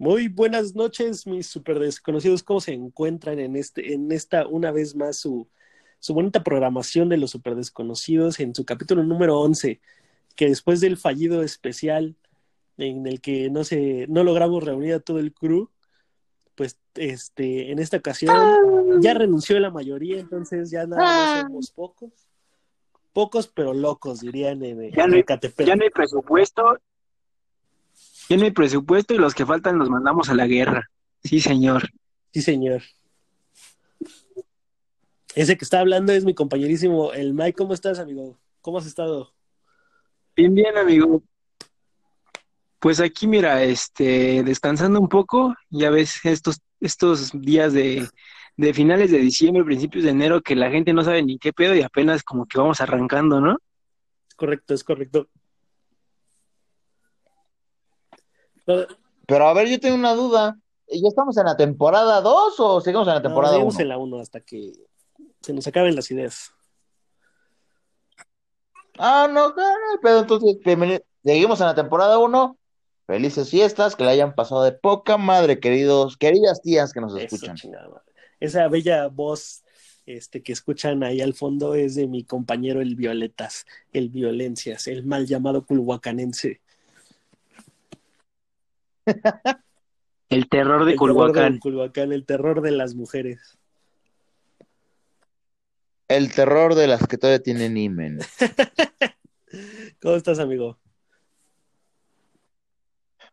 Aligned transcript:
Muy 0.00 0.28
buenas 0.28 0.76
noches, 0.76 1.26
mis 1.26 1.48
super 1.48 1.80
desconocidos. 1.80 2.44
¿Cómo 2.44 2.60
se 2.60 2.72
encuentran 2.72 3.40
en, 3.40 3.56
este, 3.56 3.94
en 3.94 4.12
esta, 4.12 4.46
una 4.46 4.70
vez 4.70 4.94
más, 4.94 5.16
su, 5.16 5.48
su 5.98 6.14
bonita 6.14 6.44
programación 6.44 7.08
de 7.08 7.16
los 7.16 7.32
super 7.32 7.56
desconocidos 7.56 8.38
en 8.38 8.54
su 8.54 8.64
capítulo 8.64 9.02
número 9.02 9.40
11, 9.40 9.80
que 10.36 10.46
después 10.46 10.80
del 10.80 10.98
fallido 10.98 11.42
especial 11.42 12.14
en 12.76 13.08
el 13.08 13.20
que 13.20 13.50
no, 13.50 13.64
se, 13.64 14.06
no 14.08 14.22
logramos 14.22 14.62
reunir 14.62 14.94
a 14.94 15.00
todo 15.00 15.18
el 15.18 15.34
crew, 15.34 15.68
pues 16.54 16.78
este, 16.94 17.72
en 17.72 17.80
esta 17.80 17.96
ocasión 17.96 19.00
ya 19.00 19.14
renunció 19.14 19.58
la 19.58 19.72
mayoría, 19.72 20.20
entonces 20.20 20.70
ya 20.70 20.86
nada 20.86 21.02
más 21.02 21.40
somos 21.42 21.70
pocos. 21.72 22.12
Pocos 23.12 23.48
pero 23.48 23.74
locos, 23.74 24.20
dirían 24.20 24.62
en, 24.62 24.92
Ya 24.92 25.08
no, 25.08 25.16
hay, 25.16 25.24
ya 25.66 25.74
no 25.74 25.82
hay 25.82 25.90
presupuesto. 25.90 26.78
Ya 28.28 28.36
no 28.36 28.44
hay 28.44 28.50
presupuesto 28.50 29.14
y 29.14 29.18
los 29.18 29.34
que 29.34 29.46
faltan 29.46 29.78
los 29.78 29.88
mandamos 29.88 30.28
a 30.28 30.34
la 30.34 30.46
guerra. 30.46 30.90
Sí, 31.24 31.40
señor. 31.40 31.90
Sí, 32.32 32.42
señor. 32.42 32.82
Ese 35.34 35.56
que 35.56 35.64
está 35.64 35.80
hablando 35.80 36.12
es 36.12 36.24
mi 36.24 36.34
compañerísimo, 36.34 37.12
el 37.12 37.32
Mike. 37.32 37.54
¿Cómo 37.54 37.74
estás, 37.74 37.98
amigo? 37.98 38.38
¿Cómo 38.60 38.78
has 38.78 38.86
estado? 38.86 39.32
Bien, 40.36 40.54
bien, 40.54 40.76
amigo. 40.76 41.22
Pues 42.78 43.00
aquí, 43.00 43.26
mira, 43.26 43.62
este, 43.64 44.42
descansando 44.44 45.00
un 45.00 45.08
poco, 45.08 45.54
ya 45.70 45.90
ves 45.90 46.20
estos, 46.24 46.60
estos 46.80 47.32
días 47.32 47.72
de, 47.72 48.08
de 48.56 48.74
finales 48.74 49.10
de 49.10 49.18
diciembre, 49.18 49.64
principios 49.64 50.04
de 50.04 50.10
enero, 50.10 50.42
que 50.42 50.54
la 50.54 50.70
gente 50.70 50.92
no 50.92 51.02
sabe 51.02 51.22
ni 51.22 51.38
qué 51.38 51.52
pedo 51.52 51.74
y 51.74 51.82
apenas 51.82 52.22
como 52.22 52.46
que 52.46 52.58
vamos 52.58 52.80
arrancando, 52.80 53.40
¿no? 53.40 53.58
Es 54.28 54.34
correcto, 54.34 54.74
es 54.74 54.84
correcto. 54.84 55.28
Pero 59.26 59.46
a 59.48 59.52
ver, 59.54 59.68
yo 59.68 59.80
tengo 59.80 59.94
una 59.96 60.14
duda. 60.14 60.58
¿Ya 60.88 61.08
estamos 61.08 61.36
en 61.36 61.44
la 61.44 61.56
temporada 61.56 62.20
2 62.20 62.60
o 62.60 62.80
seguimos 62.80 63.06
en 63.08 63.14
la 63.14 63.22
temporada 63.22 63.54
No, 63.58 63.64
1? 63.64 63.70
seguimos 63.72 63.80
en 63.80 63.88
la 63.88 63.98
1 63.98 64.20
hasta 64.20 64.40
que 64.40 64.72
se 65.42 65.52
nos 65.52 65.66
acaben 65.66 65.94
las 65.94 66.10
ideas. 66.10 66.52
Ah, 68.98 69.28
no, 69.30 69.50
no, 69.50 69.54
no, 69.56 70.00
pero 70.02 70.20
entonces, 70.20 70.56
bienvenido. 70.64 71.00
Seguimos 71.24 71.60
en 71.60 71.66
la 71.66 71.74
temporada 71.74 72.18
1. 72.18 72.56
Felices 73.06 73.48
fiestas, 73.50 73.96
que 73.96 74.04
la 74.04 74.10
hayan 74.10 74.34
pasado 74.34 74.62
de 74.64 74.72
poca 74.72 75.16
madre, 75.16 75.60
queridos, 75.60 76.16
queridas 76.18 76.60
tías 76.60 76.92
que 76.92 77.00
nos 77.00 77.14
Eso, 77.16 77.24
escuchan. 77.24 77.56
chingada. 77.56 78.02
Esa 78.38 78.68
bella 78.68 79.06
voz 79.08 79.62
este, 80.04 80.42
que 80.42 80.52
escuchan 80.52 81.02
ahí 81.02 81.20
al 81.22 81.32
fondo 81.34 81.74
es 81.74 81.94
de 81.94 82.06
mi 82.06 82.24
compañero 82.24 82.80
el 82.82 82.96
Violetas, 82.96 83.66
el 83.92 84.10
Violencias, 84.10 84.86
el 84.88 85.04
mal 85.06 85.26
llamado 85.26 85.64
culhuacanense. 85.64 86.60
El 90.30 90.48
terror 90.48 90.84
de 90.84 90.92
el 90.92 90.98
terror 90.98 91.58
Culhuacán. 91.60 92.12
el 92.12 92.26
terror 92.26 92.60
de 92.60 92.70
las 92.70 92.94
mujeres. 92.94 93.58
El 96.06 96.34
terror 96.34 96.74
de 96.74 96.86
las 96.86 97.06
que 97.06 97.16
todavía 97.16 97.42
tienen 97.42 97.78
imen. 97.78 98.18
¿Cómo 100.02 100.16
estás, 100.16 100.38
amigo? 100.38 100.78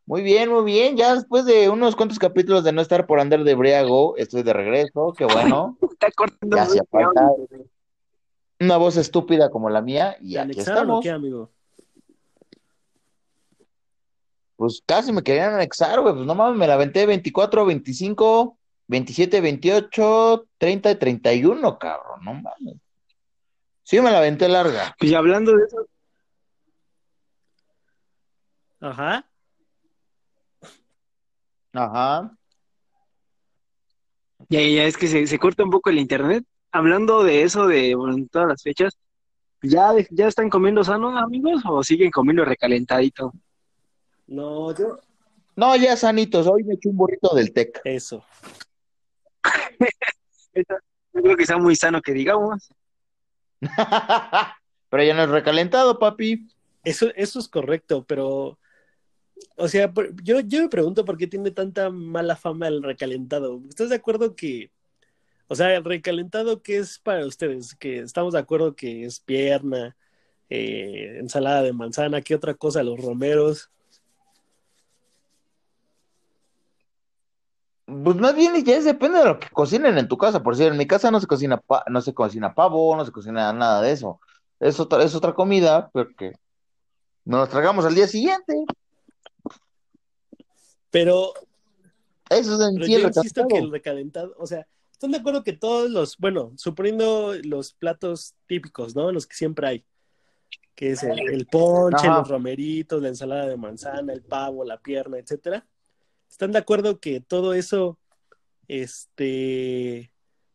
Muy 0.05 0.21
bien, 0.21 0.49
muy 0.49 0.63
bien. 0.63 0.95
Ya 0.95 1.15
después 1.15 1.45
de 1.45 1.69
unos 1.69 1.95
cuantos 1.95 2.19
capítulos 2.19 2.63
de 2.63 2.71
no 2.71 2.81
estar 2.81 3.07
por 3.07 3.19
andar 3.19 3.43
de 3.43 3.55
briago, 3.55 4.15
estoy 4.17 4.43
de 4.43 4.53
regreso. 4.53 5.13
Qué 5.17 5.25
bueno. 5.25 5.77
Está 5.91 6.11
cortando 6.11 6.57
una 8.59 8.77
voz 8.77 8.95
estúpida 8.97 9.49
como 9.49 9.69
la 9.69 9.81
mía 9.81 10.15
y 10.21 10.33
¿Te 10.33 10.39
aquí 10.39 10.59
estamos. 10.59 11.03
qué, 11.03 11.09
amigo? 11.09 11.51
Pues 14.55 14.81
casi 14.85 15.11
me 15.11 15.23
querían 15.23 15.53
anexar, 15.53 15.99
güey. 16.01 16.13
Pues 16.13 16.25
no 16.25 16.35
mames, 16.35 16.57
me 16.57 16.67
la 16.67 16.75
aventé 16.75 17.05
24, 17.05 17.65
25, 17.65 18.57
27, 18.87 19.41
28, 19.41 20.47
30 20.57 20.91
y 20.91 20.95
31, 20.95 21.77
cabrón. 21.77 22.19
No 22.23 22.33
mames. 22.33 22.75
Sí, 23.83 23.99
me 24.01 24.11
la 24.11 24.19
aventé 24.19 24.47
larga. 24.49 24.95
Pues 24.97 25.11
y 25.11 25.15
hablando 25.15 25.55
de 25.55 25.65
eso, 25.65 25.87
Ajá. 28.79 29.25
Ajá. 31.73 32.31
ya, 34.49 34.61
ya 34.61 34.83
es 34.85 34.97
que 34.97 35.07
se, 35.07 35.27
se 35.27 35.39
corta 35.39 35.63
un 35.63 35.71
poco 35.71 35.89
el 35.89 35.99
internet. 35.99 36.45
Hablando 36.71 37.23
de 37.23 37.43
eso, 37.43 37.67
de 37.67 37.95
bueno, 37.95 38.25
todas 38.31 38.47
las 38.49 38.61
fechas, 38.63 38.97
¿ya, 39.61 39.91
¿ya 40.11 40.27
están 40.27 40.49
comiendo 40.49 40.83
sano, 40.83 41.17
amigos? 41.17 41.63
¿O 41.65 41.83
siguen 41.83 42.11
comiendo 42.11 42.45
recalentadito? 42.45 43.33
No, 44.27 44.75
yo. 44.75 44.99
No, 45.55 45.75
ya 45.75 45.95
sanitos. 45.95 46.47
Hoy 46.47 46.63
me 46.63 46.73
eché 46.75 46.89
un 46.89 46.97
burrito 46.97 47.33
del 47.35 47.53
TEC. 47.53 47.81
Eso. 47.83 48.23
Yo 50.55 51.21
creo 51.21 51.37
que 51.37 51.43
está 51.43 51.57
muy 51.57 51.75
sano 51.75 52.01
que 52.01 52.11
digamos. 52.11 52.69
Pero 54.89 55.03
ya 55.03 55.13
no 55.13 55.23
es 55.23 55.29
recalentado, 55.29 55.97
papi. 55.99 56.47
Eso, 56.83 57.07
eso 57.15 57.39
es 57.39 57.47
correcto, 57.47 58.05
pero. 58.05 58.59
O 59.57 59.67
sea, 59.67 59.91
yo, 60.23 60.39
yo 60.39 60.61
me 60.61 60.69
pregunto 60.69 61.03
por 61.03 61.17
qué 61.17 61.27
tiene 61.27 61.51
tanta 61.51 61.89
mala 61.89 62.35
fama 62.35 62.67
el 62.67 62.83
recalentado. 62.83 63.61
¿Estás 63.67 63.89
de 63.89 63.95
acuerdo 63.95 64.35
que. 64.35 64.71
O 65.47 65.55
sea, 65.55 65.75
el 65.75 65.83
recalentado, 65.83 66.61
¿qué 66.61 66.77
es 66.77 66.99
para 66.99 67.25
ustedes? 67.25 67.75
Que 67.75 67.99
estamos 67.99 68.33
de 68.33 68.39
acuerdo 68.39 68.75
que 68.75 69.05
es 69.05 69.19
pierna, 69.19 69.95
eh, 70.49 71.17
ensalada 71.19 71.61
de 71.63 71.73
manzana, 71.73 72.21
¿qué 72.21 72.35
otra 72.35 72.53
cosa? 72.53 72.83
Los 72.83 72.99
romeros. 72.99 73.69
Pues 77.85 78.15
más 78.15 78.35
bien 78.35 78.63
ya 78.65 78.75
es, 78.77 78.85
depende 78.85 79.19
de 79.19 79.25
lo 79.25 79.39
que 79.39 79.49
cocinen 79.49 79.97
en 79.97 80.07
tu 80.07 80.17
casa. 80.17 80.41
Por 80.41 80.55
decir, 80.55 80.71
en 80.71 80.77
mi 80.77 80.87
casa 80.87 81.11
no 81.11 81.19
se 81.19 81.27
cocina 81.27 81.57
pa- 81.57 81.83
no 81.87 82.01
se 82.01 82.13
cocina 82.13 82.53
pavo, 82.55 82.95
no 82.95 83.05
se 83.05 83.11
cocina 83.11 83.53
nada 83.53 83.81
de 83.81 83.91
eso. 83.91 84.19
Es 84.59 84.79
otra, 84.79 85.03
es 85.03 85.13
otra 85.13 85.33
comida, 85.33 85.89
porque 85.91 86.33
nos 87.25 87.41
la 87.41 87.47
tragamos 87.47 87.85
al 87.85 87.93
día 87.93 88.07
siguiente. 88.07 88.65
Pero 90.89 91.33
Eso 92.29 92.55
es 92.55 92.67
en 92.69 92.75
Pero 92.75 92.85
sí 92.85 92.93
el 92.95 93.01
yo 93.01 93.07
insisto 93.07 93.47
que 93.47 93.57
el 93.57 93.71
recalentado, 93.71 94.33
o 94.39 94.47
sea, 94.47 94.65
¿están 94.91 95.11
de 95.11 95.17
acuerdo 95.17 95.43
que 95.43 95.53
todos 95.53 95.91
los, 95.91 96.17
bueno, 96.17 96.53
suponiendo 96.55 97.33
los 97.43 97.73
platos 97.73 98.33
típicos, 98.47 98.95
¿no? 98.95 99.11
Los 99.11 99.27
que 99.27 99.35
siempre 99.35 99.67
hay, 99.67 99.85
que 100.73 100.91
es 100.91 101.03
el, 101.03 101.19
el 101.31 101.45
ponche, 101.45 102.07
Ajá. 102.07 102.19
los 102.19 102.29
romeritos, 102.29 103.01
la 103.01 103.09
ensalada 103.09 103.45
de 103.47 103.57
manzana, 103.57 104.11
el 104.13 104.23
pavo, 104.23 104.63
la 104.65 104.79
pierna, 104.79 105.17
etcétera. 105.19 105.67
¿Están 106.29 106.51
de 106.51 106.59
acuerdo 106.59 106.99
que 106.99 107.21
todo 107.21 107.53
eso, 107.53 107.97
este, 108.67 110.11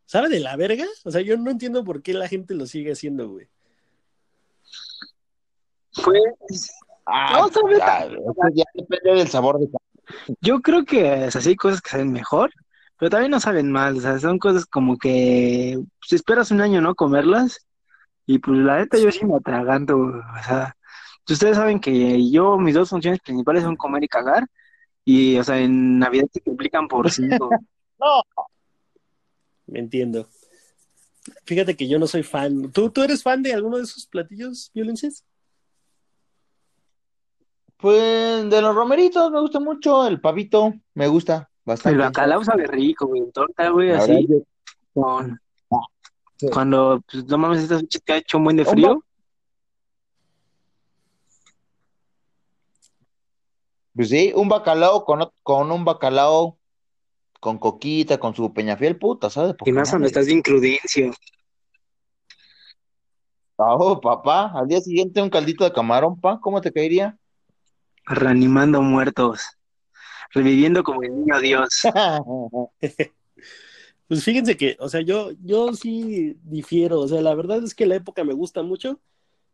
sabe 0.06 0.28
de 0.28 0.40
la 0.40 0.56
verga? 0.56 0.84
O 1.04 1.10
sea, 1.10 1.20
yo 1.20 1.36
no 1.36 1.50
entiendo 1.50 1.84
por 1.84 2.02
qué 2.02 2.12
la 2.14 2.28
gente 2.28 2.54
lo 2.54 2.66
sigue 2.66 2.92
haciendo, 2.92 3.28
güey. 3.28 3.48
Pues 6.04 6.70
Ah, 7.06 7.38
No, 7.40 7.48
sabe 7.48 7.78
ya, 8.54 8.64
depende 8.74 9.14
del 9.18 9.28
sabor 9.28 9.58
de 9.58 9.66
cada- 9.66 10.36
yo 10.40 10.60
creo 10.60 10.84
que 10.84 11.24
es 11.24 11.34
así, 11.34 11.50
hay 11.50 11.56
cosas 11.56 11.80
que 11.80 11.90
saben 11.90 12.12
mejor, 12.12 12.52
pero 12.98 13.10
también 13.10 13.32
no 13.32 13.40
saben 13.40 13.72
mal. 13.72 13.96
O 13.96 14.00
sea, 14.00 14.18
son 14.20 14.38
cosas 14.38 14.64
como 14.66 14.96
que 14.96 15.76
pues, 15.98 16.12
esperas 16.12 16.50
un 16.52 16.60
año 16.60 16.80
no 16.80 16.94
comerlas 16.94 17.66
y 18.26 18.38
pues 18.38 18.58
la 18.58 18.78
neta 18.78 18.98
yo 18.98 19.10
sí 19.10 19.24
me 19.24 19.36
atraganto. 19.36 19.96
O 19.96 20.42
sea, 20.46 20.76
ustedes 21.28 21.56
saben 21.56 21.80
que 21.80 22.30
yo, 22.30 22.58
mis 22.58 22.74
dos 22.74 22.90
funciones 22.90 23.18
principales 23.20 23.64
son 23.64 23.74
comer 23.76 24.04
y 24.04 24.08
cagar. 24.08 24.46
Y, 25.12 25.36
o 25.38 25.42
sea, 25.44 25.58
en 25.58 25.98
Navidad 25.98 26.26
se 26.32 26.40
multiplican 26.46 26.86
por 26.86 27.10
cinco. 27.10 27.50
No, 27.98 28.22
Me 29.66 29.80
entiendo. 29.80 30.28
Fíjate 31.44 31.76
que 31.76 31.88
yo 31.88 31.98
no 31.98 32.06
soy 32.06 32.22
fan. 32.22 32.70
¿Tú, 32.70 32.90
tú 32.90 33.02
eres 33.02 33.22
fan 33.22 33.42
de 33.42 33.52
alguno 33.52 33.76
de 33.78 33.82
esos 33.84 34.06
platillos, 34.06 34.70
violencias? 34.74 35.24
pues 37.76 38.50
de 38.50 38.60
los 38.60 38.74
romeritos 38.74 39.30
me 39.30 39.40
gusta 39.40 39.58
mucho, 39.58 40.06
el 40.06 40.20
pavito 40.20 40.74
me 40.92 41.08
gusta 41.08 41.34
El 41.36 41.46
bastante. 41.64 41.98
bacalao 41.98 42.44
sabe 42.44 42.66
rico, 42.66 43.06
güey, 43.06 43.22
en 43.22 43.32
torta, 43.32 43.70
güey, 43.70 43.90
así. 43.92 44.26
yo- 44.28 44.42
Con... 44.92 45.40
Sí. 46.36 46.46
Cuando, 46.52 47.02
pues, 47.10 47.24
no 47.26 47.38
mames, 47.38 47.62
estas 47.62 47.80
fechas 47.80 48.02
que 48.04 48.12
ha 48.12 48.16
hecho 48.18 48.36
un 48.38 48.44
buen 48.44 48.56
de 48.56 48.62
Un 48.64 48.68
frío. 48.68 49.04
Pues 54.00 54.08
sí, 54.08 54.32
un 54.34 54.48
bacalao 54.48 55.04
con, 55.04 55.30
con 55.42 55.70
un 55.70 55.84
bacalao 55.84 56.56
con 57.38 57.58
coquita, 57.58 58.16
con 58.16 58.34
su 58.34 58.50
peñafiel, 58.50 58.96
puta, 58.96 59.28
¿sabes? 59.28 59.54
Y 59.62 59.72
más 59.72 59.90
cuando 59.90 60.06
estás 60.08 60.24
bien 60.24 60.40
crudencio. 60.40 61.12
Oh, 63.56 64.00
papá, 64.00 64.52
al 64.54 64.68
día 64.68 64.80
siguiente 64.80 65.20
un 65.20 65.28
caldito 65.28 65.64
de 65.64 65.72
camarón, 65.74 66.18
pa, 66.18 66.40
¿cómo 66.40 66.62
te 66.62 66.72
caería? 66.72 67.18
Reanimando 68.06 68.80
muertos. 68.80 69.42
Reviviendo 70.30 70.82
como 70.82 71.02
el 71.02 71.14
niño 71.14 71.38
Dios. 71.40 71.82
Pues 74.08 74.24
fíjense 74.24 74.56
que, 74.56 74.78
o 74.80 74.88
sea, 74.88 75.02
yo, 75.02 75.32
yo 75.44 75.74
sí 75.74 76.38
difiero, 76.42 77.00
o 77.00 77.06
sea, 77.06 77.20
la 77.20 77.34
verdad 77.34 77.62
es 77.62 77.74
que 77.74 77.84
la 77.84 77.96
época 77.96 78.24
me 78.24 78.32
gusta 78.32 78.62
mucho, 78.62 78.98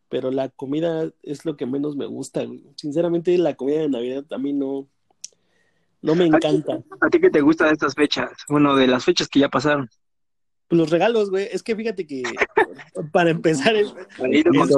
pero 0.08 0.30
la 0.30 0.48
comida 0.48 1.10
es 1.22 1.44
lo 1.44 1.56
que 1.56 1.66
menos 1.66 1.96
me 1.96 2.06
gusta, 2.06 2.44
güey. 2.44 2.64
Sinceramente, 2.76 3.36
la 3.38 3.54
comida 3.54 3.80
de 3.80 3.88
Navidad 3.88 4.24
a 4.30 4.38
mí 4.38 4.52
no, 4.52 4.88
No 6.02 6.14
me 6.14 6.26
encanta. 6.26 6.80
¿A 7.00 7.08
ti 7.10 7.20
qué 7.20 7.30
te 7.30 7.40
gusta 7.40 7.66
de 7.66 7.72
estas 7.72 7.94
fechas? 7.94 8.30
Bueno, 8.48 8.76
de 8.76 8.86
las 8.86 9.04
fechas 9.04 9.28
que 9.28 9.40
ya 9.40 9.48
pasaron. 9.48 9.88
Pues 10.68 10.78
los 10.78 10.90
regalos, 10.90 11.30
güey. 11.30 11.48
Es 11.50 11.62
que 11.62 11.74
fíjate 11.74 12.06
que 12.06 12.22
para 13.12 13.30
empezar, 13.30 13.74
el- 13.74 13.92
Ahí 14.18 14.42
no 14.52 14.64
Es- 14.64 14.70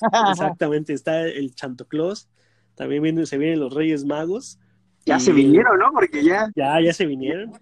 exactamente, 0.30 0.92
está 0.92 1.22
el 1.22 1.54
Santo 1.56 1.86
Claus. 1.86 2.28
También 2.74 3.02
vienen, 3.02 3.26
se 3.26 3.38
vienen 3.38 3.60
los 3.60 3.74
Reyes 3.74 4.04
Magos. 4.04 4.58
Ya 5.04 5.16
y- 5.16 5.20
se 5.20 5.32
vinieron, 5.32 5.78
¿no? 5.78 5.90
Porque 5.92 6.22
ya. 6.24 6.50
Ya, 6.54 6.80
ya 6.80 6.92
se 6.92 7.06
vinieron. 7.06 7.52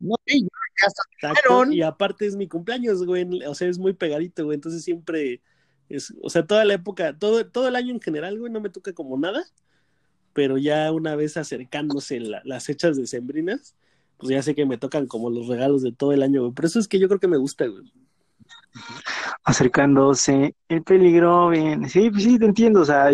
No, 0.00 0.14
sí, 0.26 0.42
ya 0.42 0.48
Exacto, 0.86 1.48
Vinieron. 1.48 1.72
Y 1.72 1.82
aparte 1.82 2.26
es 2.26 2.36
mi 2.36 2.46
cumpleaños, 2.48 3.04
güey. 3.04 3.26
O 3.44 3.54
sea, 3.54 3.68
es 3.68 3.78
muy 3.78 3.92
pegadito, 3.94 4.44
güey. 4.44 4.54
Entonces 4.54 4.84
siempre 4.84 5.40
es, 5.88 6.14
o 6.22 6.30
sea, 6.30 6.46
toda 6.46 6.64
la 6.64 6.74
época, 6.74 7.18
todo, 7.18 7.46
todo 7.50 7.68
el 7.68 7.76
año 7.76 7.92
en 7.94 8.00
general, 8.00 8.38
güey, 8.38 8.52
no 8.52 8.60
me 8.60 8.70
toca 8.70 8.92
como 8.94 9.18
nada. 9.18 9.44
Pero 10.34 10.58
ya 10.58 10.92
una 10.92 11.16
vez 11.16 11.36
acercándose 11.36 12.20
la- 12.20 12.42
las 12.44 12.66
fechas 12.66 12.96
decembrinas, 12.96 13.76
pues 14.18 14.30
ya 14.30 14.42
sé 14.42 14.54
que 14.54 14.66
me 14.66 14.78
tocan 14.78 15.06
como 15.06 15.30
los 15.30 15.48
regalos 15.48 15.82
de 15.82 15.92
todo 15.92 16.12
el 16.12 16.22
año, 16.22 16.42
güey. 16.42 16.54
Eso 16.66 16.78
es 16.80 16.88
que 16.88 16.98
yo 17.00 17.08
creo 17.08 17.20
que 17.20 17.28
me 17.28 17.38
gusta, 17.38 17.66
güey. 17.66 17.84
acercándose 19.44 20.54
el 20.68 20.82
peligro 20.82 21.48
bien 21.50 21.88
sí 21.88 22.10
pues 22.10 22.24
sí 22.24 22.38
te 22.38 22.46
entiendo 22.46 22.80
o 22.82 22.84
sea 22.84 23.10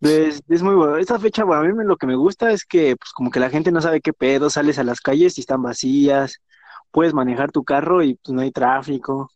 pues, 0.00 0.42
es 0.48 0.62
muy 0.62 0.74
bueno 0.74 0.96
esta 0.98 1.18
fecha 1.18 1.44
bueno, 1.44 1.62
a 1.62 1.64
mí 1.74 1.84
lo 1.84 1.96
que 1.96 2.06
me 2.06 2.16
gusta 2.16 2.50
es 2.52 2.64
que 2.64 2.96
pues 2.96 3.12
como 3.12 3.30
que 3.30 3.40
la 3.40 3.50
gente 3.50 3.72
no 3.72 3.80
sabe 3.80 4.00
qué 4.00 4.12
pedo 4.12 4.50
sales 4.50 4.78
a 4.78 4.84
las 4.84 5.00
calles 5.00 5.38
y 5.38 5.40
están 5.40 5.62
vacías 5.62 6.40
puedes 6.90 7.14
manejar 7.14 7.52
tu 7.52 7.64
carro 7.64 8.02
y 8.02 8.14
pues 8.16 8.34
no 8.34 8.42
hay 8.42 8.52
tráfico 8.52 9.30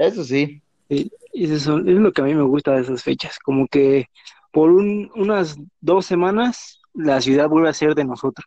Eso 0.00 0.24
sí. 0.24 0.62
y 0.88 1.52
eso 1.52 1.78
es 1.78 1.84
lo 1.84 2.12
que 2.12 2.22
a 2.22 2.24
mí 2.24 2.34
me 2.34 2.42
gusta 2.42 2.74
de 2.74 2.80
esas 2.82 3.02
fechas 3.02 3.38
como 3.38 3.68
que 3.68 4.06
por 4.50 4.70
un- 4.70 5.10
unas 5.14 5.56
dos 5.80 6.06
semanas 6.06 6.80
la 6.94 7.20
ciudad 7.20 7.48
vuelve 7.48 7.68
a 7.68 7.72
ser 7.74 7.94
de 7.94 8.04
nosotros 8.04 8.46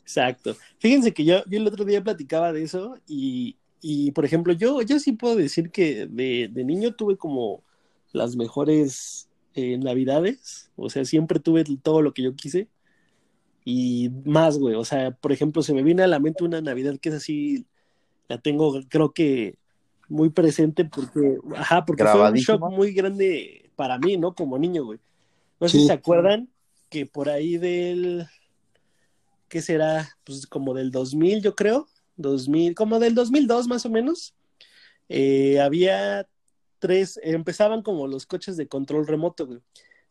Exacto. 0.00 0.54
Fíjense 0.78 1.12
que 1.12 1.24
yo, 1.24 1.42
yo 1.46 1.58
el 1.58 1.66
otro 1.66 1.84
día 1.84 2.02
platicaba 2.02 2.52
de 2.52 2.62
eso 2.62 2.98
y, 3.06 3.56
y, 3.80 4.10
por 4.12 4.24
ejemplo, 4.24 4.52
yo, 4.52 4.82
yo 4.82 4.98
sí 4.98 5.12
puedo 5.12 5.34
decir 5.34 5.70
que 5.70 6.06
de, 6.06 6.48
de 6.52 6.64
niño 6.64 6.94
tuve 6.94 7.16
como 7.16 7.62
las 8.12 8.36
mejores 8.36 9.28
eh, 9.54 9.78
navidades, 9.78 10.70
o 10.76 10.90
sea, 10.90 11.04
siempre 11.04 11.40
tuve 11.40 11.64
todo 11.82 12.02
lo 12.02 12.12
que 12.12 12.22
yo 12.22 12.36
quise 12.36 12.68
y 13.64 14.10
más, 14.26 14.58
güey, 14.58 14.74
o 14.74 14.84
sea, 14.84 15.10
por 15.12 15.32
ejemplo, 15.32 15.62
se 15.62 15.72
me 15.74 15.82
viene 15.82 16.02
a 16.02 16.06
la 16.06 16.18
mente 16.20 16.44
una 16.44 16.60
Navidad 16.60 16.98
que 17.00 17.08
es 17.08 17.14
así, 17.16 17.66
la 18.28 18.38
tengo 18.38 18.80
creo 18.88 19.12
que 19.12 19.56
muy 20.08 20.30
presente 20.30 20.84
porque, 20.84 21.38
ajá, 21.56 21.84
porque 21.84 22.04
fue 22.04 22.30
un 22.30 22.36
shock 22.36 22.70
muy 22.70 22.92
grande 22.92 23.70
para 23.76 23.98
mí, 23.98 24.16
¿no? 24.16 24.34
Como 24.34 24.58
niño, 24.58 24.84
güey. 24.84 24.98
No 25.60 25.68
sé 25.68 25.78
si 25.78 25.86
se 25.86 25.92
acuerdan 25.92 26.48
que 26.90 27.06
por 27.06 27.28
ahí 27.28 27.56
del, 27.56 28.26
¿qué 29.48 29.62
será? 29.62 30.08
Pues 30.24 30.46
como 30.46 30.74
del 30.74 30.90
2000, 30.90 31.42
yo 31.42 31.54
creo, 31.54 31.88
2000, 32.16 32.74
como 32.74 32.98
del 32.98 33.14
2002 33.14 33.68
más 33.68 33.86
o 33.86 33.90
menos, 33.90 34.34
eh, 35.08 35.60
había 35.60 36.26
tres, 36.78 37.18
empezaban 37.22 37.82
como 37.82 38.06
los 38.06 38.26
coches 38.26 38.56
de 38.56 38.68
control 38.68 39.06
remoto, 39.06 39.46
güey. 39.46 39.60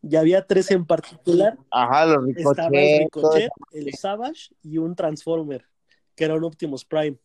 Y 0.02 0.16
había 0.16 0.46
tres 0.46 0.70
en 0.70 0.84
particular, 0.84 1.56
Ajá, 1.70 2.04
los 2.04 2.28
estaba 2.28 2.68
el 2.72 3.04
Ricochet, 3.04 3.42
Ricochet, 3.44 3.50
el 3.72 3.94
Savage 3.94 4.50
y 4.62 4.76
un 4.76 4.94
Transformer, 4.94 5.64
que 6.14 6.24
era 6.24 6.34
un 6.34 6.44
Optimus 6.44 6.84
Prime. 6.84 7.16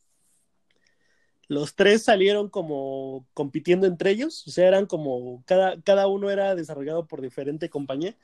Los 1.50 1.74
tres 1.74 2.04
salieron 2.04 2.48
como 2.48 3.26
compitiendo 3.34 3.88
entre 3.88 4.12
ellos, 4.12 4.48
o 4.48 4.52
sea, 4.52 4.68
eran 4.68 4.86
como, 4.86 5.44
cada, 5.46 5.82
cada 5.82 6.08
uno 6.08 6.30
era 6.30 6.54
desarrollado 6.54 7.08
por 7.08 7.22
diferente 7.22 7.70
compañía 7.70 8.16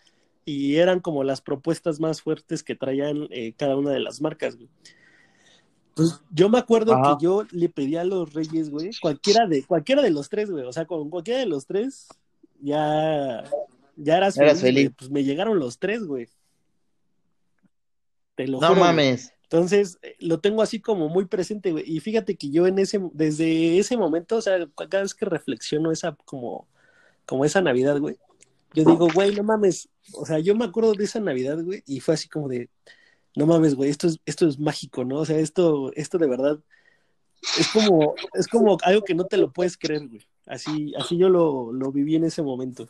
y 0.46 0.76
eran 0.76 1.00
como 1.00 1.24
las 1.24 1.42
propuestas 1.42 2.00
más 2.00 2.22
fuertes 2.22 2.62
que 2.62 2.76
traían 2.76 3.28
eh, 3.32 3.54
cada 3.58 3.76
una 3.78 3.90
de 3.90 4.00
las 4.00 4.22
marcas, 4.22 4.56
güey. 4.56 4.70
Pues 5.96 6.22
yo 6.30 6.50
me 6.50 6.60
acuerdo 6.60 6.94
Ajá. 6.94 7.18
que 7.18 7.24
yo 7.24 7.48
le 7.52 7.68
pedí 7.68 7.96
a 7.96 8.04
los 8.04 8.32
Reyes, 8.34 8.70
güey, 8.70 8.92
cualquiera 9.02 9.48
de, 9.48 9.64
cualquiera 9.64 10.04
de 10.04 10.12
los 10.12 10.30
tres, 10.30 10.52
güey, 10.52 10.64
o 10.64 10.72
sea, 10.72 10.86
con 10.86 11.10
cualquiera 11.10 11.40
de 11.40 11.48
los 11.48 11.66
tres, 11.66 12.08
ya, 12.62 13.44
ya 13.96 14.18
eras, 14.18 14.38
Eras 14.38 14.62
feliz. 14.62 14.92
Pues 14.96 15.10
me 15.10 15.24
llegaron 15.24 15.58
los 15.58 15.80
tres, 15.80 16.04
güey. 16.04 16.28
Te 18.36 18.48
lo 18.48 18.60
No 18.60 18.68
juro, 18.68 18.82
güey. 18.94 19.18
Entonces, 19.46 20.00
eh, 20.02 20.16
lo 20.20 20.40
tengo 20.40 20.62
así 20.62 20.80
como 20.82 21.08
muy 21.10 21.26
presente, 21.26 21.72
güey. 21.72 21.84
Y 21.88 22.00
fíjate 22.00 22.36
que 22.36 22.50
yo 22.50 22.68
en 22.68 22.80
ese, 22.80 23.00
desde 23.14 23.78
ese 23.78 23.96
momento, 23.98 24.38
o 24.38 24.42
sea, 24.42 24.68
cada 24.90 25.04
vez 25.04 25.14
que 25.14 25.26
reflexiono 25.26 25.92
esa, 25.92 26.16
como, 26.26 26.68
como 27.26 27.46
esa 27.46 27.62
Navidad, 27.62 28.00
güey, 28.00 28.18
yo 28.74 28.84
digo, 28.84 29.08
güey, 29.14 29.34
no 29.36 29.44
mames. 29.44 29.90
O 30.14 30.26
sea, 30.26 30.40
yo 30.40 30.56
me 30.56 30.66
acuerdo 30.66 30.94
de 30.94 31.06
esa 31.06 31.20
Navidad, 31.20 31.62
güey, 31.64 31.84
y 31.86 32.00
fue 32.00 32.16
así 32.16 32.28
como 32.28 32.50
de, 32.50 32.70
no 33.36 33.46
mames, 33.46 33.76
güey, 33.76 33.90
esto 33.90 34.08
es, 34.08 34.20
esto 34.26 34.48
es 34.48 34.60
mágico, 34.60 35.06
¿no? 35.06 35.18
O 35.20 35.26
sea, 35.26 35.38
esto, 35.38 35.92
esto 35.94 36.18
de 36.18 36.28
verdad 36.28 36.60
es 37.60 37.68
como, 37.70 38.16
es 38.34 38.48
como 38.48 38.78
algo 38.84 39.04
que 39.04 39.16
no 39.16 39.26
te 39.26 39.38
lo 39.38 39.52
puedes 39.52 39.78
creer, 39.78 40.08
güey. 40.08 40.28
Así, 40.48 40.94
así 40.98 41.18
yo 41.18 41.30
lo, 41.30 41.72
lo 41.72 41.92
viví 41.92 42.16
en 42.16 42.24
ese 42.24 42.42
momento. 42.42 42.88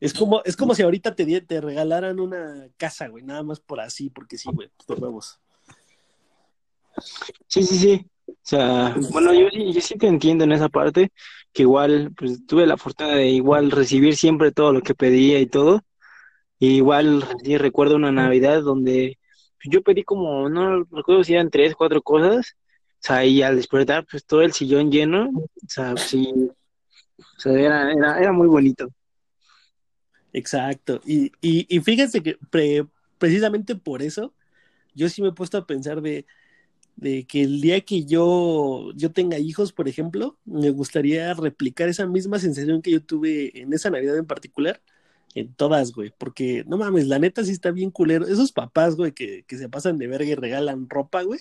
Es 0.00 0.12
como, 0.12 0.42
es 0.44 0.56
como 0.56 0.74
si 0.74 0.82
ahorita 0.82 1.14
te, 1.14 1.40
te 1.40 1.60
regalaran 1.60 2.20
una 2.20 2.68
casa, 2.76 3.08
güey, 3.08 3.24
nada 3.24 3.42
más 3.42 3.60
por 3.60 3.80
así, 3.80 4.10
porque 4.10 4.36
sí, 4.36 4.50
güey, 4.52 4.70
de 4.86 4.94
huevos. 4.94 5.40
Sí, 7.48 7.62
sí, 7.62 7.76
sí. 7.78 8.06
O 8.26 8.34
sea, 8.42 8.94
bueno, 9.10 9.32
yo, 9.34 9.48
yo 9.48 9.80
sí 9.80 9.96
te 9.96 10.06
entiendo 10.06 10.44
en 10.44 10.52
esa 10.52 10.68
parte, 10.68 11.12
que 11.52 11.62
igual, 11.62 12.12
pues 12.16 12.46
tuve 12.46 12.66
la 12.66 12.76
fortuna 12.76 13.10
de 13.16 13.28
igual 13.28 13.70
recibir 13.70 14.16
siempre 14.16 14.52
todo 14.52 14.72
lo 14.72 14.82
que 14.82 14.94
pedía 14.94 15.38
y 15.40 15.46
todo. 15.46 15.82
Y 16.58 16.76
igual, 16.76 17.26
sí 17.42 17.58
recuerdo 17.58 17.96
una 17.96 18.12
Navidad 18.12 18.62
donde 18.62 19.18
yo 19.64 19.82
pedí 19.82 20.04
como, 20.04 20.48
no 20.48 20.84
recuerdo 20.84 21.24
si 21.24 21.34
eran 21.34 21.50
tres, 21.50 21.74
cuatro 21.74 22.02
cosas. 22.02 22.54
O 22.94 23.06
sea, 23.06 23.24
y 23.24 23.42
al 23.42 23.56
despertar, 23.56 24.06
pues 24.10 24.24
todo 24.24 24.42
el 24.42 24.52
sillón 24.52 24.90
lleno. 24.90 25.30
O 25.34 25.68
sea, 25.68 25.96
sí. 25.96 26.32
O 27.18 27.40
sea, 27.40 27.52
era, 27.52 27.92
era, 27.92 28.18
era 28.18 28.32
muy 28.32 28.48
bonito. 28.48 28.88
Exacto. 30.32 31.00
Y, 31.06 31.30
y, 31.40 31.66
y 31.68 31.80
fíjense 31.80 32.22
que 32.22 32.36
pre- 32.50 32.86
precisamente 33.18 33.74
por 33.76 34.02
eso 34.02 34.34
yo 34.94 35.08
sí 35.08 35.22
me 35.22 35.28
he 35.28 35.32
puesto 35.32 35.58
a 35.58 35.66
pensar 35.66 36.00
de, 36.02 36.26
de 36.96 37.24
que 37.26 37.42
el 37.42 37.60
día 37.60 37.80
que 37.80 38.04
yo, 38.04 38.92
yo 38.94 39.12
tenga 39.12 39.38
hijos, 39.38 39.72
por 39.72 39.88
ejemplo, 39.88 40.38
me 40.44 40.70
gustaría 40.70 41.34
replicar 41.34 41.88
esa 41.88 42.06
misma 42.06 42.38
sensación 42.38 42.82
que 42.82 42.92
yo 42.92 43.02
tuve 43.02 43.60
en 43.60 43.72
esa 43.72 43.90
Navidad 43.90 44.16
en 44.16 44.26
particular, 44.26 44.80
en 45.34 45.52
todas, 45.52 45.92
güey, 45.92 46.12
porque 46.16 46.64
no 46.66 46.78
mames, 46.78 47.08
la 47.08 47.18
neta 47.18 47.44
sí 47.44 47.50
está 47.50 47.72
bien 47.72 47.90
culero. 47.90 48.26
Esos 48.26 48.52
papás, 48.52 48.96
güey, 48.96 49.12
que, 49.12 49.44
que 49.46 49.58
se 49.58 49.68
pasan 49.68 49.98
de 49.98 50.06
verga 50.06 50.26
y 50.26 50.34
regalan 50.34 50.88
ropa, 50.88 51.22
güey, 51.22 51.40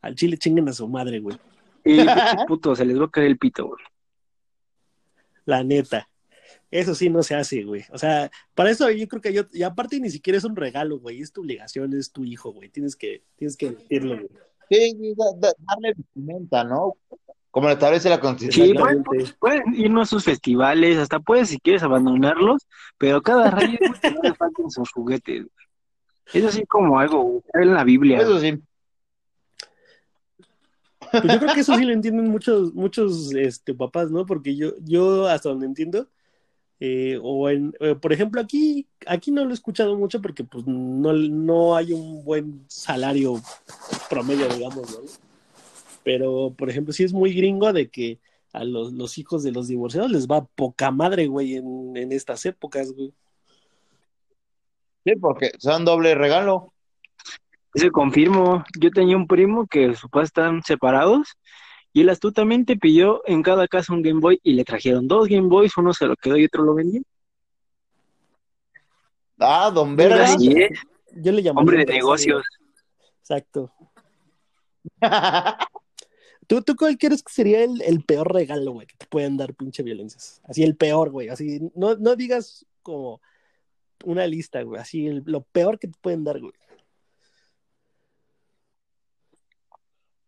al 0.00 0.14
chile 0.14 0.38
chinguen 0.38 0.68
a 0.68 0.72
su 0.72 0.86
madre, 0.88 1.18
güey. 1.18 1.36
Y 1.84 1.96
pinches 1.96 2.46
putos, 2.46 2.78
se 2.78 2.84
les 2.84 3.00
va 3.00 3.06
a 3.06 3.10
caer 3.10 3.26
el 3.26 3.38
pito, 3.38 3.66
güey. 3.66 3.84
La 5.44 5.64
neta. 5.64 6.08
Eso 6.70 6.94
sí 6.94 7.10
no 7.10 7.22
se 7.22 7.34
hace, 7.34 7.64
güey. 7.64 7.84
O 7.90 7.98
sea, 7.98 8.30
para 8.54 8.70
eso 8.70 8.88
yo 8.90 9.06
creo 9.08 9.20
que 9.20 9.32
yo, 9.32 9.42
y 9.52 9.62
aparte 9.62 10.00
ni 10.00 10.08
siquiera 10.10 10.38
es 10.38 10.44
un 10.44 10.56
regalo, 10.56 10.98
güey, 11.00 11.20
es 11.20 11.32
tu 11.32 11.42
obligación, 11.42 11.92
es 11.92 12.12
tu 12.12 12.24
hijo, 12.24 12.52
güey. 12.52 12.70
Tienes 12.70 12.96
que, 12.96 13.24
tienes 13.36 13.56
que 13.56 13.72
decirlo, 13.72 14.16
güey. 14.16 14.30
Sí, 14.72 15.14
da- 15.16 15.32
da- 15.48 15.54
darle 15.58 15.94
vestimenta, 15.94 16.64
¿no? 16.64 16.94
Como 17.50 17.66
lo 17.68 17.74
establece 17.74 18.08
la 18.08 18.14
Sí, 18.16 18.20
Constitución. 18.22 18.76
pueden, 18.78 18.98
Exactamente. 18.98 19.34
pueden 19.38 19.74
irnos 19.74 20.08
a 20.08 20.10
sus 20.10 20.24
festivales, 20.24 20.96
hasta 20.98 21.20
puedes 21.20 21.50
si 21.50 21.58
quieres 21.60 21.82
abandonarlos, 21.82 22.66
pero 22.96 23.20
cada 23.22 23.50
rayo 23.50 23.78
que 24.00 24.10
no 24.10 24.20
le 24.22 24.34
falten 24.34 24.70
sus 24.70 24.90
juguetes. 24.90 25.42
güey. 25.42 25.50
Es 26.32 26.44
así 26.46 26.64
como 26.64 26.98
algo 26.98 27.42
en 27.52 27.74
la 27.74 27.84
Biblia. 27.84 28.18
Eso 28.20 28.38
sí. 28.40 28.58
Pues 31.10 31.24
yo 31.24 31.38
creo 31.40 31.52
que 31.54 31.60
eso 31.60 31.74
sí 31.76 31.84
lo 31.84 31.92
entienden 31.92 32.30
muchos, 32.30 32.72
muchos 32.72 33.34
este, 33.34 33.74
papás, 33.74 34.10
¿no? 34.10 34.24
Porque 34.24 34.56
yo, 34.56 34.72
yo 34.80 35.26
hasta 35.28 35.50
donde 35.50 35.66
entiendo, 35.66 36.08
eh, 36.84 37.16
o 37.22 37.48
en, 37.48 37.72
eh, 37.78 37.94
por 37.94 38.12
ejemplo, 38.12 38.40
aquí, 38.40 38.88
aquí 39.06 39.30
no 39.30 39.44
lo 39.44 39.52
he 39.52 39.54
escuchado 39.54 39.96
mucho 39.96 40.20
porque 40.20 40.42
pues 40.42 40.66
no, 40.66 41.12
no 41.12 41.76
hay 41.76 41.92
un 41.92 42.24
buen 42.24 42.64
salario 42.66 43.40
promedio, 44.10 44.48
digamos, 44.48 44.90
¿no? 44.90 45.06
Pero, 46.02 46.52
por 46.58 46.68
ejemplo, 46.68 46.92
sí 46.92 47.04
es 47.04 47.12
muy 47.12 47.34
gringo 47.34 47.72
de 47.72 47.88
que 47.88 48.18
a 48.52 48.64
los, 48.64 48.92
los 48.94 49.16
hijos 49.16 49.44
de 49.44 49.52
los 49.52 49.68
divorciados 49.68 50.10
les 50.10 50.26
va 50.26 50.44
poca 50.44 50.90
madre, 50.90 51.28
güey, 51.28 51.54
en, 51.54 51.96
en 51.96 52.10
estas 52.10 52.44
épocas, 52.46 52.90
güey. 52.90 53.14
Sí, 55.04 55.12
porque 55.20 55.52
son 55.58 55.84
doble 55.84 56.16
regalo. 56.16 56.72
Eso 57.74 57.92
confirmo. 57.92 58.64
Yo 58.80 58.90
tenía 58.90 59.16
un 59.16 59.28
primo 59.28 59.68
que 59.68 59.94
sus 59.94 60.10
papás 60.10 60.30
están 60.30 60.64
separados 60.64 61.38
y 61.92 62.00
él 62.02 62.08
astutamente 62.08 62.76
pidió 62.76 63.22
en 63.26 63.42
cada 63.42 63.68
casa 63.68 63.92
un 63.92 64.02
Game 64.02 64.20
Boy 64.20 64.40
y 64.42 64.54
le 64.54 64.64
trajeron 64.64 65.06
dos 65.08 65.28
Game 65.28 65.48
Boys, 65.48 65.76
uno 65.76 65.92
se 65.92 66.06
lo 66.06 66.16
quedó 66.16 66.36
y 66.36 66.44
otro 66.46 66.62
lo 66.62 66.74
vendió. 66.74 67.02
Ah, 69.38 69.70
don 69.74 69.96
Verga. 69.96 70.24
Así 70.24 70.52
es, 70.52 70.70
Yo 71.16 71.32
le 71.32 71.42
llamo 71.42 71.60
hombre 71.60 71.78
de 71.78 71.86
negocios. 71.86 72.44
Exacto. 73.20 73.72
¿Tú, 76.46 76.62
¿Tú 76.62 76.74
cuál 76.76 76.98
crees 76.98 77.22
que 77.22 77.32
sería 77.32 77.62
el, 77.64 77.80
el 77.82 78.04
peor 78.04 78.32
regalo, 78.32 78.72
güey, 78.72 78.86
que 78.86 78.96
te 78.96 79.06
pueden 79.06 79.36
dar 79.36 79.54
pinche 79.54 79.82
violencias? 79.82 80.40
Así 80.44 80.62
el 80.62 80.76
peor, 80.76 81.10
güey. 81.10 81.28
Así, 81.28 81.60
no, 81.74 81.96
no 81.96 82.14
digas 82.16 82.66
como 82.82 83.20
una 84.04 84.26
lista, 84.26 84.62
güey, 84.62 84.80
así, 84.80 85.06
el- 85.06 85.22
lo 85.26 85.42
peor 85.42 85.78
que 85.78 85.88
te 85.88 85.98
pueden 86.00 86.24
dar, 86.24 86.40
güey. 86.40 86.52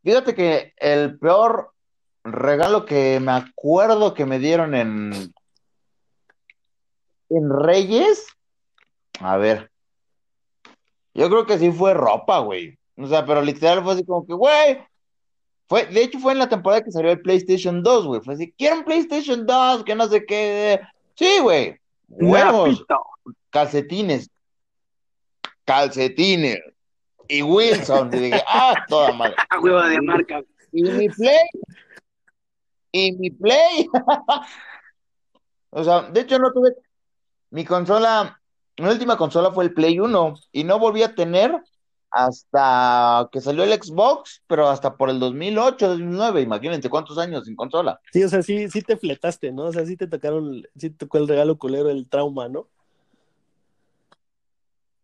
Fíjate 0.04 0.34
que 0.34 0.74
el 0.76 1.18
peor 1.18 1.72
regalo 2.22 2.84
que 2.84 3.18
me 3.20 3.32
acuerdo 3.32 4.12
que 4.12 4.26
me 4.26 4.38
dieron 4.38 4.74
en, 4.74 5.32
en 7.30 7.50
Reyes, 7.50 8.26
a 9.20 9.38
ver, 9.38 9.70
yo 11.14 11.30
creo 11.30 11.46
que 11.46 11.58
sí 11.58 11.72
fue 11.72 11.94
ropa, 11.94 12.40
güey. 12.40 12.78
O 12.96 13.06
sea, 13.06 13.24
pero 13.24 13.40
literal 13.42 13.82
fue 13.82 13.94
así 13.94 14.04
como 14.04 14.26
que, 14.26 14.34
güey, 14.34 14.78
fue, 15.66 15.86
de 15.86 16.02
hecho 16.02 16.18
fue 16.18 16.32
en 16.32 16.38
la 16.38 16.48
temporada 16.48 16.84
que 16.84 16.92
salió 16.92 17.10
el 17.10 17.22
PlayStation 17.22 17.82
2, 17.82 18.06
güey. 18.06 18.20
Fue 18.20 18.34
así, 18.34 18.52
quiero 18.58 18.76
un 18.76 18.84
PlayStation 18.84 19.46
2, 19.46 19.84
que 19.84 19.94
no 19.94 20.06
sé 20.08 20.24
qué. 20.26 20.80
Sí, 21.14 21.38
güey. 21.40 21.78
Huevos, 22.08 22.84
calcetines, 23.50 24.30
calcetines. 25.64 26.58
Y 27.28 27.42
Wilson, 27.42 28.10
y 28.12 28.18
dije, 28.18 28.42
ah, 28.46 28.74
toda 28.88 29.12
madre. 29.12 29.34
Ah, 29.50 29.60
hueva 29.60 29.88
de 29.88 30.00
marca. 30.00 30.42
Y 30.72 30.82
mi 30.82 31.08
Play. 31.08 31.46
Y 32.92 33.12
mi 33.12 33.30
Play. 33.30 33.88
O 35.76 35.82
sea, 35.82 36.02
de 36.02 36.20
hecho 36.20 36.38
no 36.38 36.52
tuve. 36.52 36.70
Mi 37.50 37.64
consola, 37.64 38.40
mi 38.78 38.86
última 38.86 39.16
consola 39.16 39.50
fue 39.50 39.64
el 39.64 39.74
Play 39.74 39.98
1 39.98 40.34
y 40.52 40.62
no 40.62 40.78
volví 40.78 41.02
a 41.02 41.16
tener 41.16 41.60
hasta 42.14 43.28
que 43.32 43.40
salió 43.40 43.64
el 43.64 43.72
Xbox, 43.72 44.44
pero 44.46 44.68
hasta 44.68 44.96
por 44.96 45.10
el 45.10 45.18
2008, 45.18 45.88
2009. 45.88 46.42
Imagínense 46.42 46.88
cuántos 46.88 47.18
años 47.18 47.44
sin 47.44 47.56
consola. 47.56 48.00
Sí, 48.12 48.22
o 48.22 48.28
sea, 48.28 48.40
sí, 48.40 48.68
sí 48.70 48.82
te 48.82 48.96
fletaste, 48.96 49.50
¿no? 49.50 49.64
O 49.64 49.72
sea, 49.72 49.84
sí 49.84 49.96
te 49.96 50.06
tocaron, 50.06 50.62
sí 50.76 50.90
te 50.90 50.96
tocó 50.96 51.18
el 51.18 51.26
regalo 51.26 51.58
culero, 51.58 51.90
el 51.90 52.08
trauma, 52.08 52.48
¿no? 52.48 52.68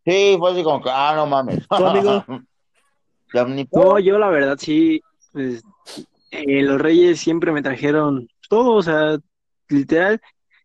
Sí, 0.05 0.37
fue 0.39 0.53
así 0.53 0.63
como 0.63 0.83
que, 0.83 0.91
ah, 0.93 1.15
no 1.17 1.27
mames. 1.27 1.67
¿Tú, 1.69 1.87
amigo? 1.87 2.25
No, 3.73 3.99
yo 4.01 4.19
la 4.19 4.29
verdad 4.29 4.57
sí, 4.59 5.01
pues, 5.33 5.63
eh, 6.33 6.63
los 6.63 6.81
reyes 6.81 7.21
siempre 7.21 7.53
me 7.53 7.63
trajeron 7.63 8.29
todo, 8.49 8.73
o 8.73 8.83
sea, 8.83 9.19
literal, 9.69 10.21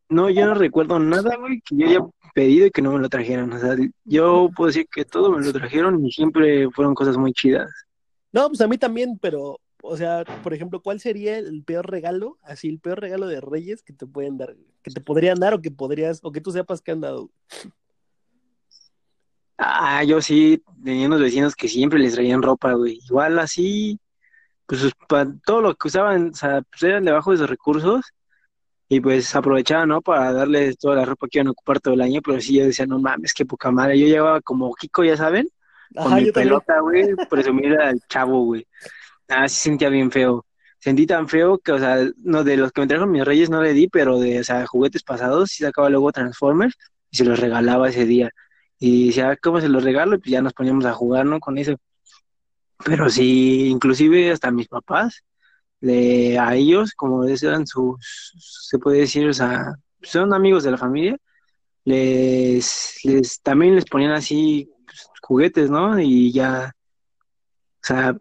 no, 0.09 0.29
yo 0.29 0.45
no 0.45 0.55
recuerdo 0.55 0.99
nada, 0.99 1.35
güey, 1.37 1.61
que 1.61 1.75
yo 1.75 1.87
haya 1.87 1.99
pedido 2.33 2.67
y 2.67 2.71
que 2.71 2.81
no 2.81 2.91
me 2.91 2.99
lo 2.99 3.09
trajeran, 3.09 3.51
o 3.53 3.59
sea, 3.59 3.75
yo 4.03 4.49
puedo 4.55 4.67
decir 4.67 4.87
que 4.91 5.05
todo 5.05 5.31
me 5.31 5.43
lo 5.43 5.53
trajeron 5.53 6.03
y 6.05 6.11
siempre 6.11 6.69
fueron 6.71 6.95
cosas 6.95 7.17
muy 7.17 7.33
chidas. 7.33 7.69
No, 8.31 8.47
pues 8.47 8.61
a 8.61 8.67
mí 8.67 8.77
también, 8.77 9.17
pero, 9.19 9.59
o 9.81 9.97
sea, 9.97 10.25
por 10.43 10.53
ejemplo, 10.53 10.81
¿cuál 10.81 10.99
sería 10.99 11.37
el 11.37 11.63
peor 11.63 11.89
regalo? 11.89 12.37
Así, 12.43 12.67
el 12.67 12.79
peor 12.79 12.99
regalo 12.99 13.27
de 13.27 13.41
Reyes 13.41 13.81
que 13.81 13.93
te 13.93 14.05
pueden 14.05 14.37
dar, 14.37 14.55
que 14.81 14.91
te 14.91 15.01
podrían 15.01 15.39
dar 15.39 15.53
o 15.53 15.61
que 15.61 15.71
podrías, 15.71 16.19
o 16.23 16.31
que 16.31 16.41
tú 16.41 16.51
sepas 16.51 16.81
que 16.81 16.91
han 16.91 17.01
dado. 17.01 17.29
Ah, 19.57 20.03
yo 20.03 20.21
sí 20.21 20.61
tenía 20.83 21.07
unos 21.07 21.21
vecinos 21.21 21.55
que 21.55 21.67
siempre 21.69 21.99
les 21.99 22.13
traían 22.13 22.41
ropa, 22.41 22.73
güey, 22.73 22.99
igual 23.05 23.39
así, 23.39 23.99
pues 24.65 24.91
para 25.07 25.31
todo 25.45 25.61
lo 25.61 25.75
que 25.75 25.87
usaban, 25.87 26.29
o 26.29 26.33
sea, 26.33 26.61
pues 26.63 26.83
eran 26.83 27.05
debajo 27.05 27.31
de 27.31 27.37
sus 27.37 27.49
recursos 27.49 28.05
y 28.89 28.99
pues 29.01 29.33
aprovechaban, 29.35 29.89
¿no? 29.89 30.01
Para 30.01 30.33
darles 30.33 30.77
toda 30.77 30.95
la 30.97 31.05
ropa 31.05 31.27
que 31.29 31.39
iban 31.39 31.47
a 31.47 31.51
ocupar 31.51 31.79
todo 31.79 31.93
el 31.93 32.01
año, 32.01 32.21
pero 32.23 32.39
sí 32.41 32.55
yo 32.57 32.65
decía, 32.65 32.85
no 32.85 32.99
mames, 32.99 33.33
qué 33.33 33.45
poca 33.45 33.71
madre, 33.71 33.99
yo 33.99 34.07
llevaba 34.07 34.41
como 34.41 34.73
Kiko, 34.75 35.03
ya 35.03 35.17
saben, 35.17 35.49
con 35.95 36.07
Ajá, 36.07 36.15
mi 36.17 36.31
pelota, 36.31 36.79
güey, 36.81 37.15
presumir 37.29 37.79
al 37.79 37.99
chavo, 38.09 38.43
güey. 38.45 38.67
Ah, 39.27 39.47
sí 39.47 39.55
sentía 39.69 39.89
bien 39.89 40.11
feo. 40.11 40.45
Sentí 40.79 41.07
tan 41.07 41.27
feo 41.27 41.57
que, 41.59 41.71
o 41.71 41.79
sea, 41.79 41.97
no, 42.17 42.43
de 42.43 42.57
los 42.57 42.71
que 42.71 42.81
me 42.81 42.87
trajeron 42.87 43.11
mis 43.11 43.25
reyes 43.25 43.49
no 43.49 43.61
le 43.61 43.73
di, 43.73 43.87
pero 43.87 44.19
de, 44.19 44.39
o 44.39 44.43
sea, 44.43 44.67
juguetes 44.67 45.03
pasados 45.03 45.51
sí 45.51 45.63
sacaba 45.63 45.89
luego 45.89 46.11
Transformers 46.11 46.75
y 47.09 47.17
se 47.17 47.25
los 47.25 47.39
regalaba 47.39 47.89
ese 47.89 48.05
día. 48.05 48.31
Y 48.79 49.07
decía, 49.07 49.31
"Ah, 49.31 49.37
¿cómo 49.41 49.61
se 49.61 49.69
los 49.69 49.83
regalo? 49.83 50.15
Y 50.15 50.19
pues 50.19 50.31
ya 50.31 50.41
nos 50.41 50.53
poníamos 50.53 50.85
a 50.85 50.93
jugar, 50.93 51.25
¿no? 51.25 51.39
Con 51.39 51.57
eso. 51.57 51.75
Pero 52.85 53.09
sí, 53.09 53.67
inclusive 53.69 54.31
hasta 54.31 54.51
mis 54.51 54.67
papás, 54.67 55.23
le, 55.81 56.37
a 56.39 56.55
ellos, 56.55 56.93
como 56.93 57.23
eran 57.25 57.67
sus, 57.67 58.33
se 58.69 58.79
puede 58.79 58.99
decir, 59.01 59.27
o 59.29 59.33
sea, 59.33 59.75
son 60.01 60.33
amigos 60.33 60.63
de 60.63 60.71
la 60.71 60.77
familia, 60.77 61.17
les, 61.85 62.99
les 63.03 63.41
también 63.41 63.75
les 63.75 63.85
ponían 63.85 64.11
así 64.11 64.69
pues, 64.85 65.07
juguetes, 65.21 65.69
¿no? 65.69 65.99
Y 65.99 66.31
ya, 66.31 66.73
o 67.81 67.87
sea, 67.87 68.15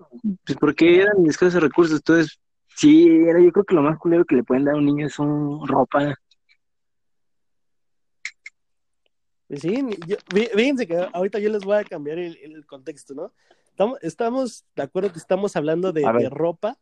pues 0.44 0.58
porque 0.58 1.00
eran 1.00 1.26
escasos 1.26 1.62
recursos, 1.62 1.96
entonces 1.96 2.38
sí, 2.76 3.08
era 3.08 3.40
yo 3.40 3.50
creo 3.52 3.64
que 3.64 3.74
lo 3.74 3.82
más 3.82 3.98
culero 3.98 4.24
que 4.24 4.36
le 4.36 4.44
pueden 4.44 4.64
dar 4.64 4.74
a 4.74 4.78
un 4.78 4.86
niño 4.86 5.06
es 5.06 5.18
un 5.18 5.66
ropa. 5.66 6.14
Pues 9.43 9.43
sí, 9.58 9.82
yo- 10.06 10.16
fí- 10.28 10.50
fíjense 10.54 10.86
que 10.86 10.96
ahorita 11.12 11.38
yo 11.38 11.50
les 11.50 11.64
voy 11.64 11.76
a 11.76 11.84
cambiar 11.84 12.18
el, 12.18 12.36
el 12.36 12.66
contexto, 12.66 13.14
¿no? 13.14 13.32
Estamos, 13.70 13.98
estamos 14.02 14.64
de 14.76 14.82
acuerdo 14.82 15.12
que 15.12 15.18
estamos 15.18 15.56
hablando 15.56 15.92
de 15.92 16.04
ropa, 16.30 16.78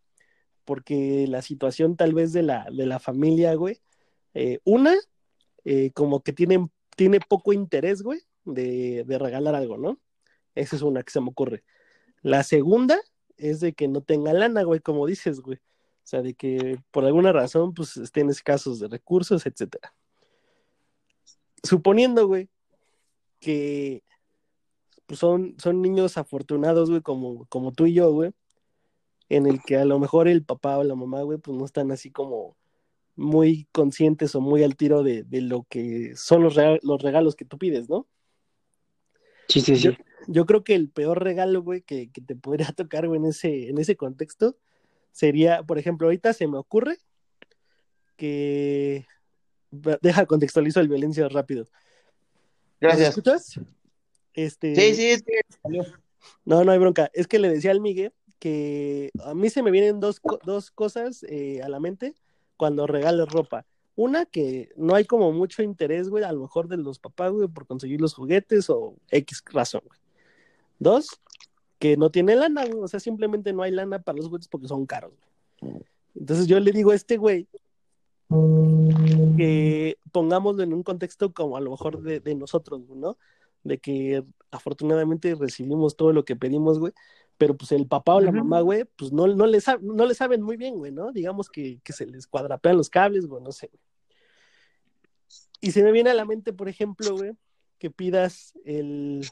porque 0.65 1.27
la 1.29 1.43
situación 1.43 1.97
tal 1.97 2.15
vez 2.15 2.33
de 2.33 2.43
la, 2.43 2.67
de 2.71 2.87
la 2.87 2.99
familia, 2.99 3.55
güey, 3.55 3.81
eh, 4.35 4.59
una, 4.65 4.95
eh, 5.65 5.91
como 5.95 6.23
que 6.23 6.33
tienen, 6.33 6.71
tiene 6.97 7.19
poco 7.21 7.53
interés, 7.53 8.03
güey, 8.03 8.21
de, 8.45 9.05
de 9.05 9.19
regalar 9.19 9.55
algo, 9.55 9.77
¿no? 9.79 9.99
Esa 10.55 10.77
es 10.77 10.83
una 10.83 11.03
que 11.03 11.11
se 11.13 11.21
me 11.21 11.31
ocurre. 11.31 11.65
La 12.21 12.43
segunda 12.43 13.01
es 13.37 13.61
de 13.61 13.73
que 13.73 13.89
no 13.89 14.03
tenga 14.03 14.33
lana, 14.33 14.63
güey, 14.63 14.81
como 14.81 15.07
dices, 15.07 15.41
güey. 15.41 15.57
O 15.59 16.05
sea, 16.05 16.21
de 16.21 16.35
que 16.35 16.79
por 16.91 17.05
alguna 17.05 17.33
razón, 17.33 17.73
pues, 17.75 17.97
estén 17.97 18.29
escasos 18.29 18.79
de 18.81 18.89
recursos, 18.89 19.47
etcétera. 19.47 19.95
Suponiendo, 21.63 22.27
güey, 22.27 22.49
que 23.43 24.03
pues, 25.05 25.19
son, 25.19 25.57
son 25.59 25.83
niños 25.83 26.17
afortunados, 26.17 26.89
güey, 26.89 27.03
como, 27.03 27.45
como 27.47 27.73
tú 27.73 27.87
y 27.87 27.93
yo, 27.93 28.11
güey, 28.13 28.31
en 29.29 29.47
el 29.47 29.63
que 29.63 29.77
a 29.77 29.85
lo 29.85 29.99
mejor 29.99 30.29
el 30.29 30.45
papá 30.45 30.79
o 30.79 30.85
la 30.85 30.95
mamá, 30.95 31.23
güey, 31.23 31.39
pues 31.39 31.59
no 31.59 31.67
están 31.67 31.91
así 31.91 32.11
como 32.11 32.57
muy 33.15 33.69
conscientes 33.73 34.35
o 34.35 34.41
muy 34.41 34.63
al 34.63 34.77
tiro 34.77 35.03
de, 35.03 35.25
de 35.25 35.43
lo 35.43 35.67
que 35.69 36.13
son 36.17 36.43
los, 36.43 36.57
los 36.83 37.03
regalos 37.03 37.37
que 37.37 37.45
tú 37.45 37.59
pides, 37.59 37.91
¿no? 37.91 38.07
Sí, 39.49 39.61
sí, 39.61 39.77
sí. 39.77 39.83
Yo, 39.83 39.93
yo 40.29 40.47
creo 40.47 40.65
que 40.65 40.75
el 40.75 40.89
peor 40.89 41.23
regalo, 41.23 41.63
güey, 41.63 41.83
que, 41.83 42.11
que 42.11 42.21
te 42.21 42.37
podría 42.37 42.69
tocar, 42.77 43.07
güey, 43.07 43.21
en 43.21 43.27
ese, 43.27 43.69
en 43.69 43.79
ese 43.79 43.97
contexto 43.97 44.57
sería, 45.11 45.63
por 45.63 45.79
ejemplo, 45.79 46.07
ahorita 46.07 46.33
se 46.33 46.47
me 46.47 46.59
ocurre 46.59 46.99
que... 48.17 49.07
Deja, 50.03 50.27
contextualizo 50.27 50.81
el 50.81 50.89
violencia 50.89 51.27
rápido. 51.29 51.67
¿Me 52.83 52.89
Gracias. 52.89 53.09
escuchas? 53.11 53.61
Este... 54.35 54.75
Sí, 54.75 54.95
sí, 54.97 55.07
es 55.11 55.23
que 55.23 55.41
No, 56.45 56.65
no 56.65 56.73
hay 56.73 56.79
bronca. 56.81 57.13
Es 57.15 57.29
que 57.29 57.39
le 57.39 57.49
decía 57.49 57.71
al 57.71 57.81
Miguel 57.81 58.13
que 58.41 59.11
a 59.25 59.35
mí 59.35 59.51
se 59.51 59.63
me 59.63 59.71
vienen 59.71 60.01
dos, 60.01 60.21
dos 60.45 60.73
cosas 60.73 61.25
eh, 61.29 61.63
a 61.63 61.69
la 61.69 61.79
mente 61.79 62.17
cuando 62.57 62.89
regalo 62.89 63.25
ropa. 63.27 63.67
Una, 63.95 64.27
que 64.27 64.71
no 64.75 64.97
hay 64.97 65.05
como 65.05 65.31
mucho 65.31 65.63
interés, 65.63 66.09
güey, 66.09 66.25
a 66.25 66.33
lo 66.33 66.41
mejor 66.41 66.67
de 66.67 66.77
los 66.77 66.99
papás, 66.99 67.31
güey, 67.31 67.47
por 67.47 67.69
conseguir 67.69 68.01
los 68.01 68.15
juguetes 68.15 68.69
o 68.69 68.97
X 69.13 69.45
razón, 69.53 69.83
güey. 69.87 70.01
Dos, 70.81 71.21
que 71.79 71.97
no 71.97 72.11
tiene 72.11 72.35
lana, 72.35 72.65
güey, 72.67 72.81
o 72.83 72.89
sea, 72.89 72.99
simplemente 72.99 73.53
no 73.53 73.63
hay 73.63 73.71
lana 73.71 74.01
para 74.01 74.17
los 74.17 74.27
juguetes 74.27 74.49
porque 74.49 74.67
son 74.67 74.87
caros, 74.87 75.13
güey. 75.61 75.83
Entonces 76.17 76.49
yo 76.49 76.59
le 76.59 76.73
digo 76.73 76.91
a 76.91 76.97
este 76.97 77.17
güey 77.17 77.47
que 79.37 79.99
pongámoslo 80.13 80.63
en 80.63 80.73
un 80.75 80.83
contexto 80.83 81.33
como 81.33 81.57
a 81.57 81.61
lo 81.61 81.71
mejor 81.71 82.03
de, 82.03 82.21
de 82.21 82.35
nosotros, 82.35 82.81
¿no? 82.89 83.17
De 83.63 83.79
que 83.79 84.25
afortunadamente 84.51 85.35
recibimos 85.35 85.97
todo 85.97 86.13
lo 86.13 86.25
que 86.25 86.37
pedimos, 86.37 86.79
güey, 86.79 86.93
pero 87.39 87.57
pues 87.57 87.73
el 87.73 87.87
papá 87.87 88.15
o 88.15 88.21
la 88.21 88.33
mamá, 88.33 88.61
güey, 88.61 88.85
pues 88.97 89.13
no, 89.13 89.27
no, 89.27 89.47
le 89.47 89.59
sab- 89.59 89.81
no 89.81 90.07
le 90.07 90.15
saben 90.15 90.43
muy 90.43 90.57
bien, 90.57 90.77
güey, 90.77 90.93
¿no? 90.93 91.13
Digamos 91.13 91.49
que, 91.49 91.81
que 91.83 91.93
se 91.93 92.07
les 92.07 92.27
cuadrapean 92.27 92.77
los 92.77 92.91
cables, 92.91 93.27
güey, 93.27 93.43
no 93.43 93.53
sé, 93.53 93.69
güey. 93.69 93.81
Y 95.61 95.71
se 95.71 95.83
me 95.83 95.93
viene 95.93 96.11
a 96.11 96.15
la 96.15 96.25
mente, 96.25 96.53
por 96.53 96.69
ejemplo, 96.69 97.17
güey, 97.17 97.33
que 97.79 97.91
pidas 97.91 98.53
el 98.65 99.25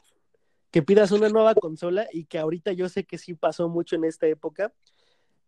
que 0.71 0.81
pidas 0.81 1.11
una 1.11 1.27
nueva 1.27 1.53
consola 1.53 2.07
y 2.13 2.23
que 2.23 2.39
ahorita 2.39 2.71
yo 2.71 2.87
sé 2.87 3.03
que 3.03 3.17
sí 3.17 3.33
pasó 3.33 3.67
mucho 3.67 3.97
en 3.97 4.05
esta 4.05 4.27
época. 4.27 4.73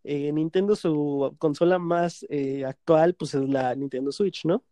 Eh, 0.04 0.30
Nintendo, 0.32 0.76
su 0.76 1.34
consola 1.38 1.78
más 1.78 2.26
eh, 2.28 2.64
actual, 2.66 3.14
pues 3.14 3.34
es 3.34 3.48
la 3.48 3.74
Nintendo 3.74 4.12
Switch, 4.12 4.44
¿no? 4.44 4.62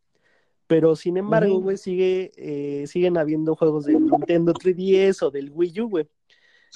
Pero 0.67 0.95
sin 0.95 1.17
embargo, 1.17 1.59
güey, 1.61 1.79
sigue, 1.79 2.33
eh, 2.37 2.87
siguen 2.87 3.17
habiendo 3.17 3.57
juegos 3.57 3.87
del 3.87 4.07
Nintendo 4.07 4.53
3DS 4.53 5.23
o 5.23 5.31
del 5.31 5.51
Wii 5.51 5.81
U, 5.81 5.89
güey. 5.89 6.09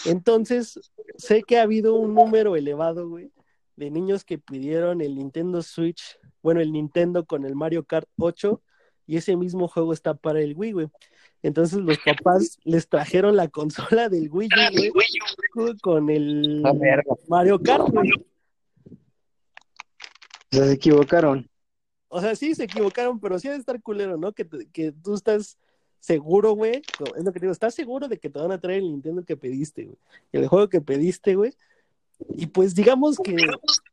Entonces, 0.07 0.81
sé 1.17 1.43
que 1.43 1.59
ha 1.59 1.63
habido 1.63 1.95
un 1.95 2.15
número 2.15 2.57
elevado, 2.57 3.09
güey, 3.09 3.31
de 3.77 3.91
niños 3.91 4.25
que 4.25 4.39
pidieron 4.39 5.01
el 5.01 5.15
Nintendo 5.17 5.63
Switch, 5.63 6.19
bueno, 6.43 6.61
el 6.61 6.73
Nintendo 6.73 7.25
con 7.25 7.45
el 7.45 7.55
Mario 7.55 7.85
Kart 7.85 8.09
8, 8.19 8.61
y 9.07 9.17
ese 9.17 9.37
mismo 9.37 9.69
juego 9.69 9.93
está 9.93 10.15
para 10.15 10.41
el 10.41 10.55
Wii, 10.57 10.73
güey. 10.73 10.89
Entonces 11.43 11.79
los 11.79 11.99
papás 11.99 12.59
les 12.65 12.89
trajeron 12.89 13.37
la 13.37 13.49
consola 13.49 14.09
del 14.09 14.31
Wii 14.31 14.49
U, 14.49 14.93
güey, 15.55 15.77
con 15.79 16.11
el. 16.11 16.63
Mario 17.29 17.61
Kart, 17.61 17.89
güey. 17.91 18.11
Sea, 20.57 20.67
se 20.67 20.73
equivocaron. 20.75 21.49
O 22.09 22.21
sea, 22.21 22.35
sí 22.37 22.55
se 22.55 22.65
equivocaron, 22.65 23.21
pero 23.21 23.39
sí 23.39 23.49
ha 23.49 23.53
de 23.53 23.59
estar 23.59 23.81
culero, 23.83 24.17
¿no? 24.17 24.33
Que, 24.33 24.45
te- 24.45 24.67
que 24.71 24.93
tú 24.93 25.15
estás 25.15 25.59
seguro, 26.01 26.53
güey, 26.53 26.83
es 27.17 27.25
lo 27.25 27.33
que 27.33 27.41
te 27.41 27.47
digo, 27.47 27.53
estás 27.53 27.75
seguro 27.75 28.07
de 28.09 28.19
que 28.19 28.31
te 28.31 28.39
van 28.39 28.53
a 28.53 28.61
traer 28.61 28.79
el 28.79 28.93
Nintendo 28.93 29.25
que 29.25 29.37
pediste, 29.37 29.85
güey, 29.87 29.97
el 30.33 30.47
juego 30.47 30.69
que 30.69 30.81
pediste, 30.81 31.35
güey, 31.35 31.53
y 32.31 32.47
pues 32.47 32.75
digamos 32.77 33.17
que, 33.19 33.37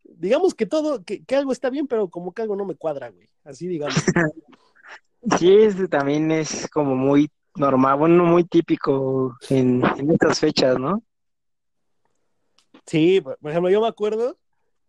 digamos 0.03 0.53
que 0.53 0.65
todo, 0.67 1.03
que, 1.03 1.23
que 1.23 1.35
algo 1.35 1.51
está 1.51 1.71
bien, 1.71 1.87
pero 1.87 2.09
como 2.09 2.31
que 2.31 2.43
algo 2.43 2.55
no 2.55 2.65
me 2.65 2.75
cuadra, 2.75 3.09
güey, 3.09 3.29
así 3.43 3.67
digamos. 3.67 3.95
Sí, 5.39 5.55
este 5.55 5.87
también 5.87 6.29
es 6.31 6.69
como 6.69 6.95
muy 6.95 7.31
normal, 7.55 7.97
bueno, 7.97 8.25
muy 8.25 8.43
típico 8.43 9.37
en, 9.49 9.81
en 9.97 10.11
estas 10.11 10.39
fechas, 10.39 10.77
¿no? 10.77 11.01
Sí, 12.85 13.21
por 13.21 13.37
ejemplo, 13.49 13.69
yo 13.71 13.79
me 13.81 13.87
acuerdo 13.87 14.37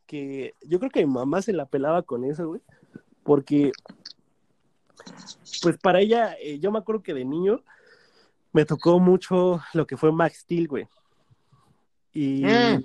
que 0.06 0.54
yo 0.62 0.78
creo 0.78 0.90
que 0.90 1.06
mi 1.06 1.12
mamá 1.12 1.42
se 1.42 1.52
la 1.52 1.66
pelaba 1.66 2.02
con 2.02 2.24
eso, 2.24 2.48
güey, 2.48 2.60
porque, 3.22 3.72
pues 5.62 5.76
para 5.78 6.00
ella, 6.00 6.34
eh, 6.40 6.58
yo 6.58 6.70
me 6.70 6.78
acuerdo 6.78 7.02
que 7.02 7.14
de 7.14 7.24
niño 7.24 7.62
me 8.52 8.64
tocó 8.64 9.00
mucho 9.00 9.60
lo 9.72 9.86
que 9.86 9.96
fue 9.96 10.12
Max 10.12 10.38
Steel, 10.40 10.68
güey. 10.68 10.86
Y 12.12 12.44
Mm. 12.44 12.84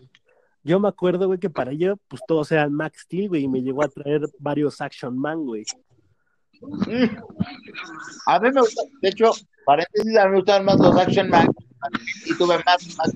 yo 0.63 0.79
me 0.79 0.87
acuerdo, 0.87 1.27
güey, 1.27 1.39
que 1.39 1.49
para 1.49 1.71
ella, 1.71 1.95
pues 2.07 2.21
todos 2.27 2.51
eran 2.51 2.73
Max 2.73 3.01
Steel, 3.01 3.29
güey, 3.29 3.43
y 3.43 3.47
me 3.47 3.61
llegó 3.61 3.83
a 3.83 3.87
traer 3.89 4.21
varios 4.39 4.81
Action 4.81 5.17
Man, 5.17 5.45
güey. 5.45 5.65
Mm. 6.61 7.17
A 8.25 8.39
mí 8.39 8.51
me 8.51 8.61
gusta, 8.61 8.81
de 9.01 9.09
hecho, 9.09 9.31
paréntesis, 9.65 10.17
a 10.17 10.25
mí 10.25 10.31
me 10.31 10.37
gustan 10.37 10.65
más 10.65 10.77
los 10.79 10.95
Action 10.97 11.29
Man 11.29 11.47
y 12.25 12.37
tuve 12.37 12.57
más, 12.65 12.97
más. 12.97 13.11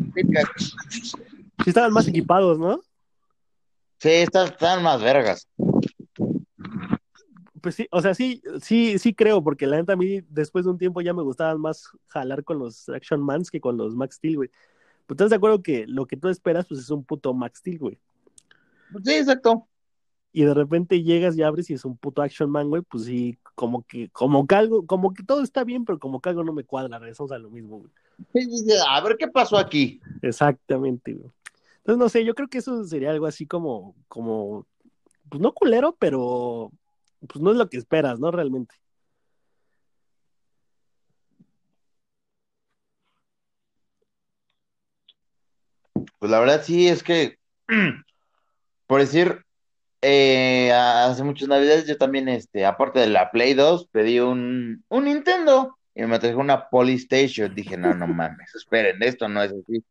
Sí 1.63 1.69
estaban 1.69 1.91
más 1.91 2.07
equipados, 2.07 2.57
¿no? 2.59 2.81
Sí, 4.03 4.09
están, 4.09 4.47
están 4.47 4.83
más 4.83 5.01
vergas. 5.01 5.47
Pues 7.61 7.75
sí, 7.75 7.87
o 7.89 8.01
sea, 8.01 8.13
sí, 8.13 8.43
sí, 8.61 8.99
sí 8.99 9.13
creo, 9.13 9.41
porque 9.41 9.65
la 9.65 9.77
neta 9.77 9.93
a 9.93 9.95
mí 9.95 10.19
después 10.27 10.65
de 10.65 10.71
un 10.71 10.77
tiempo 10.77 10.99
ya 10.99 11.13
me 11.13 11.21
gustaban 11.21 11.61
más 11.61 11.87
jalar 12.09 12.43
con 12.43 12.59
los 12.59 12.89
Action 12.89 13.21
Mans 13.21 13.49
que 13.49 13.61
con 13.61 13.77
los 13.77 13.95
Max 13.95 14.15
Steel, 14.17 14.35
güey. 14.35 14.49
Pues 15.05 15.15
estás 15.15 15.29
de 15.29 15.37
acuerdo 15.37 15.63
que 15.63 15.87
lo 15.87 16.05
que 16.05 16.17
tú 16.17 16.27
esperas, 16.27 16.65
pues 16.67 16.81
es 16.81 16.89
un 16.89 17.05
puto 17.05 17.33
Max 17.33 17.59
Steel, 17.59 17.79
güey. 17.79 17.97
Sí, 19.05 19.13
exacto. 19.13 19.69
Y 20.33 20.43
de 20.43 20.53
repente 20.53 21.01
llegas 21.01 21.37
y 21.37 21.43
abres 21.43 21.69
y 21.69 21.75
es 21.75 21.85
un 21.85 21.95
puto 21.95 22.21
Action 22.21 22.49
Man, 22.49 22.67
güey, 22.67 22.81
pues 22.81 23.05
sí, 23.05 23.37
como 23.55 23.83
que, 23.83 24.09
como 24.09 24.45
que 24.45 24.55
algo, 24.55 24.85
como 24.85 25.13
que 25.13 25.23
todo 25.23 25.43
está 25.43 25.63
bien, 25.63 25.85
pero 25.85 25.97
como 25.97 26.19
que 26.19 26.27
algo 26.27 26.43
no 26.43 26.51
me 26.51 26.65
cuadra, 26.65 26.99
regresamos 26.99 27.31
a 27.31 27.39
lo 27.39 27.49
mismo, 27.49 27.79
güey. 27.79 28.73
A 28.89 28.99
ver 28.99 29.15
qué 29.17 29.29
pasó 29.29 29.57
aquí. 29.57 30.01
Exactamente, 30.21 31.13
güey. 31.13 31.31
Entonces, 31.83 31.99
no 31.99 32.07
sé, 32.07 32.23
yo 32.23 32.33
creo 32.33 32.47
que 32.47 32.59
eso 32.59 32.81
sería 32.85 33.11
algo 33.11 33.25
así 33.25 33.45
como, 33.45 33.93
como, 34.07 34.65
pues 35.29 35.41
no 35.41 35.53
culero, 35.53 35.97
pero 35.99 36.71
pues 37.27 37.41
no 37.41 37.51
es 37.51 37.57
lo 37.57 37.69
que 37.69 37.77
esperas, 37.77 38.19
¿no? 38.21 38.31
Realmente. 38.31 38.73
Pues 46.19 46.31
la 46.31 46.39
verdad 46.39 46.63
sí 46.63 46.87
es 46.87 47.03
que, 47.03 47.37
por 48.87 49.01
decir, 49.01 49.43
eh, 50.01 50.71
hace 50.71 51.23
muchas 51.23 51.49
navidades 51.49 51.85
yo 51.85 51.97
también, 51.97 52.29
este, 52.29 52.65
aparte 52.65 53.01
de 53.01 53.07
la 53.07 53.29
Play 53.29 53.55
2, 53.55 53.87
pedí 53.91 54.21
un, 54.21 54.85
un 54.87 55.03
Nintendo 55.03 55.77
y 55.95 56.03
me 56.03 56.19
trajo 56.19 56.39
una 56.39 56.69
Polystation. 56.69 57.53
Dije, 57.53 57.75
no, 57.75 57.93
no 57.93 58.07
mames, 58.07 58.55
esperen, 58.55 59.03
esto 59.03 59.27
no 59.27 59.43
es 59.43 59.51
así. 59.51 59.83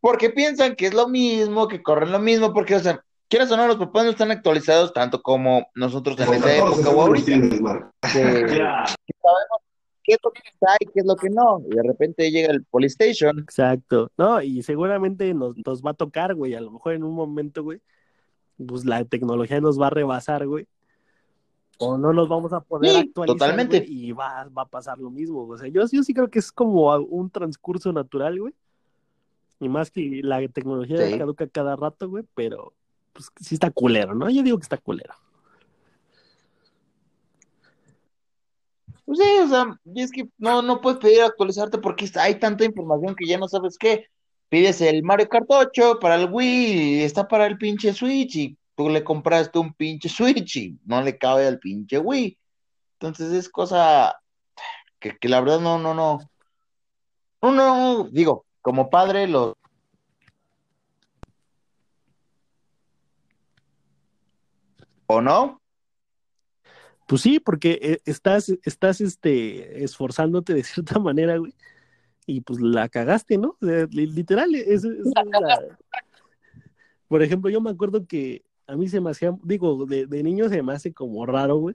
Porque 0.00 0.30
piensan 0.30 0.76
que 0.76 0.86
es 0.86 0.94
lo 0.94 1.08
mismo, 1.08 1.66
que 1.68 1.82
corren 1.82 2.12
lo 2.12 2.18
mismo, 2.18 2.52
porque, 2.52 2.76
o 2.76 2.80
sea, 2.80 3.02
quieras 3.28 3.50
o 3.50 3.56
no, 3.56 3.66
los 3.66 3.76
papás 3.76 4.04
no 4.04 4.10
están 4.10 4.30
actualizados 4.30 4.92
tanto 4.92 5.20
como 5.22 5.66
nosotros 5.74 6.18
en 6.20 6.34
esa 6.34 6.56
época 6.56 6.88
o 6.90 7.00
ahorita. 7.02 7.26
que- 7.26 7.40
que 8.02 9.14
sabemos 9.20 9.60
qué 10.04 10.12
es 10.14 10.18
lo 10.22 10.30
que 10.30 10.40
está 10.52 10.76
y 10.80 10.86
qué 10.86 11.00
es 11.00 11.06
lo 11.06 11.16
que 11.16 11.28
no. 11.30 11.60
Y 11.70 11.74
de 11.74 11.82
repente 11.82 12.30
llega 12.30 12.50
el 12.52 12.64
Polystation. 12.64 13.38
Exacto. 13.40 14.10
No, 14.16 14.40
y 14.40 14.62
seguramente 14.62 15.34
nos, 15.34 15.54
nos 15.66 15.82
va 15.82 15.90
a 15.90 15.94
tocar, 15.94 16.34
güey. 16.34 16.54
A 16.54 16.60
lo 16.60 16.70
mejor 16.70 16.94
en 16.94 17.02
un 17.04 17.14
momento, 17.14 17.62
güey, 17.64 17.80
pues 18.66 18.84
la 18.84 19.04
tecnología 19.04 19.60
nos 19.60 19.80
va 19.80 19.88
a 19.88 19.90
rebasar, 19.90 20.46
güey. 20.46 20.66
O 21.80 21.96
no 21.98 22.12
nos 22.12 22.28
vamos 22.28 22.52
a 22.52 22.60
poder 22.60 22.90
Sí, 22.92 22.96
actualizar. 22.98 23.36
totalmente. 23.38 23.80
güey, 23.80 24.06
y 24.06 24.12
va, 24.12 24.48
va 24.56 24.62
a 24.62 24.66
pasar 24.68 24.98
lo 24.98 25.10
mismo. 25.10 25.46
O 25.46 25.56
sea, 25.58 25.68
yo, 25.68 25.82
yo 25.90 26.02
sí 26.02 26.14
creo 26.14 26.28
que 26.30 26.38
es 26.38 26.50
como 26.50 26.90
a- 26.92 26.98
un 27.00 27.30
transcurso 27.30 27.92
natural, 27.92 28.38
güey. 28.40 28.54
Y 29.60 29.68
más 29.68 29.90
que 29.90 30.20
la 30.22 30.46
tecnología 30.48 31.06
Sí. 31.08 31.18
caduca 31.18 31.48
cada 31.48 31.76
rato, 31.76 32.08
güey, 32.08 32.24
pero 32.34 32.74
pues 33.12 33.30
sí 33.40 33.54
está 33.54 33.70
culero, 33.70 34.14
¿no? 34.14 34.30
Yo 34.30 34.42
digo 34.42 34.58
que 34.58 34.62
está 34.62 34.76
culero. 34.78 35.14
Pues 39.04 39.18
sí, 39.18 39.24
o 39.42 39.48
sea, 39.48 39.80
y 39.84 40.02
es 40.02 40.12
que 40.12 40.28
no, 40.36 40.60
no 40.62 40.80
puedes 40.80 41.00
pedir 41.00 41.22
actualizarte 41.22 41.78
porque 41.78 42.10
hay 42.16 42.38
tanta 42.38 42.64
información 42.64 43.14
que 43.16 43.26
ya 43.26 43.38
no 43.38 43.48
sabes 43.48 43.78
qué. 43.78 44.06
Pides 44.50 44.80
el 44.80 45.02
Mario 45.02 45.28
Kart 45.28 45.46
8 45.48 45.98
para 45.98 46.16
el 46.16 46.28
Wii 46.30 47.00
y 47.00 47.02
está 47.02 47.26
para 47.26 47.46
el 47.46 47.58
pinche 47.58 47.92
Switch 47.92 48.36
y 48.36 48.56
tú 48.76 48.88
le 48.88 49.02
compraste 49.02 49.58
un 49.58 49.72
pinche 49.74 50.08
Switch 50.08 50.56
y 50.56 50.78
no 50.84 51.02
le 51.02 51.16
cabe 51.18 51.46
al 51.46 51.58
pinche 51.58 51.98
Wii. 51.98 52.38
Entonces 52.94 53.32
es 53.32 53.48
cosa 53.48 54.14
que, 54.98 55.16
que 55.18 55.28
la 55.28 55.40
verdad 55.40 55.60
no, 55.60 55.78
no, 55.78 55.94
no. 55.94 56.18
No, 57.40 57.52
no, 57.52 58.08
digo, 58.10 58.44
como 58.68 58.90
padre 58.90 59.26
lo... 59.26 59.56
¿O 65.06 65.22
no? 65.22 65.62
Pues 67.06 67.22
sí, 67.22 67.40
porque 67.40 67.78
eh, 67.80 67.98
estás, 68.04 68.50
estás 68.64 69.00
este, 69.00 69.82
esforzándote 69.82 70.52
de 70.52 70.62
cierta 70.64 70.98
manera, 70.98 71.38
güey. 71.38 71.54
Y 72.26 72.42
pues 72.42 72.60
la 72.60 72.90
cagaste, 72.90 73.38
¿no? 73.38 73.56
O 73.58 73.66
sea, 73.66 73.86
li- 73.90 74.06
literal, 74.08 74.54
es, 74.54 74.84
es 74.84 75.06
la- 75.14 75.78
Por 77.08 77.22
ejemplo, 77.22 77.48
yo 77.48 77.62
me 77.62 77.70
acuerdo 77.70 78.06
que 78.06 78.44
a 78.66 78.76
mí 78.76 78.86
se 78.86 79.00
me 79.00 79.08
hacía, 79.12 79.34
digo, 79.44 79.86
de, 79.86 80.04
de 80.04 80.22
niño 80.22 80.50
se 80.50 80.62
me 80.62 80.74
hace 80.74 80.92
como 80.92 81.24
raro, 81.24 81.56
güey. 81.56 81.74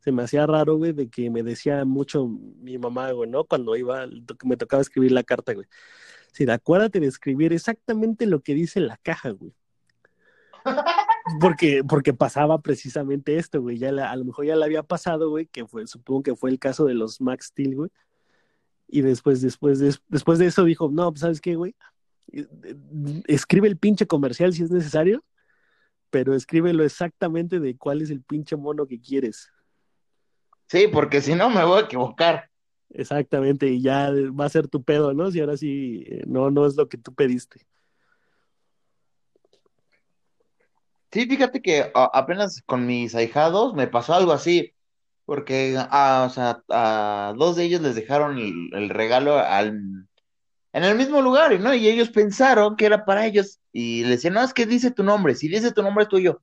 Se 0.00 0.10
me 0.10 0.24
hacía 0.24 0.48
raro, 0.48 0.78
güey, 0.78 0.92
de 0.92 1.08
que 1.08 1.30
me 1.30 1.44
decía 1.44 1.84
mucho 1.84 2.26
mi 2.26 2.76
mamá, 2.76 3.12
güey, 3.12 3.30
¿no? 3.30 3.44
Cuando 3.44 3.76
iba, 3.76 4.04
me 4.44 4.56
tocaba 4.56 4.82
escribir 4.82 5.12
la 5.12 5.22
carta, 5.22 5.54
güey. 5.54 5.68
Sí, 6.34 6.50
acuérdate 6.50 6.98
de 6.98 7.06
escribir 7.06 7.52
exactamente 7.52 8.26
lo 8.26 8.40
que 8.40 8.54
dice 8.54 8.80
la 8.80 8.96
caja, 8.96 9.30
güey. 9.30 9.54
Porque, 11.40 11.82
porque 11.82 12.12
pasaba 12.12 12.60
precisamente 12.60 13.38
esto, 13.38 13.62
güey. 13.62 13.78
Ya 13.78 13.90
la- 13.92 14.10
a 14.10 14.16
lo 14.16 14.26
mejor 14.26 14.44
ya 14.44 14.56
le 14.56 14.64
había 14.66 14.82
pasado, 14.82 15.30
güey, 15.30 15.46
que 15.46 15.66
fue, 15.66 15.86
supongo 15.86 16.22
que 16.22 16.36
fue 16.36 16.50
el 16.50 16.58
caso 16.58 16.84
de 16.84 16.92
los 16.92 17.18
Max 17.22 17.46
Steel, 17.46 17.76
güey. 17.76 17.90
Y 18.88 19.00
después, 19.00 19.40
después 19.40 19.78
de, 19.78 19.96
después 20.08 20.38
de 20.38 20.46
eso 20.46 20.64
dijo, 20.64 20.90
no, 20.92 21.10
pues, 21.10 21.20
¿sabes 21.20 21.40
qué, 21.40 21.54
güey? 21.54 21.74
Eh, 22.30 22.46
eh, 22.64 23.22
Escribe 23.26 23.68
el 23.68 23.78
pinche 23.78 24.06
comercial 24.06 24.52
si 24.52 24.64
es 24.64 24.70
necesario, 24.70 25.24
pero 26.10 26.34
escríbelo 26.34 26.84
exactamente 26.84 27.58
de 27.58 27.74
cuál 27.76 28.02
es 28.02 28.10
el 28.10 28.20
pinche 28.20 28.56
mono 28.56 28.86
que 28.86 29.00
quieres. 29.00 29.50
Sí, 30.68 30.88
porque 30.88 31.22
si 31.22 31.34
no 31.34 31.48
me 31.48 31.64
voy 31.64 31.78
a 31.80 31.84
equivocar. 31.84 32.50
Exactamente, 32.96 33.66
y 33.66 33.82
ya 33.82 34.10
va 34.38 34.44
a 34.46 34.48
ser 34.48 34.68
tu 34.68 34.84
pedo, 34.84 35.12
¿no? 35.14 35.30
Si 35.30 35.40
ahora 35.40 35.56
sí, 35.56 36.04
eh, 36.06 36.22
no, 36.26 36.50
no 36.52 36.64
es 36.64 36.76
lo 36.76 36.88
que 36.88 36.96
tú 36.96 37.12
pediste. 37.12 37.66
Sí, 41.10 41.26
fíjate 41.26 41.60
que 41.62 41.90
apenas 41.94 42.62
con 42.66 42.86
mis 42.86 43.14
ahijados 43.14 43.74
me 43.74 43.86
pasó 43.88 44.14
algo 44.14 44.32
así, 44.32 44.74
porque 45.24 45.76
a, 45.78 46.24
o 46.26 46.30
sea, 46.30 46.62
a 46.70 47.34
dos 47.36 47.56
de 47.56 47.64
ellos 47.64 47.80
les 47.82 47.94
dejaron 47.96 48.38
el, 48.38 48.88
regalo 48.90 49.38
al, 49.38 49.68
en 50.72 50.84
el 50.84 50.96
mismo 50.96 51.22
lugar, 51.22 51.58
¿no? 51.60 51.74
Y 51.74 51.88
ellos 51.88 52.10
pensaron 52.10 52.76
que 52.76 52.86
era 52.86 53.04
para 53.04 53.26
ellos 53.26 53.60
y 53.72 54.04
le 54.04 54.10
decían, 54.10 54.34
no, 54.34 54.42
es 54.42 54.54
que 54.54 54.66
dice 54.66 54.90
tu 54.92 55.04
nombre, 55.04 55.34
si 55.36 55.48
dice 55.48 55.72
tu 55.72 55.82
nombre 55.82 56.04
es 56.04 56.08
tuyo. 56.08 56.42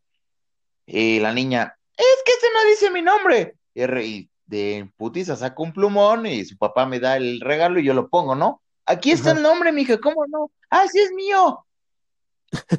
Y 0.86 1.20
la 1.20 1.34
niña, 1.34 1.78
es 1.98 2.24
que 2.26 2.34
este 2.34 2.48
no 2.54 2.70
dice 2.70 2.92
mi 2.92 3.02
nombre. 3.02 3.56
Y, 3.74 3.86
re- 3.86 4.06
y 4.08 4.31
de 4.52 4.92
putiza 4.98 5.36
saca 5.36 5.64
un 5.64 5.74
plumón 5.74 6.26
y 6.28 6.46
su 6.46 6.58
papá 6.58 6.86
me 6.86 7.00
da 7.00 7.18
el 7.18 7.40
regalo 7.40 7.80
y 7.80 7.86
yo 7.86 7.94
lo 7.96 8.10
pongo, 8.10 8.36
¿no? 8.36 8.62
Aquí 8.86 9.12
está 9.12 9.32
Ajá. 9.32 9.38
el 9.40 9.44
nombre, 9.44 9.72
mija, 9.72 9.98
¿cómo 10.00 10.26
no? 10.28 10.52
Ah, 10.70 10.86
sí 10.92 11.00
es 11.00 11.12
mío 11.14 11.66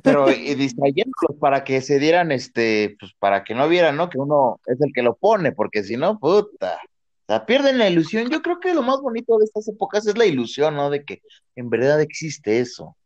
pero 0.03 0.29
eh, 0.29 0.55
distrayéndolos 0.55 1.39
para 1.41 1.65
que 1.65 1.81
se 1.81 1.99
dieran, 1.99 2.31
este, 2.33 2.97
pues 3.01 3.13
para 3.19 3.45
que 3.45 3.55
no 3.55 3.69
vieran, 3.69 3.97
¿no? 3.97 4.11
Que 4.11 4.19
uno 4.19 4.61
es 4.67 4.81
el 4.81 4.93
que 4.93 5.03
lo 5.03 5.15
pone, 5.17 5.53
porque 5.53 5.83
si 5.83 5.97
no, 5.97 6.19
puta, 6.19 6.75
o 6.77 7.25
sea, 7.27 7.47
pierden 7.47 7.79
la 7.79 7.89
ilusión. 7.89 8.29
Yo 8.29 8.43
creo 8.43 8.61
que 8.61 8.75
lo 8.75 8.83
más 8.83 9.01
bonito 9.01 9.39
de 9.39 9.45
estas 9.45 9.67
épocas 9.69 10.07
es 10.07 10.19
la 10.19 10.27
ilusión, 10.27 10.77
¿no? 10.77 10.91
De 10.91 11.05
que 11.05 11.23
en 11.57 11.71
verdad 11.71 12.01
existe 12.01 12.61
eso. 12.61 12.97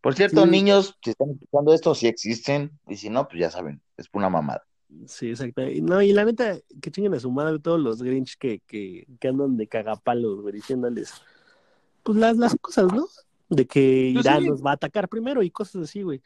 Por 0.00 0.14
cierto, 0.14 0.44
Sí. 0.44 0.50
niños, 0.50 0.96
si 1.02 1.10
están 1.10 1.30
escuchando 1.30 1.74
esto, 1.74 1.94
si 1.94 2.06
existen, 2.06 2.78
y 2.88 2.96
si 2.96 3.10
no, 3.10 3.26
pues 3.26 3.40
ya 3.40 3.50
saben, 3.50 3.80
es 3.96 4.08
una 4.12 4.28
mamada. 4.28 4.62
Sí, 5.06 5.30
exacto. 5.30 5.62
No, 5.82 6.02
y 6.02 6.12
la 6.12 6.24
neta, 6.24 6.58
que 6.80 6.90
chinguen 6.90 7.14
a 7.14 7.20
su 7.20 7.30
madre 7.30 7.58
todos 7.58 7.80
los 7.80 8.02
Grinch 8.02 8.36
que, 8.38 8.60
que, 8.60 9.06
que 9.18 9.28
andan 9.28 9.56
de 9.56 9.66
cagapalos, 9.66 10.40
güey, 10.40 10.54
diciéndoles, 10.54 11.12
pues 12.02 12.18
las, 12.18 12.36
las 12.36 12.56
cosas, 12.60 12.92
¿no? 12.92 13.06
De 13.48 13.66
que 13.66 14.12
Pues 14.14 14.24
Irán 14.24 14.42
sí. 14.42 14.48
nos 14.48 14.64
va 14.64 14.70
a 14.70 14.74
atacar 14.74 15.08
primero 15.08 15.42
y 15.42 15.50
cosas 15.50 15.82
así, 15.82 16.02
güey. 16.02 16.22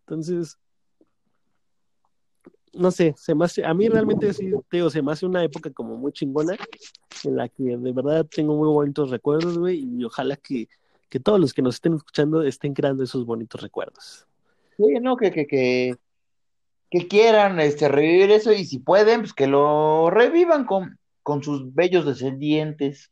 Entonces, 0.00 0.58
no 2.72 2.90
sé, 2.90 3.14
se 3.16 3.34
me 3.34 3.44
hace, 3.44 3.64
a 3.64 3.74
mí 3.74 3.88
realmente 3.88 4.32
sí, 4.32 4.52
te 4.68 4.76
digo, 4.78 4.90
se 4.90 5.02
me 5.02 5.12
hace 5.12 5.26
una 5.26 5.42
época 5.42 5.70
como 5.70 5.96
muy 5.96 6.12
chingona, 6.12 6.56
en 7.24 7.36
la 7.36 7.48
que 7.48 7.76
de 7.76 7.92
verdad 7.92 8.26
tengo 8.26 8.56
muy 8.56 8.68
bonitos 8.68 9.10
recuerdos, 9.10 9.58
güey, 9.58 9.80
y 9.80 10.04
ojalá 10.04 10.36
que, 10.36 10.68
que 11.08 11.18
todos 11.18 11.40
los 11.40 11.52
que 11.52 11.62
nos 11.62 11.76
estén 11.76 11.94
escuchando 11.94 12.42
estén 12.42 12.74
creando 12.74 13.02
esos 13.02 13.24
bonitos 13.24 13.60
recuerdos. 13.60 14.26
Sí, 14.76 14.84
no, 15.00 15.16
que, 15.16 15.30
que, 15.32 15.46
que, 15.46 15.96
que 16.90 17.06
quieran 17.08 17.60
este, 17.60 17.88
revivir 17.88 18.30
eso 18.30 18.52
y 18.52 18.64
si 18.64 18.78
pueden, 18.78 19.20
pues 19.20 19.34
que 19.34 19.46
lo 19.46 20.10
revivan 20.10 20.64
con, 20.64 20.98
con 21.22 21.42
sus 21.42 21.74
bellos 21.74 22.06
descendientes. 22.06 23.10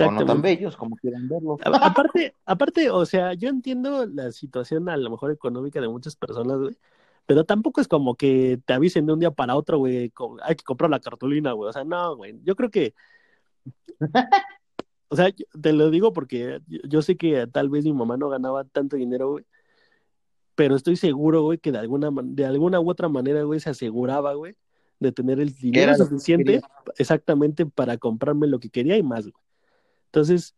O 0.00 0.10
no 0.10 0.24
tan 0.24 0.42
bellos, 0.42 0.76
como 0.76 0.96
quieran 0.96 1.28
verlo. 1.28 1.56
A- 1.64 1.86
aparte, 1.86 2.34
aparte, 2.44 2.90
o 2.90 3.06
sea, 3.06 3.34
yo 3.34 3.48
entiendo 3.48 4.06
la 4.06 4.32
situación 4.32 4.88
a 4.88 4.96
lo 4.96 5.10
mejor 5.10 5.30
económica 5.30 5.80
de 5.80 5.88
muchas 5.88 6.16
personas, 6.16 6.58
güey, 6.58 6.76
pero 7.26 7.44
tampoco 7.44 7.80
es 7.80 7.88
como 7.88 8.16
que 8.16 8.60
te 8.64 8.72
avisen 8.72 9.06
de 9.06 9.12
un 9.12 9.20
día 9.20 9.30
para 9.30 9.54
otro, 9.56 9.78
güey, 9.78 10.12
hay 10.42 10.56
que 10.56 10.64
comprar 10.64 10.90
la 10.90 11.00
cartulina, 11.00 11.52
güey. 11.52 11.70
O 11.70 11.72
sea, 11.72 11.84
no, 11.84 12.16
güey. 12.16 12.38
Yo 12.42 12.56
creo 12.56 12.70
que, 12.70 12.94
o 15.08 15.16
sea, 15.16 15.30
te 15.60 15.72
lo 15.72 15.90
digo 15.90 16.12
porque 16.12 16.60
yo, 16.66 16.80
yo 16.88 17.02
sé 17.02 17.16
que 17.16 17.46
tal 17.46 17.68
vez 17.68 17.84
mi 17.84 17.92
mamá 17.92 18.16
no 18.16 18.28
ganaba 18.28 18.64
tanto 18.64 18.96
dinero, 18.96 19.30
güey, 19.30 19.44
pero 20.54 20.76
estoy 20.76 20.96
seguro, 20.96 21.42
güey, 21.42 21.58
que 21.58 21.72
de 21.72 21.78
alguna, 21.78 22.10
de 22.22 22.46
alguna 22.46 22.80
u 22.80 22.90
otra 22.90 23.08
manera, 23.08 23.42
güey, 23.42 23.60
se 23.60 23.70
aseguraba, 23.70 24.34
güey, 24.34 24.54
de 25.00 25.12
tener 25.12 25.40
el 25.40 25.52
dinero 25.54 25.84
era 25.84 25.92
lo 25.98 26.04
que 26.04 26.10
suficiente 26.10 26.60
exactamente 26.96 27.66
para 27.66 27.98
comprarme 27.98 28.46
lo 28.46 28.58
que 28.58 28.70
quería 28.70 28.96
y 28.96 29.02
más, 29.02 29.24
güey. 29.24 29.42
Entonces, 30.06 30.54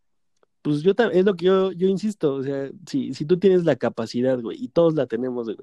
pues 0.62 0.82
yo 0.82 0.92
es 1.12 1.24
lo 1.24 1.34
que 1.34 1.46
yo, 1.46 1.72
yo 1.72 1.88
insisto, 1.88 2.34
o 2.34 2.42
sea, 2.42 2.70
si, 2.86 3.14
si 3.14 3.24
tú 3.24 3.38
tienes 3.38 3.64
la 3.64 3.76
capacidad, 3.76 4.40
güey, 4.40 4.62
y 4.62 4.68
todos 4.68 4.94
la 4.94 5.06
tenemos, 5.06 5.46
güey, 5.46 5.56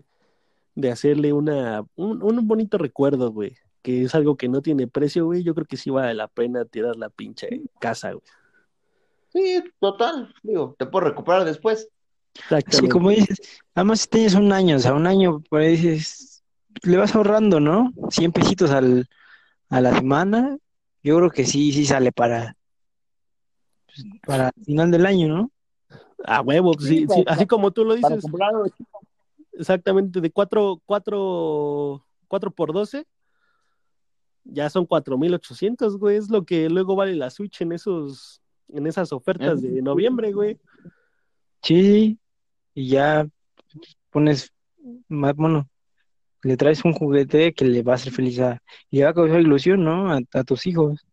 de 0.75 0.91
hacerle 0.91 1.33
una, 1.33 1.85
un, 1.95 2.23
un 2.23 2.47
bonito 2.47 2.77
recuerdo, 2.77 3.31
güey, 3.31 3.55
que 3.81 4.03
es 4.03 4.15
algo 4.15 4.37
que 4.37 4.49
no 4.49 4.61
tiene 4.61 4.87
precio, 4.87 5.25
güey, 5.25 5.43
yo 5.43 5.53
creo 5.53 5.67
que 5.67 5.77
sí 5.77 5.89
vale 5.89 6.13
la 6.13 6.27
pena 6.27 6.65
tirar 6.65 6.95
la 6.95 7.09
pinche 7.09 7.61
casa, 7.79 8.13
güey. 8.13 8.23
Sí, 9.33 9.63
total, 9.79 10.33
digo, 10.43 10.75
te 10.77 10.85
puedo 10.85 11.05
recuperar 11.05 11.43
después. 11.43 11.89
Sí, 12.69 12.87
como 12.89 13.09
dices, 13.09 13.39
además 13.75 14.01
si 14.01 14.07
tienes 14.07 14.33
un 14.35 14.51
año, 14.51 14.77
o 14.77 14.79
sea, 14.79 14.93
un 14.93 15.07
año, 15.07 15.41
por 15.49 15.61
ahí 15.61 15.77
dices, 15.77 16.43
le 16.83 16.97
vas 16.97 17.15
ahorrando, 17.15 17.59
¿no? 17.59 17.91
100 18.09 18.31
pesitos 18.31 18.71
al, 18.71 19.07
a 19.69 19.81
la 19.81 19.95
semana, 19.95 20.57
yo 21.03 21.17
creo 21.17 21.29
que 21.29 21.45
sí, 21.45 21.71
sí 21.71 21.85
sale 21.85 22.11
para, 22.11 22.55
pues, 23.85 24.05
para 24.25 24.51
el 24.55 24.65
final 24.65 24.91
del 24.91 25.05
año, 25.05 25.27
¿no? 25.27 25.51
A 26.25 26.41
huevo, 26.41 26.71
pues, 26.73 26.87
sí, 26.87 26.95
Sí, 26.99 26.99
sí, 27.01 27.23
para- 27.23 27.35
así 27.35 27.45
como 27.45 27.71
tú 27.71 27.85
lo 27.85 27.95
dices, 27.95 28.23
exactamente, 29.53 30.19
de 30.21 30.31
4, 30.31 30.81
cuatro, 30.85 32.05
cuatro 32.27 32.51
por 32.51 32.73
12, 32.73 33.05
ya 34.45 34.69
son 34.69 34.85
4,800, 34.85 35.97
güey, 35.97 36.17
es 36.17 36.29
lo 36.29 36.45
que 36.45 36.69
luego 36.69 36.95
vale 36.95 37.15
la 37.15 37.29
Switch 37.29 37.61
en 37.61 37.71
esos, 37.71 38.41
en 38.69 38.87
esas 38.87 39.13
ofertas 39.13 39.61
de 39.61 39.81
noviembre, 39.81 40.33
güey. 40.33 40.57
Sí, 41.61 41.81
sí, 41.81 42.19
y 42.73 42.89
ya 42.89 43.27
pones 44.09 44.53
más, 45.07 45.35
bueno, 45.35 45.67
le 46.43 46.57
traes 46.57 46.83
un 46.83 46.93
juguete 46.93 47.53
que 47.53 47.65
le 47.65 47.83
va 47.83 47.93
a 47.93 47.95
hacer 47.95 48.11
feliz 48.11 48.39
a, 48.39 48.61
y 48.89 48.97
le 48.97 49.05
va 49.05 49.11
a 49.11 49.13
causar 49.13 49.39
ilusión, 49.39 49.83
¿no? 49.83 50.11
A, 50.11 50.19
a 50.33 50.43
tus 50.43 50.67
hijos. 50.67 51.05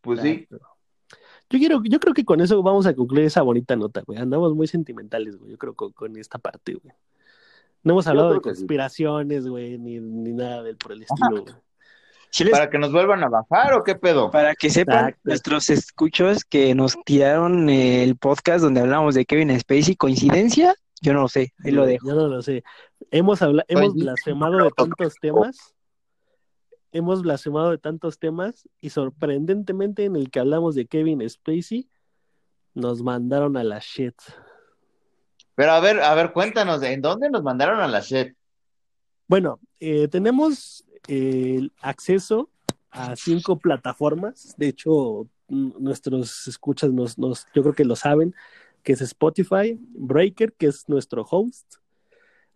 Pues 0.00 0.20
sí. 0.20 0.48
Yo 0.50 1.58
quiero, 1.58 1.82
yo 1.84 2.00
creo 2.00 2.14
que 2.14 2.24
con 2.24 2.40
eso 2.40 2.62
vamos 2.62 2.86
a 2.86 2.94
concluir 2.94 3.26
esa 3.26 3.42
bonita 3.42 3.76
nota, 3.76 4.02
güey. 4.06 4.18
Andamos 4.18 4.54
muy 4.54 4.66
sentimentales, 4.66 5.36
güey. 5.36 5.50
Yo 5.50 5.58
creo 5.58 5.74
con, 5.74 5.92
con 5.92 6.16
esta 6.16 6.38
parte, 6.38 6.74
güey. 6.74 6.94
No 7.82 7.92
hemos 7.92 8.06
hablado 8.06 8.34
de 8.34 8.40
que 8.40 8.54
sí. 8.54 8.60
conspiraciones, 8.60 9.46
güey, 9.46 9.76
ni, 9.78 10.00
ni 10.00 10.32
nada 10.32 10.62
del 10.62 10.76
por 10.76 10.92
el 10.92 11.02
estilo, 11.02 11.42
güey. 11.42 11.54
Les- 12.40 12.50
¿Para 12.50 12.70
que 12.70 12.78
nos 12.78 12.92
vuelvan 12.92 13.22
a 13.22 13.28
bajar 13.28 13.74
o 13.74 13.84
qué 13.84 13.94
pedo? 13.94 14.30
Para 14.30 14.54
que 14.54 14.70
sepan 14.70 14.96
Exacto. 15.08 15.20
nuestros 15.24 15.70
escuchos 15.70 16.44
que 16.44 16.74
nos 16.74 16.96
tiraron 17.04 17.68
el 17.68 18.16
podcast 18.16 18.62
donde 18.62 18.80
hablamos 18.80 19.14
de 19.14 19.26
Kevin 19.26 19.58
Spacey, 19.60 19.96
¿coincidencia? 19.96 20.74
Yo 21.02 21.12
no 21.12 21.20
lo 21.22 21.28
sé, 21.28 21.52
ahí 21.64 21.72
lo 21.72 21.84
dejo. 21.84 22.08
Yo 22.08 22.14
no 22.14 22.28
lo 22.28 22.40
sé. 22.42 22.62
Hemos, 23.10 23.42
habla- 23.42 23.64
hemos 23.68 23.94
blasfemado 23.94 24.56
de 24.64 24.70
tantos 24.70 25.14
temas. 25.20 25.74
Hemos 26.92 27.22
blasfemado 27.22 27.70
de 27.70 27.78
tantos 27.78 28.18
temas 28.18 28.68
y 28.80 28.90
sorprendentemente 28.90 30.04
en 30.04 30.16
el 30.16 30.30
que 30.30 30.40
hablamos 30.40 30.74
de 30.74 30.86
Kevin 30.86 31.28
Spacey, 31.28 31.88
nos 32.74 33.02
mandaron 33.02 33.56
a 33.56 33.64
la 33.64 33.78
shit. 33.80 34.14
Pero 35.54 35.72
a 35.72 35.80
ver, 35.80 36.00
a 36.00 36.14
ver, 36.14 36.32
cuéntanos, 36.32 36.82
¿en 36.82 37.00
dónde 37.02 37.28
nos 37.30 37.42
mandaron 37.42 37.80
a 37.80 37.88
la 37.88 38.00
shit? 38.00 38.34
Bueno, 39.26 39.58
eh, 39.80 40.08
tenemos 40.08 40.84
el 41.08 41.72
acceso 41.80 42.50
a 42.90 43.16
cinco 43.16 43.58
plataformas. 43.58 44.54
De 44.56 44.68
hecho, 44.68 45.28
nuestros 45.48 46.48
escuchas 46.48 46.90
nos, 46.90 47.18
nos, 47.18 47.46
yo 47.54 47.62
creo 47.62 47.74
que 47.74 47.84
lo 47.84 47.96
saben, 47.96 48.34
que 48.82 48.92
es 48.92 49.00
Spotify, 49.00 49.78
Breaker, 49.94 50.52
que 50.52 50.66
es 50.66 50.88
nuestro 50.88 51.26
host, 51.28 51.76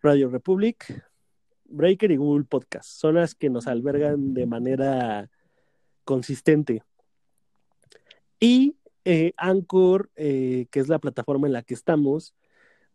Radio 0.03 0.29
Republic, 0.29 1.05
Breaker 1.65 2.11
y 2.11 2.17
Google 2.17 2.45
Podcast. 2.45 2.89
Son 2.89 3.15
las 3.15 3.35
que 3.35 3.51
nos 3.51 3.67
albergan 3.67 4.35
de 4.35 4.47
manera 4.47 5.31
consistente. 6.05 6.83
Y 8.39 8.77
eh, 9.05 9.33
Anchor, 9.37 10.11
eh, 10.17 10.67
que 10.71 10.81
es 10.81 10.89
la 10.89 10.99
plataforma 10.99 11.47
en 11.47 11.53
la 11.53 11.63
que 11.63 11.75
estamos, 11.75 12.35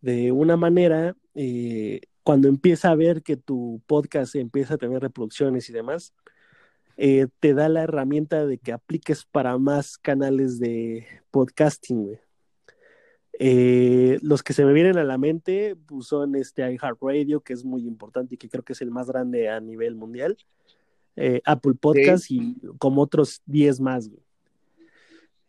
de 0.01 0.31
una 0.31 0.57
manera, 0.57 1.15
eh, 1.35 2.01
cuando 2.23 2.47
empieza 2.47 2.91
a 2.91 2.95
ver 2.95 3.23
que 3.23 3.37
tu 3.37 3.81
podcast 3.87 4.35
empieza 4.35 4.75
a 4.75 4.77
tener 4.77 5.01
reproducciones 5.01 5.69
y 5.69 5.73
demás, 5.73 6.13
eh, 6.97 7.27
te 7.39 7.53
da 7.53 7.69
la 7.69 7.83
herramienta 7.83 8.45
de 8.45 8.57
que 8.57 8.73
apliques 8.73 9.25
para 9.25 9.57
más 9.57 9.97
canales 9.97 10.59
de 10.59 11.07
podcasting, 11.31 12.03
güey. 12.03 12.19
Eh, 13.43 14.19
los 14.21 14.43
que 14.43 14.53
se 14.53 14.63
me 14.63 14.71
vienen 14.71 14.99
a 14.99 15.03
la 15.03 15.17
mente 15.17 15.75
pues, 15.87 16.05
son 16.05 16.35
este 16.35 16.61
iHeartRadio, 16.61 17.41
que 17.41 17.53
es 17.53 17.65
muy 17.65 17.87
importante 17.87 18.35
y 18.35 18.37
que 18.37 18.49
creo 18.49 18.63
que 18.63 18.73
es 18.73 18.81
el 18.81 18.91
más 18.91 19.07
grande 19.07 19.49
a 19.49 19.59
nivel 19.59 19.95
mundial, 19.95 20.37
eh, 21.15 21.41
Apple 21.45 21.73
Podcast 21.73 22.29
y 22.29 22.55
como 22.77 23.01
otros 23.01 23.41
10 23.47 23.79
más. 23.79 24.09
Güey. 24.09 24.21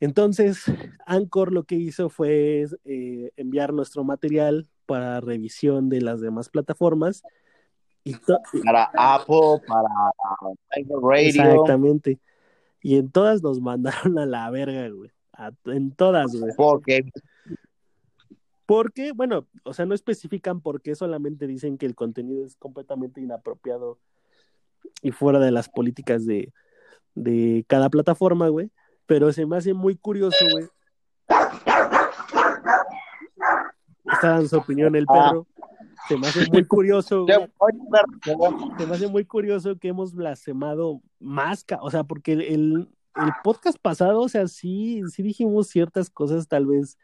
Entonces, 0.01 0.65
Anchor 1.07 1.53
lo 1.53 1.63
que 1.65 1.75
hizo 1.75 2.09
fue 2.09 2.67
eh, 2.85 3.31
enviar 3.37 3.73
nuestro 3.73 4.05
material 4.05 4.69
para 4.93 5.23
revisión 5.23 5.89
de 5.89 6.03
las 6.03 6.21
demás 6.21 6.51
plataformas. 6.51 7.23
Y 8.05 8.15
para 8.63 8.91
Apple, 8.93 9.63
para 9.67 9.89
Radio. 11.03 11.29
Exactamente. 11.29 12.21
Y 12.83 12.99
en 12.99 13.11
todas 13.11 13.43
nos 13.43 13.59
mandaron 13.59 14.19
a 14.19 14.27
la 14.27 14.51
verga, 14.51 14.87
güey. 14.91 15.11
A, 15.33 15.51
en 15.65 15.93
todas, 15.93 16.35
güey. 16.35 16.53
Porque 16.59 17.07
porque, 18.67 19.13
bueno, 19.13 19.49
o 19.65 19.73
sea, 19.73 19.87
no 19.87 19.95
especifican 19.95 20.61
por 20.61 20.83
qué, 20.83 20.95
solamente 20.95 21.47
dicen 21.47 21.79
que 21.79 21.87
el 21.87 21.95
contenido 21.95 22.45
es 22.45 22.57
completamente 22.57 23.23
inapropiado 23.23 23.99
y 25.01 25.11
fuera 25.11 25.39
de 25.39 25.53
las 25.53 25.71
políticas 25.71 26.27
de, 26.27 26.53
de 27.15 27.65
cada 27.67 27.89
plataforma, 27.89 28.49
güey. 28.49 28.71
Pero 29.07 29.33
se 29.33 29.47
me 29.47 29.57
hace 29.57 29.73
muy 29.73 29.97
curioso, 29.97 30.45
güey. 30.53 30.67
Está 34.13 34.29
dando 34.29 34.49
su 34.49 34.57
opinión 34.57 34.95
el 34.95 35.07
perro. 35.07 35.47
Se 36.09 36.17
me 36.17 36.27
hace 36.27 36.51
muy 36.51 36.65
curioso. 36.65 37.27
Se 38.77 38.87
me 38.87 38.95
hace 38.95 39.09
muy 39.09 39.25
curioso 39.25 39.79
que 39.79 39.89
hemos 39.89 40.15
blasfemado 40.15 41.01
más, 41.21 41.65
o 41.81 41.91
sea, 41.91 42.05
porque 42.05 42.33
el, 42.33 42.43
el, 42.43 42.89
podcast 43.45 43.79
pasado, 43.79 44.21
o 44.21 44.29
sea, 44.29 44.49
sí, 44.49 45.03
sí 45.11 45.23
dijimos 45.23 45.69
ciertas 45.69 46.11
cosas 46.11 46.49
tal 46.49 46.67
vez 46.67 46.99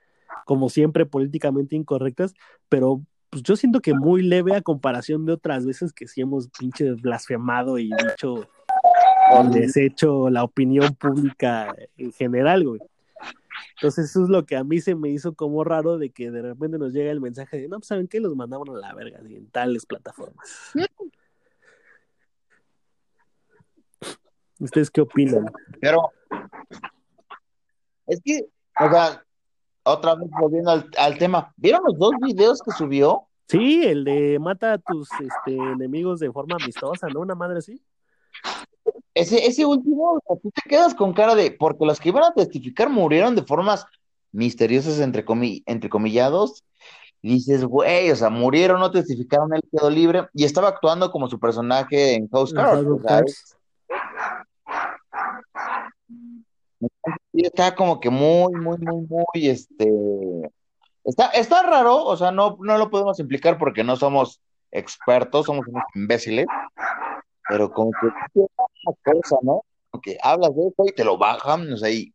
como 0.44 0.68
siempre, 0.68 1.06
políticamente 1.06 1.76
incorrectas, 1.76 2.34
pero 2.68 3.02
pues 3.30 3.42
yo 3.42 3.56
siento 3.56 3.80
que 3.80 3.94
muy 3.94 4.22
leve 4.22 4.54
a 4.54 4.62
comparación 4.62 5.26
de 5.26 5.32
otras 5.32 5.66
veces 5.66 5.92
que 5.92 6.08
sí 6.08 6.20
hemos 6.20 6.48
pinche 6.48 6.92
blasfemado 6.92 7.78
y 7.78 7.90
dicho 7.90 8.48
deshecho 9.50 10.30
la 10.30 10.44
opinión 10.44 10.94
pública 10.94 11.74
en 11.96 12.12
general, 12.12 12.64
güey. 12.64 12.80
Entonces 13.76 14.10
eso 14.10 14.24
es 14.24 14.28
lo 14.28 14.46
que 14.46 14.56
a 14.56 14.64
mí 14.64 14.80
se 14.80 14.94
me 14.94 15.08
hizo 15.08 15.34
como 15.34 15.64
raro 15.64 15.98
de 15.98 16.10
que 16.10 16.30
de 16.30 16.42
repente 16.42 16.78
nos 16.78 16.92
llega 16.92 17.10
el 17.10 17.20
mensaje 17.20 17.58
de, 17.58 17.68
no, 17.68 17.78
pues 17.78 17.88
saben 17.88 18.08
qué, 18.08 18.20
los 18.20 18.34
mandamos 18.36 18.68
a 18.70 18.72
la 18.72 18.94
verga 18.94 19.18
en 19.18 19.50
tales 19.50 19.86
plataformas. 19.86 20.72
¿Ustedes 24.60 24.90
qué 24.90 25.00
opinan? 25.02 25.46
Pero 25.80 26.10
es 28.06 28.20
que, 28.24 28.46
o 28.80 28.90
sea, 28.90 29.24
otra 29.84 30.14
vez 30.16 30.28
volviendo 30.40 30.70
al, 30.70 30.90
al, 30.96 31.16
tema, 31.18 31.52
¿vieron 31.56 31.82
los 31.84 31.96
dos 31.98 32.12
videos 32.20 32.60
que 32.62 32.72
subió? 32.72 33.28
Sí, 33.48 33.82
el 33.86 34.04
de 34.04 34.38
mata 34.38 34.74
a 34.74 34.78
tus 34.78 35.08
este, 35.12 35.56
enemigos 35.56 36.20
de 36.20 36.30
forma 36.30 36.56
amistosa, 36.60 37.08
¿no? 37.08 37.20
Una 37.20 37.34
madre 37.34 37.58
así. 37.58 37.80
Ese, 39.18 39.44
ese 39.44 39.66
último, 39.66 40.12
o 40.12 40.20
sea, 40.24 40.36
tú 40.40 40.52
te 40.52 40.62
quedas 40.68 40.94
con 40.94 41.12
cara 41.12 41.34
de, 41.34 41.50
porque 41.50 41.84
los 41.84 41.98
que 41.98 42.10
iban 42.10 42.22
a 42.22 42.32
testificar 42.32 42.88
murieron 42.88 43.34
de 43.34 43.42
formas 43.42 43.84
misteriosas, 44.30 45.00
entre, 45.00 45.24
comi, 45.24 45.64
entre 45.66 45.90
comillados, 45.90 46.62
Y 47.20 47.34
dices, 47.34 47.64
güey, 47.64 48.12
o 48.12 48.16
sea, 48.16 48.30
murieron, 48.30 48.78
no 48.78 48.92
testificaron, 48.92 49.52
él 49.52 49.62
quedó 49.72 49.90
libre 49.90 50.28
y 50.34 50.44
estaba 50.44 50.68
actuando 50.68 51.10
como 51.10 51.28
su 51.28 51.40
personaje 51.40 52.14
en 52.14 52.28
House 52.28 52.52
Cards. 52.54 52.86
O 52.86 53.00
sea, 53.02 53.24
y 57.32 57.44
está 57.44 57.74
como 57.74 57.98
que 57.98 58.10
muy, 58.10 58.52
muy, 58.52 58.78
muy, 58.78 59.04
muy, 59.08 59.48
este, 59.48 59.90
está, 61.02 61.26
está 61.30 61.64
raro, 61.64 62.04
o 62.04 62.16
sea, 62.16 62.30
no, 62.30 62.56
no 62.60 62.78
lo 62.78 62.88
podemos 62.88 63.18
implicar 63.18 63.58
porque 63.58 63.82
no 63.82 63.96
somos 63.96 64.40
expertos, 64.70 65.46
somos 65.46 65.66
unos 65.66 65.82
imbéciles, 65.96 66.46
pero 67.48 67.70
como 67.70 67.90
que 67.92 68.06
una 68.34 68.94
cosa, 69.04 69.36
¿no? 69.42 69.62
Que 70.02 70.18
hablas 70.22 70.54
de 70.54 70.68
eso 70.68 70.84
y 70.86 70.92
te 70.92 71.04
lo 71.04 71.18
bajan, 71.18 71.72
o 71.72 71.76
sea, 71.76 71.90
y, 71.90 72.14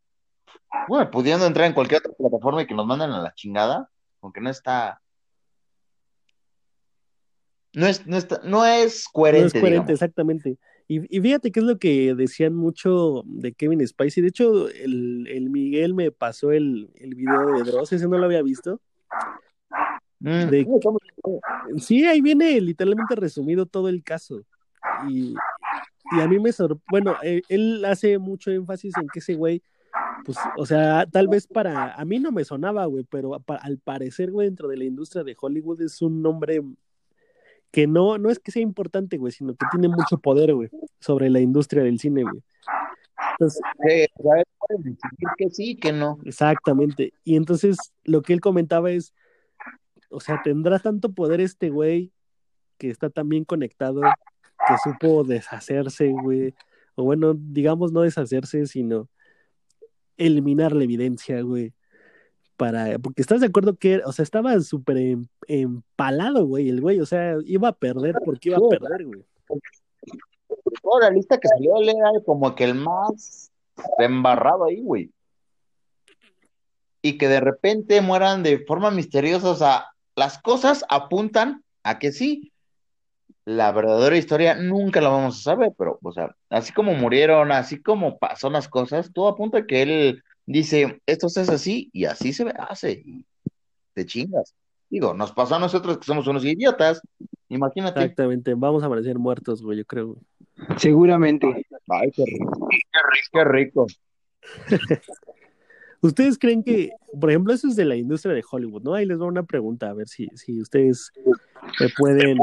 bueno, 0.88 1.10
pudiendo 1.10 1.46
entrar 1.46 1.66
en 1.66 1.74
cualquier 1.74 2.00
otra 2.00 2.12
plataforma 2.12 2.62
y 2.62 2.66
que 2.66 2.74
nos 2.74 2.86
manden 2.86 3.10
a 3.10 3.20
la 3.20 3.34
chingada, 3.34 3.90
aunque 4.22 4.40
no 4.40 4.48
está, 4.48 5.02
no 7.74 7.86
es, 7.86 8.06
no 8.06 8.16
está, 8.16 8.40
no 8.44 8.64
es 8.64 9.08
coherente. 9.08 9.42
No 9.42 9.58
es 9.58 9.60
coherente, 9.60 9.92
exactamente. 9.92 10.56
Y, 10.86 11.00
fíjate 11.00 11.50
qué 11.50 11.60
es 11.60 11.66
lo 11.66 11.78
que 11.78 12.14
decían 12.14 12.54
mucho 12.54 13.22
de 13.24 13.52
Kevin 13.54 13.86
Spacey. 13.86 14.22
De 14.22 14.28
hecho, 14.28 14.68
el, 14.68 15.26
el 15.28 15.48
Miguel 15.50 15.94
me 15.94 16.10
pasó 16.10 16.52
el, 16.52 16.90
el, 16.96 17.14
video 17.14 17.52
de 17.52 17.62
Dross, 17.62 17.92
ese 17.92 18.06
no 18.06 18.18
lo 18.18 18.26
había 18.26 18.42
visto. 18.42 18.80
Mm. 20.20 21.78
sí, 21.78 22.04
ahí 22.04 22.20
viene 22.20 22.60
literalmente 22.60 23.14
resumido 23.14 23.66
todo 23.66 23.88
el 23.88 24.02
caso. 24.02 24.42
Y, 25.08 25.34
y 26.12 26.20
a 26.20 26.28
mí 26.28 26.38
me 26.38 26.52
sorprende, 26.52 26.84
bueno, 26.90 27.16
eh, 27.22 27.42
él, 27.48 27.84
hace 27.84 28.18
mucho 28.18 28.50
énfasis 28.50 28.96
en 28.98 29.08
que 29.08 29.20
ese 29.20 29.34
güey, 29.34 29.62
pues, 30.24 30.38
o 30.56 30.66
sea, 30.66 31.06
tal 31.06 31.28
vez 31.28 31.46
para, 31.46 31.94
a 31.94 32.04
mí 32.04 32.18
no 32.18 32.32
me 32.32 32.44
sonaba, 32.44 32.84
güey, 32.86 33.04
pero 33.04 33.40
al 33.46 33.78
parecer, 33.78 34.30
güey, 34.30 34.48
dentro 34.48 34.68
de 34.68 34.76
la 34.76 34.84
industria 34.84 35.24
de 35.24 35.36
Hollywood 35.40 35.82
es 35.82 36.02
un 36.02 36.22
nombre 36.22 36.62
que 37.70 37.86
no, 37.86 38.18
no 38.18 38.30
es 38.30 38.38
que 38.38 38.52
sea 38.52 38.62
importante, 38.62 39.16
güey, 39.16 39.32
sino 39.32 39.54
que 39.54 39.66
tiene 39.70 39.88
mucho 39.88 40.18
poder, 40.18 40.54
güey, 40.54 40.70
sobre 41.00 41.28
la 41.28 41.40
industria 41.40 41.82
del 41.82 41.98
cine, 41.98 42.22
güey. 42.22 42.42
Entonces, 43.32 43.60
que 45.36 45.50
sí, 45.50 45.76
que 45.76 45.92
no. 45.92 46.18
Exactamente. 46.24 47.12
Y 47.24 47.36
entonces 47.36 47.76
lo 48.04 48.22
que 48.22 48.32
él 48.32 48.40
comentaba 48.40 48.92
es, 48.92 49.12
o 50.08 50.20
sea, 50.20 50.40
tendrá 50.42 50.78
tanto 50.78 51.12
poder 51.12 51.40
este 51.40 51.70
güey 51.70 52.12
que 52.78 52.90
está 52.90 53.10
tan 53.10 53.28
bien 53.28 53.44
conectado 53.44 54.02
que 54.66 54.74
supo 54.82 55.24
deshacerse, 55.24 56.12
güey. 56.12 56.54
O 56.94 57.04
bueno, 57.04 57.34
digamos 57.34 57.92
no 57.92 58.02
deshacerse, 58.02 58.66
sino 58.66 59.08
eliminar 60.16 60.74
la 60.74 60.84
evidencia, 60.84 61.40
güey 61.42 61.72
para, 62.56 62.98
porque 62.98 63.22
estás 63.22 63.40
de 63.40 63.46
acuerdo 63.46 63.76
que, 63.76 64.00
o 64.04 64.12
sea, 64.12 64.22
estaba 64.22 64.58
súper 64.60 64.96
em, 64.98 65.26
empalado, 65.48 66.46
güey, 66.46 66.68
el 66.68 66.80
güey, 66.80 67.00
o 67.00 67.06
sea, 67.06 67.36
iba 67.44 67.68
a 67.68 67.72
perder 67.72 68.14
porque 68.24 68.50
iba 68.50 68.58
a 68.58 68.68
perder, 68.68 69.04
güey. 69.04 69.24
Toda 70.82 71.08
la 71.08 71.10
lista 71.10 71.38
que 71.38 71.48
salió 71.48 71.76
era 71.82 72.10
como 72.24 72.54
que 72.54 72.64
el 72.64 72.74
más 72.74 73.50
embarrado 73.98 74.64
ahí, 74.64 74.80
güey. 74.82 75.10
Y 77.02 77.18
que 77.18 77.28
de 77.28 77.40
repente 77.40 78.00
mueran 78.00 78.42
de 78.42 78.58
forma 78.64 78.90
misteriosa, 78.90 79.50
o 79.50 79.56
sea, 79.56 79.86
las 80.16 80.38
cosas 80.38 80.84
apuntan 80.88 81.64
a 81.82 81.98
que 81.98 82.12
sí. 82.12 82.52
La 83.46 83.72
verdadera 83.72 84.16
historia 84.16 84.54
nunca 84.54 85.00
la 85.00 85.10
vamos 85.10 85.38
a 85.38 85.42
saber, 85.42 85.72
pero, 85.76 85.98
o 86.02 86.12
sea, 86.12 86.34
así 86.48 86.72
como 86.72 86.94
murieron, 86.94 87.52
así 87.52 87.82
como 87.82 88.18
pasó 88.18 88.48
las 88.48 88.68
cosas, 88.68 89.12
todo 89.12 89.28
apunta 89.28 89.58
a 89.58 89.66
que 89.66 89.82
él 89.82 90.22
dice, 90.46 91.00
esto 91.06 91.28
se 91.28 91.40
hace 91.40 91.52
así 91.52 91.90
y 91.92 92.06
así 92.06 92.32
se 92.32 92.46
hace. 92.56 93.02
Y 93.04 93.26
te 93.92 94.06
chingas. 94.06 94.54
Digo, 94.88 95.12
nos 95.12 95.32
pasó 95.32 95.56
a 95.56 95.58
nosotros 95.58 95.98
que 95.98 96.04
somos 96.04 96.26
unos 96.26 96.44
idiotas. 96.44 97.02
Imagínate. 97.48 98.00
Exactamente, 98.00 98.54
vamos 98.54 98.82
a 98.82 98.86
amanecer 98.86 99.18
muertos, 99.18 99.62
güey, 99.62 99.78
yo 99.78 99.84
creo. 99.84 100.16
Seguramente. 100.78 101.46
Ay, 101.88 102.10
qué 102.12 102.24
rico. 102.24 102.68
Qué 103.32 103.44
rico. 103.44 103.86
¿Ustedes 106.00 106.38
creen 106.38 106.62
que, 106.62 106.90
por 107.18 107.30
ejemplo, 107.30 107.52
eso 107.52 107.66
es 107.66 107.76
de 107.76 107.86
la 107.86 107.96
industria 107.96 108.34
de 108.34 108.44
Hollywood, 108.48 108.82
¿no? 108.82 108.94
Ahí 108.94 109.06
les 109.06 109.18
doy 109.18 109.28
una 109.28 109.42
pregunta, 109.42 109.88
a 109.88 109.94
ver 109.94 110.06
si, 110.06 110.28
si 110.34 110.60
ustedes 110.60 111.10
me 111.80 111.88
pueden 111.96 112.36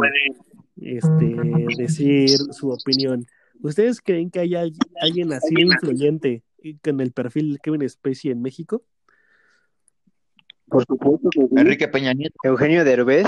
este, 0.81 1.35
decir 1.77 2.29
su 2.51 2.69
opinión. 2.69 3.25
¿Ustedes 3.61 4.01
creen 4.01 4.31
que 4.31 4.39
hay 4.39 4.55
alguien 4.55 5.33
así 5.33 5.53
influyente 5.55 6.43
con 6.83 6.99
el 6.99 7.11
perfil 7.11 7.53
de 7.53 7.59
Kevin 7.59 7.87
Spacey 7.87 8.31
en 8.31 8.41
México? 8.41 8.83
Por 10.67 10.85
supuesto 10.85 11.29
que 11.29 11.41
Enrique 11.59 11.87
Peña 11.87 12.13
Nieto. 12.13 12.35
Eugenio 12.43 12.83
Derbez. 12.83 13.27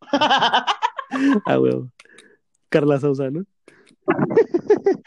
ah, 0.10 1.58
huevo. 1.60 1.90
Carla 2.68 2.98
Sousa, 2.98 3.30
¿no? 3.30 3.44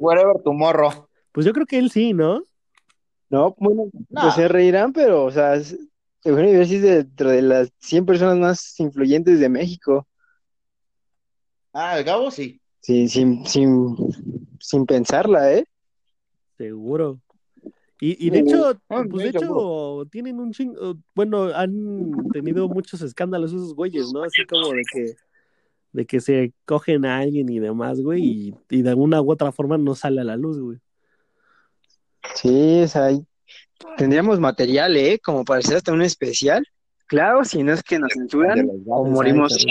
Whatever 0.00 0.42
tomorrow. 0.42 1.08
Pues 1.32 1.46
yo 1.46 1.52
creo 1.52 1.66
que 1.66 1.78
él 1.78 1.90
sí, 1.90 2.12
¿no? 2.12 2.44
No, 3.28 3.54
bueno, 3.58 3.84
pues 4.08 4.34
se 4.34 4.48
reirán, 4.48 4.92
pero, 4.92 5.24
o 5.24 5.30
sea, 5.30 5.54
Eugenio 6.24 6.50
Derbez 6.52 6.72
es 6.72 6.82
dentro 6.82 7.30
de 7.30 7.42
las 7.42 7.72
100 7.78 8.06
personas 8.06 8.38
más 8.38 8.80
influyentes 8.80 9.40
de 9.40 9.48
México. 9.48 10.06
Ah, 11.72 11.98
el 11.98 12.04
Gabo 12.04 12.30
sí. 12.30 12.60
Sí, 12.80 13.08
sin, 13.08 13.46
sin, 13.46 13.96
sin 14.58 14.86
pensarla, 14.86 15.52
¿eh? 15.52 15.64
Seguro. 16.56 17.20
Y, 18.00 18.26
y 18.26 18.30
de 18.30 18.38
hecho, 18.40 18.70
ah, 18.88 19.04
pues 19.10 19.24
de 19.24 19.30
hecho, 19.30 20.06
tienen 20.10 20.40
un 20.40 20.52
chingo, 20.52 20.96
bueno, 21.14 21.44
han 21.54 22.12
tenido 22.32 22.66
muchos 22.68 23.02
escándalos 23.02 23.52
esos 23.52 23.74
güeyes, 23.74 24.10
¿no? 24.12 24.22
Así 24.22 24.46
como 24.46 24.70
de 24.70 24.82
que, 24.90 25.14
de 25.92 26.06
que 26.06 26.20
se 26.20 26.54
cogen 26.64 27.04
a 27.04 27.18
alguien 27.18 27.50
y 27.50 27.58
demás, 27.58 28.00
güey, 28.00 28.24
y, 28.24 28.54
y 28.70 28.80
de 28.80 28.88
alguna 28.88 29.20
u 29.20 29.30
otra 29.30 29.52
forma 29.52 29.76
no 29.76 29.94
sale 29.94 30.22
a 30.22 30.24
la 30.24 30.36
luz, 30.36 30.58
güey. 30.58 30.78
Sí, 32.34 32.80
o 32.82 32.88
sea, 32.88 33.10
tendríamos 33.96 34.40
material, 34.40 34.96
¿eh? 34.96 35.18
Como 35.22 35.44
para 35.44 35.60
hacer 35.60 35.76
hasta 35.76 35.92
un 35.92 36.02
especial. 36.02 36.66
Claro, 37.06 37.44
si 37.44 37.62
no 37.62 37.72
es 37.72 37.82
que 37.82 37.98
nos 37.98 38.12
censuran 38.12 38.70
o 38.86 39.04
morimos. 39.04 39.66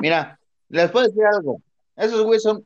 Mira, 0.00 0.38
les 0.68 0.90
puedo 0.90 1.06
decir 1.06 1.24
algo. 1.24 1.62
Esos 1.96 2.22
güeyes 2.22 2.42
son. 2.42 2.64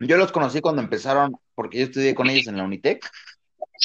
Yo 0.00 0.16
los 0.16 0.32
conocí 0.32 0.60
cuando 0.60 0.82
empezaron, 0.82 1.36
porque 1.54 1.78
yo 1.78 1.84
estudié 1.84 2.14
con 2.14 2.28
ellos 2.28 2.48
en 2.48 2.56
la 2.56 2.64
Unitec. 2.64 3.08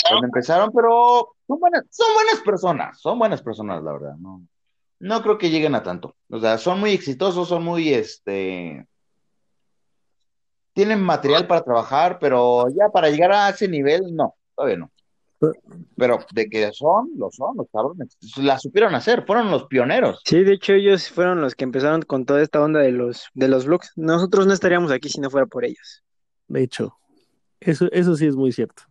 Cuando 0.09 0.25
empezaron, 0.25 0.71
pero 0.71 1.35
son 1.47 1.59
buenas, 1.59 1.83
son 1.89 2.13
buenas 2.13 2.39
personas, 2.41 2.99
son 2.99 3.19
buenas 3.19 3.41
personas, 3.41 3.83
la 3.83 3.93
verdad. 3.93 4.15
No, 4.17 4.41
no 4.99 5.21
creo 5.21 5.37
que 5.37 5.49
lleguen 5.49 5.75
a 5.75 5.83
tanto. 5.83 6.15
O 6.29 6.39
sea, 6.39 6.57
son 6.57 6.79
muy 6.79 6.91
exitosos, 6.91 7.47
son 7.47 7.63
muy, 7.63 7.93
este, 7.93 8.85
tienen 10.77 11.01
material 11.01 11.47
para 11.47 11.63
trabajar, 11.63 12.19
pero 12.19 12.67
ya 12.69 12.89
para 12.89 13.09
llegar 13.09 13.31
a 13.31 13.49
ese 13.49 13.67
nivel, 13.67 14.15
no, 14.15 14.35
todavía 14.53 14.77
no. 14.77 14.91
Pero 15.97 16.19
de 16.31 16.47
que 16.47 16.71
son, 16.71 17.09
lo 17.17 17.31
son, 17.31 17.57
los 17.57 17.65
cabrones. 17.73 18.15
La 18.35 18.59
supieron 18.59 18.93
hacer, 18.93 19.25
fueron 19.25 19.49
los 19.49 19.65
pioneros. 19.65 20.21
Sí, 20.23 20.43
de 20.43 20.53
hecho 20.53 20.73
ellos 20.73 21.09
fueron 21.09 21.41
los 21.41 21.55
que 21.55 21.63
empezaron 21.63 22.03
con 22.03 22.25
toda 22.25 22.43
esta 22.43 22.61
onda 22.61 22.79
de 22.81 22.91
los, 22.91 23.27
de 23.33 23.47
los 23.47 23.65
blogs. 23.65 23.91
Nosotros 23.95 24.45
no 24.45 24.53
estaríamos 24.53 24.91
aquí 24.91 25.09
si 25.09 25.19
no 25.19 25.31
fuera 25.31 25.47
por 25.47 25.65
ellos. 25.65 26.03
De 26.47 26.61
hecho, 26.61 26.95
eso, 27.59 27.87
eso 27.91 28.15
sí 28.15 28.27
es 28.27 28.35
muy 28.35 28.51
cierto. 28.51 28.83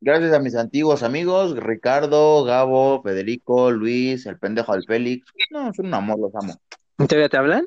Gracias 0.00 0.32
a 0.32 0.40
mis 0.40 0.54
antiguos 0.54 1.02
amigos, 1.02 1.54
Ricardo, 1.54 2.44
Gabo, 2.44 3.02
Federico, 3.02 3.70
Luis, 3.70 4.24
el 4.24 4.38
pendejo 4.38 4.72
del 4.72 4.84
Félix. 4.86 5.30
No, 5.50 5.70
son 5.74 5.88
un 5.88 5.94
amor, 5.94 6.18
los 6.18 6.34
amo. 6.34 6.54
¿Todavía 6.96 7.28
te 7.28 7.36
hablan? 7.36 7.66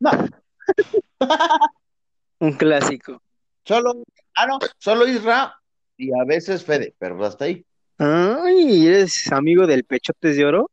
No. 0.00 0.10
un 2.40 2.52
clásico. 2.52 3.22
Solo 3.64 4.02
Ah, 4.40 4.46
no, 4.46 4.60
solo 4.78 5.08
Isra 5.08 5.52
y 5.96 6.12
a 6.16 6.22
veces 6.24 6.64
Fede, 6.64 6.94
pero 6.96 7.24
hasta 7.24 7.46
ahí. 7.46 7.66
Ay, 7.98 8.86
¿eres 8.86 9.32
amigo 9.32 9.66
del 9.66 9.82
Pechotes 9.82 10.36
de 10.36 10.44
Oro? 10.44 10.70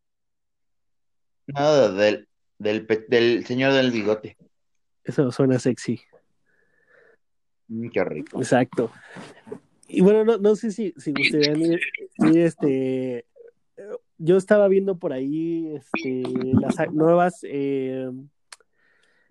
Nada, 1.47 1.91
del, 1.91 2.27
del, 2.60 2.86
del 3.08 3.43
señor 3.43 3.73
del 3.73 3.89
bigote. 3.89 4.38
Eso 5.03 5.31
suena 5.31 5.58
sexy. 5.58 5.99
Mm, 7.67 7.89
qué 7.89 8.03
rico. 8.03 8.38
Exacto. 8.38 8.91
Y 9.88 10.01
bueno, 10.01 10.23
no, 10.23 10.38
no 10.38 10.55
sé 10.55 10.71
si, 10.71 10.93
si 10.97 11.12
gustaría 11.12 11.79
este. 12.36 13.25
Yo 14.19 14.38
estaba 14.38 14.67
viendo 14.67 14.99
por 14.99 15.12
ahí 15.12 15.75
este, 15.75 16.21
las 16.62 16.91
nuevas 16.93 17.39
eh, 17.43 18.12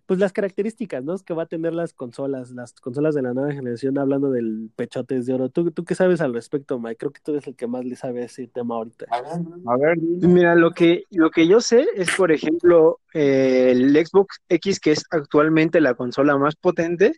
pues 0.06 0.20
las 0.20 0.32
características, 0.32 1.02
¿no? 1.04 1.16
Que 1.18 1.34
va 1.34 1.44
a 1.44 1.46
tener 1.46 1.72
las 1.72 1.92
consolas, 1.92 2.50
las 2.50 2.72
consolas 2.74 3.14
de 3.14 3.22
la 3.22 3.32
nueva 3.32 3.52
generación, 3.52 3.98
hablando 3.98 4.30
del 4.30 4.70
pechotes 4.76 5.26
de 5.26 5.34
oro. 5.34 5.48
¿Tú, 5.48 5.70
tú 5.70 5.84
qué 5.84 5.94
sabes 5.94 6.20
al 6.20 6.34
respecto, 6.34 6.78
Mike? 6.78 6.96
Creo 6.96 7.12
que 7.12 7.20
tú 7.22 7.32
eres 7.32 7.46
el 7.46 7.56
que 7.56 7.66
más 7.66 7.84
le 7.84 7.96
sabe 7.96 8.24
ese 8.24 8.46
tema 8.46 8.76
ahorita. 8.76 9.06
A 9.10 9.76
ver, 9.76 9.98
mira, 9.98 10.54
lo 10.54 10.72
que, 10.72 11.04
lo 11.10 11.30
que 11.30 11.46
yo 11.46 11.60
sé 11.60 11.86
es, 11.94 12.14
por 12.16 12.32
ejemplo, 12.32 13.00
el 13.12 13.94
Xbox 13.94 14.40
X, 14.48 14.80
que 14.80 14.92
es 14.92 15.04
actualmente 15.10 15.80
la 15.80 15.94
consola 15.94 16.36
más 16.36 16.56
potente, 16.56 17.12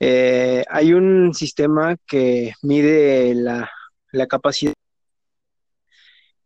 eh, 0.00 0.64
hay 0.68 0.92
un 0.92 1.34
sistema 1.34 1.96
que 2.06 2.52
mide 2.62 3.34
la, 3.34 3.68
la 4.12 4.26
capacidad 4.26 4.74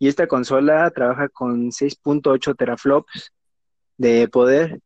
y 0.03 0.09
esta 0.09 0.27
consola 0.27 0.91
trabaja 0.91 1.29
con 1.29 1.71
6.8 1.71 2.57
teraflops 2.57 3.31
de 3.99 4.27
poder. 4.27 4.81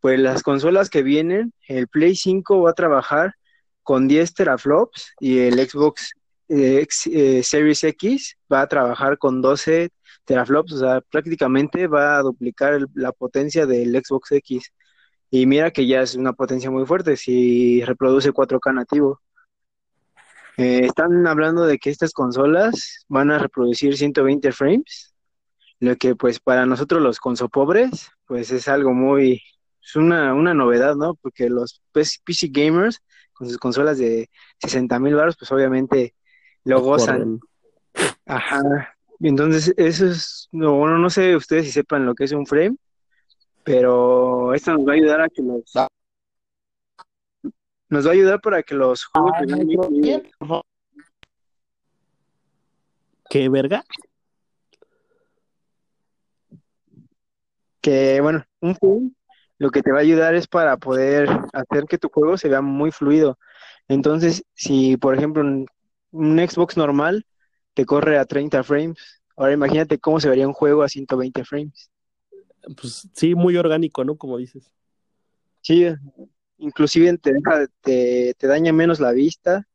Pues 0.00 0.18
las 0.20 0.42
consolas 0.42 0.90
que 0.90 1.02
vienen, 1.02 1.52
el 1.66 1.88
Play 1.88 2.14
5 2.14 2.62
va 2.62 2.70
a 2.70 2.74
trabajar 2.74 3.34
con 3.82 4.06
10 4.06 4.34
teraflops 4.34 5.14
y 5.18 5.38
el 5.38 5.54
Xbox 5.54 6.12
eh, 6.48 6.86
eh, 7.12 7.42
Series 7.42 7.84
X 7.84 8.36
va 8.52 8.62
a 8.62 8.68
trabajar 8.68 9.18
con 9.18 9.42
12 9.42 9.90
teraflops, 10.24 10.72
o 10.74 10.78
sea, 10.78 11.00
prácticamente 11.00 11.86
va 11.86 12.18
a 12.18 12.22
duplicar 12.22 12.80
la 12.94 13.12
potencia 13.12 13.66
del 13.66 13.92
Xbox 14.02 14.32
X. 14.32 14.72
Y 15.30 15.46
mira 15.46 15.70
que 15.70 15.86
ya 15.86 16.02
es 16.02 16.14
una 16.14 16.32
potencia 16.32 16.70
muy 16.70 16.86
fuerte 16.86 17.16
si 17.16 17.82
reproduce 17.84 18.32
4K 18.32 18.74
nativo. 18.74 19.20
Eh, 20.56 20.86
están 20.86 21.26
hablando 21.26 21.66
de 21.66 21.78
que 21.78 21.90
estas 21.90 22.12
consolas 22.12 23.04
van 23.08 23.30
a 23.30 23.38
reproducir 23.38 23.96
120 23.96 24.52
frames, 24.52 25.14
lo 25.80 25.96
que 25.96 26.16
pues 26.16 26.40
para 26.40 26.66
nosotros 26.66 27.00
los 27.02 27.20
consopobres, 27.20 28.10
pues 28.26 28.50
es 28.50 28.68
algo 28.68 28.92
muy, 28.92 29.40
es 29.88 29.96
una, 29.96 30.34
una 30.34 30.52
novedad, 30.52 30.96
¿no? 30.96 31.14
Porque 31.14 31.48
los 31.48 31.82
PC 31.92 32.48
gamers 32.50 33.02
con 33.32 33.48
sus 33.48 33.56
consolas 33.58 33.98
de 33.98 34.28
60 34.58 34.98
mil 34.98 35.14
baros, 35.14 35.36
pues 35.38 35.50
obviamente 35.50 36.14
lo 36.64 36.80
gozan. 36.80 37.40
Ajá. 38.26 38.94
Entonces, 39.20 39.72
eso 39.76 40.06
es, 40.06 40.48
no, 40.52 40.76
bueno, 40.76 40.98
no 40.98 41.08
sé 41.08 41.34
ustedes 41.34 41.66
si 41.66 41.72
sepan 41.72 42.04
lo 42.04 42.14
que 42.14 42.24
es 42.24 42.32
un 42.32 42.46
frame, 42.46 42.76
pero 43.64 44.52
esto 44.54 44.72
nos 44.72 44.86
va 44.86 44.92
a 44.92 44.96
ayudar 44.96 45.20
a 45.22 45.28
que 45.28 45.42
los 45.42 45.72
nos 47.88 48.06
va 48.06 48.10
a 48.10 48.12
ayudar 48.12 48.40
para 48.40 48.62
que 48.62 48.74
los 48.74 49.06
juegos 49.06 49.32
ah, 49.32 50.62
¿Qué 53.30 53.48
verga? 53.48 53.82
Que 57.80 58.20
bueno, 58.20 58.44
un 58.60 58.74
frame 58.76 59.17
lo 59.58 59.70
que 59.70 59.82
te 59.82 59.92
va 59.92 59.98
a 59.98 60.02
ayudar 60.02 60.34
es 60.34 60.46
para 60.46 60.76
poder 60.76 61.28
hacer 61.52 61.84
que 61.84 61.98
tu 61.98 62.08
juego 62.08 62.36
se 62.38 62.48
vea 62.48 62.60
muy 62.60 62.90
fluido. 62.90 63.38
Entonces, 63.88 64.44
si 64.54 64.96
por 64.96 65.14
ejemplo 65.16 65.42
un, 65.42 65.66
un 66.10 66.38
Xbox 66.38 66.76
normal 66.76 67.26
te 67.74 67.84
corre 67.84 68.18
a 68.18 68.24
30 68.24 68.62
frames, 68.62 69.22
ahora 69.36 69.52
imagínate 69.52 69.98
cómo 69.98 70.20
se 70.20 70.28
vería 70.28 70.46
un 70.46 70.52
juego 70.54 70.82
a 70.82 70.88
120 70.88 71.44
frames. 71.44 71.90
Pues 72.80 73.08
sí, 73.14 73.34
muy 73.34 73.56
orgánico, 73.56 74.04
¿no? 74.04 74.16
Como 74.16 74.36
dices. 74.38 74.70
Sí, 75.60 75.86
inclusive 76.58 77.16
te 77.18 77.32
deja, 77.32 77.66
te, 77.80 78.34
te 78.36 78.46
daña 78.46 78.72
menos 78.72 79.00
la 79.00 79.12
vista 79.12 79.66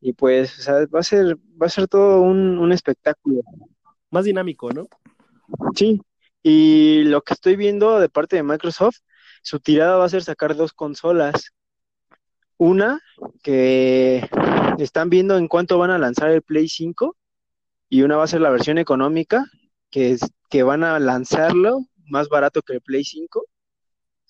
y 0.00 0.12
pues, 0.12 0.58
o 0.58 0.62
sea, 0.62 0.74
va 0.86 1.00
a 1.00 1.02
ser, 1.02 1.36
va 1.60 1.66
a 1.66 1.70
ser 1.70 1.88
todo 1.88 2.20
un, 2.20 2.58
un 2.58 2.72
espectáculo. 2.72 3.42
Más 4.10 4.24
dinámico, 4.24 4.70
¿no? 4.70 4.86
Sí, 5.74 6.00
y 6.46 7.04
lo 7.04 7.22
que 7.22 7.32
estoy 7.32 7.56
viendo 7.56 7.98
de 7.98 8.10
parte 8.10 8.36
de 8.36 8.42
Microsoft, 8.42 8.98
su 9.42 9.60
tirada 9.60 9.96
va 9.96 10.04
a 10.04 10.10
ser 10.10 10.22
sacar 10.22 10.54
dos 10.54 10.74
consolas. 10.74 11.52
Una 12.58 13.00
que 13.42 14.28
están 14.78 15.08
viendo 15.08 15.38
en 15.38 15.48
cuánto 15.48 15.78
van 15.78 15.90
a 15.90 15.98
lanzar 15.98 16.30
el 16.30 16.42
Play 16.42 16.68
5 16.68 17.16
y 17.88 18.02
una 18.02 18.16
va 18.16 18.24
a 18.24 18.28
ser 18.28 18.42
la 18.42 18.50
versión 18.50 18.76
económica, 18.76 19.46
que, 19.90 20.12
es, 20.12 20.20
que 20.50 20.62
van 20.62 20.84
a 20.84 20.98
lanzarlo 20.98 21.78
más 22.04 22.28
barato 22.28 22.60
que 22.60 22.74
el 22.74 22.82
Play 22.82 23.04
5, 23.04 23.46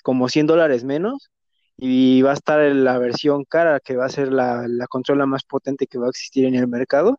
como 0.04 0.28
100 0.28 0.46
dólares 0.46 0.84
menos, 0.84 1.32
y 1.76 2.22
va 2.22 2.30
a 2.30 2.34
estar 2.34 2.60
la 2.60 2.96
versión 2.98 3.44
cara, 3.44 3.80
que 3.80 3.96
va 3.96 4.06
a 4.06 4.08
ser 4.08 4.32
la, 4.32 4.66
la 4.68 4.86
consola 4.86 5.26
más 5.26 5.42
potente 5.42 5.88
que 5.88 5.98
va 5.98 6.06
a 6.06 6.10
existir 6.10 6.44
en 6.44 6.54
el 6.54 6.68
mercado, 6.68 7.18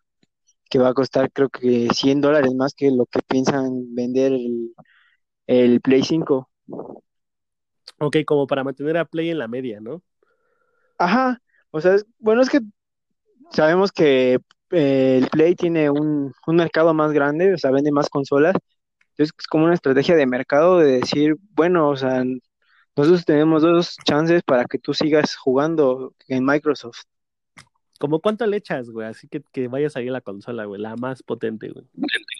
que 0.75 0.79
va 0.79 0.89
a 0.89 0.93
costar 0.93 1.31
creo 1.31 1.49
que 1.49 1.87
100 1.93 2.21
dólares 2.21 2.53
más 2.55 2.73
que 2.75 2.91
lo 2.91 3.05
que 3.07 3.21
piensan 3.27 3.95
vender 3.95 4.33
el, 4.33 4.73
el 5.47 5.81
Play 5.81 6.03
5. 6.03 6.49
Ok, 7.99 8.17
como 8.25 8.47
para 8.47 8.63
mantener 8.63 8.97
a 8.97 9.05
Play 9.05 9.29
en 9.29 9.37
la 9.39 9.47
media, 9.47 9.79
¿no? 9.81 10.01
Ajá, 10.97 11.41
o 11.71 11.81
sea, 11.81 11.95
es- 11.95 12.05
bueno, 12.19 12.41
es 12.41 12.49
que 12.49 12.59
sabemos 13.51 13.91
que 13.91 14.39
eh, 14.71 15.19
el 15.21 15.29
Play 15.29 15.55
tiene 15.55 15.89
un, 15.91 16.33
un 16.47 16.57
mercado 16.57 16.93
más 16.93 17.13
grande, 17.13 17.53
o 17.55 17.59
sea, 17.59 17.71
vende 17.71 17.91
más 17.91 18.09
consolas, 18.09 18.55
entonces 19.11 19.35
es 19.39 19.47
como 19.47 19.65
una 19.65 19.75
estrategia 19.75 20.15
de 20.15 20.27
mercado 20.27 20.79
de 20.79 20.99
decir, 21.01 21.35
bueno, 21.51 21.89
o 21.89 21.97
sea, 21.97 22.23
nosotros 22.97 23.25
tenemos 23.25 23.63
dos 23.63 23.97
chances 24.05 24.43
para 24.43 24.65
que 24.65 24.79
tú 24.79 24.93
sigas 24.95 25.35
jugando 25.37 26.13
en 26.29 26.45
Microsoft. 26.45 27.01
Como 27.99 28.19
cuánto 28.19 28.45
le 28.45 28.57
echas, 28.57 28.89
güey, 28.89 29.07
así 29.07 29.27
que, 29.27 29.41
que 29.53 29.67
vaya 29.69 29.87
a 29.87 29.89
salir 29.89 30.11
la 30.11 30.21
consola, 30.21 30.65
güey, 30.65 30.81
la 30.81 30.95
más 30.97 31.23
potente, 31.23 31.69
güey. 31.69 31.85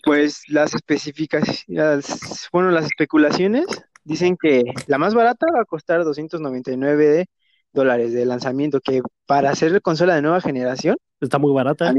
Pues 0.04 0.44
las 0.50 0.76
especificaciones, 0.76 2.50
bueno, 2.52 2.72
las 2.72 2.86
especulaciones 2.86 3.66
dicen 4.04 4.38
que 4.40 4.64
la 4.88 4.98
más 4.98 5.14
barata 5.14 5.48
va 5.56 5.62
a 5.62 5.66
costar 5.66 6.04
299 6.04 7.26
dólares 7.74 8.14
de 8.14 8.26
lanzamiento, 8.26 8.80
que 8.82 9.02
para 9.26 9.50
hacer 9.50 9.82
consola 9.82 10.16
de 10.16 10.22
nueva 10.22 10.42
generación, 10.42 10.98
Está 11.22 11.40
muy 11.40 11.54
barata. 11.54 11.90
a 11.90 11.94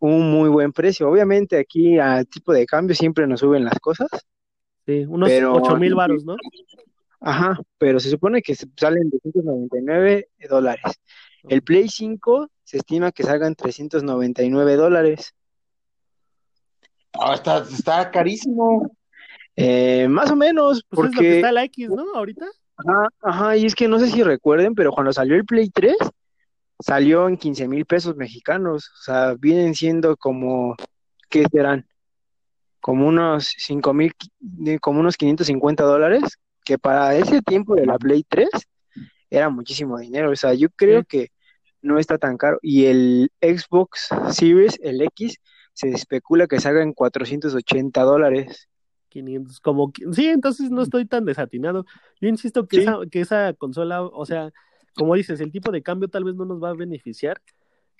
un 0.00 0.30
muy 0.30 0.48
buen 0.48 0.72
precio. 0.72 1.08
Obviamente 1.10 1.58
aquí 1.58 1.98
al 1.98 2.26
tipo 2.28 2.52
de 2.52 2.66
cambio 2.66 2.94
siempre 2.94 3.26
nos 3.26 3.40
suben 3.40 3.64
las 3.64 3.78
cosas, 3.80 4.08
Sí, 4.86 5.04
unos 5.08 5.28
pero- 5.28 5.54
ocho 5.54 5.76
mil 5.76 5.94
varos, 5.94 6.24
¿no? 6.24 6.36
ajá, 7.20 7.58
pero 7.78 7.98
se 7.98 8.10
supone 8.10 8.40
que 8.42 8.54
salen 8.54 9.10
299 9.10 10.28
dólares. 10.48 10.82
El 11.48 11.62
Play 11.62 11.88
5 11.88 12.48
se 12.64 12.78
estima 12.78 13.12
que 13.12 13.22
salgan 13.22 13.54
399 13.54 14.76
dólares. 14.76 15.34
Ah, 17.18 17.34
está, 17.34 17.58
está 17.58 18.10
carísimo. 18.10 18.90
Eh, 19.56 20.06
más 20.08 20.30
o 20.30 20.36
menos, 20.36 20.84
Pues 20.88 21.08
es 21.10 21.14
lo 21.16 21.20
que 21.20 21.26
porque 21.26 21.36
está 21.36 21.52
la 21.52 21.64
X, 21.64 21.88
¿no? 21.90 22.04
Ahorita. 22.14 22.46
Ajá, 22.76 23.08
ajá, 23.22 23.56
y 23.56 23.66
es 23.66 23.74
que 23.74 23.88
no 23.88 23.98
sé 23.98 24.08
si 24.08 24.22
recuerden, 24.22 24.74
pero 24.74 24.92
cuando 24.92 25.12
salió 25.12 25.34
el 25.34 25.44
Play 25.44 25.68
3, 25.70 25.96
salió 26.78 27.26
en 27.28 27.36
15 27.36 27.66
mil 27.66 27.84
pesos 27.86 28.14
mexicanos. 28.14 28.88
O 29.00 29.02
sea, 29.02 29.34
vienen 29.34 29.74
siendo 29.74 30.16
como, 30.16 30.76
¿qué 31.28 31.44
serán? 31.50 31.86
Como 32.80 33.08
unos 33.08 33.52
5 33.58 33.92
mil, 33.94 34.12
como 34.80 35.00
unos 35.00 35.16
550 35.16 35.82
dólares, 35.82 36.22
que 36.64 36.78
para 36.78 37.16
ese 37.16 37.42
tiempo 37.42 37.74
de 37.74 37.86
la 37.86 37.98
Play 37.98 38.24
3 38.28 38.48
era 39.30 39.48
muchísimo 39.48 39.98
dinero. 39.98 40.30
O 40.30 40.36
sea, 40.36 40.54
yo 40.54 40.68
creo 40.70 41.00
Sí. 41.00 41.06
que 41.08 41.28
no 41.82 41.98
está 41.98 42.18
tan 42.18 42.36
caro. 42.36 42.58
Y 42.62 42.86
el 42.86 43.30
Xbox 43.40 44.08
Series, 44.30 44.78
el 44.82 45.00
X, 45.02 45.38
se 45.72 45.88
especula 45.90 46.46
que 46.46 46.60
salga 46.60 46.82
en 46.82 46.92
480 46.92 48.02
dólares. 48.02 48.68
500, 49.10 49.60
como, 49.60 49.92
sí, 50.12 50.26
entonces 50.28 50.70
no 50.70 50.82
estoy 50.82 51.06
tan 51.06 51.24
desatinado. 51.24 51.86
Yo 52.20 52.28
insisto 52.28 52.66
que, 52.68 52.76
Sí. 52.78 52.82
esa, 52.82 52.98
que 53.10 53.20
esa 53.20 53.54
consola, 53.54 54.02
o 54.02 54.26
sea, 54.26 54.50
como 54.94 55.14
dices, 55.14 55.40
el 55.40 55.50
tipo 55.52 55.70
de 55.72 55.82
cambio 55.82 56.08
tal 56.08 56.24
vez 56.24 56.34
no 56.34 56.44
nos 56.44 56.62
va 56.62 56.70
a 56.70 56.74
beneficiar 56.74 57.40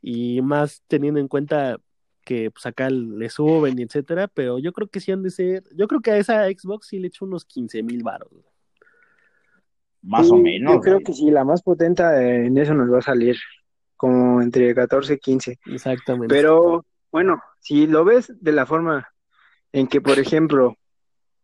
y 0.02 0.42
más 0.42 0.82
teniendo 0.86 1.18
en 1.20 1.28
cuenta 1.28 1.78
que 2.24 2.50
pues 2.50 2.66
acá 2.66 2.90
le 2.90 3.30
suben 3.30 3.78
y 3.78 3.82
etcétera, 3.82 4.28
pero 4.28 4.58
yo 4.58 4.72
creo 4.72 4.88
que 4.88 5.00
sí 5.00 5.10
han 5.12 5.22
de 5.22 5.30
ser, 5.30 5.64
yo 5.74 5.88
creo 5.88 6.00
que 6.02 6.10
a 6.10 6.18
esa 6.18 6.46
Xbox 6.48 6.88
sí 6.88 6.98
le 6.98 7.08
echo 7.08 7.24
unos 7.24 7.46
15 7.46 7.82
mil 7.82 8.02
baros. 8.02 8.30
Más 10.02 10.26
Sí, 10.26 10.32
o 10.32 10.36
menos. 10.36 10.74
Yo 10.74 10.80
creo 10.80 10.94
güey. 10.96 11.04
que 11.04 11.12
sí, 11.14 11.30
la 11.30 11.44
más 11.44 11.62
potente 11.62 12.02
en 12.02 12.56
eso 12.58 12.74
nos 12.74 12.92
va 12.92 12.98
a 12.98 13.02
salir, 13.02 13.36
como 13.98 14.40
entre 14.40 14.74
14 14.74 15.14
y 15.14 15.18
15. 15.18 15.58
Exactamente. 15.66 16.34
Pero 16.34 16.86
bueno, 17.12 17.42
si 17.60 17.86
lo 17.86 18.04
ves 18.06 18.32
de 18.40 18.52
la 18.52 18.64
forma 18.64 19.06
en 19.72 19.86
que, 19.88 20.00
por 20.00 20.18
ejemplo, 20.18 20.76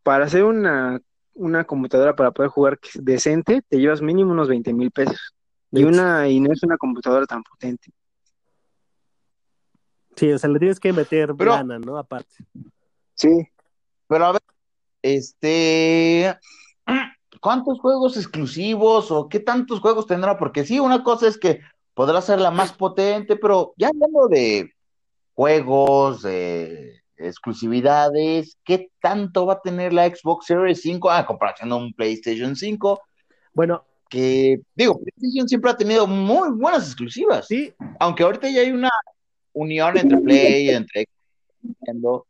para 0.03 0.25
hacer 0.25 0.45
una, 0.45 1.01
una 1.35 1.65
computadora 1.65 2.17
para 2.17 2.31
poder 2.31 2.51
jugar 2.51 2.79
decente, 2.95 3.61
te 3.69 3.79
llevas 3.79 4.01
mínimo 4.01 4.33
unos 4.33 4.49
20 4.49 4.73
mil 4.73 4.91
pesos. 4.91 5.35
Y 5.73 5.83
una, 5.85 6.29
y 6.29 6.39
no 6.41 6.53
es 6.53 6.63
una 6.63 6.79
computadora 6.79 7.27
tan 7.27 7.43
potente. 7.43 7.91
Sí, 10.17 10.31
o 10.33 10.39
sea, 10.39 10.49
le 10.49 10.61
tienes 10.61 10.79
que 10.79 10.93
meter 10.93 11.35
Pero- 11.37 11.51
lana, 11.51 11.79
¿no? 11.79 11.99
Aparte. 11.99 12.37
Sí. 13.15 13.49
Pero 14.07 14.27
a 14.27 14.33
ver, 14.33 14.43
este, 15.03 16.39
¿cuántos 17.41 17.81
juegos 17.81 18.17
exclusivos 18.17 19.11
o 19.11 19.29
qué 19.29 19.41
tantos 19.41 19.81
juegos 19.81 20.07
tendrá? 20.07 20.39
Porque 20.39 20.65
sí, 20.65 20.79
una 20.79 21.03
cosa 21.03 21.27
es 21.27 21.39
que 21.39 21.61
podrá 21.95 22.21
ser 22.21 22.41
la 22.41 22.51
más 22.51 22.73
potente, 22.73 23.37
pero 23.37 23.73
ya 23.77 23.89
hablando 23.89 24.29
de 24.29 24.71
juegos, 25.33 26.23
de 26.23 27.01
exclusividades, 27.17 28.59
¿qué 28.65 28.91
tanto 29.01 29.47
va 29.47 29.55
a 29.55 29.61
tener 29.61 29.93
la 29.93 30.07
Xbox 30.09 30.47
Series 30.47 30.83
5 30.83 31.11
a 31.11 31.25
comparación 31.25 31.73
a 31.73 31.77
un 31.77 31.93
PlayStation 31.93 32.55
5? 32.57 33.01
Bueno, 33.55 33.85
Que, 34.09 34.61
digo, 34.75 35.01
PlayStation 35.01 35.49
siempre 35.49 35.71
ha 35.71 35.77
tenido 35.77 36.07
muy 36.07 36.51
buenas 36.51 36.87
exclusivas, 36.87 37.47
sí, 37.47 37.73
aunque 37.99 38.23
ahorita 38.23 38.49
ya 38.51 38.61
hay 38.61 38.71
una 38.71 38.91
unión 39.53 39.97
entre 39.97 40.19
Play, 40.19 40.71
entre 40.71 41.09
Nintendo, 41.63 42.27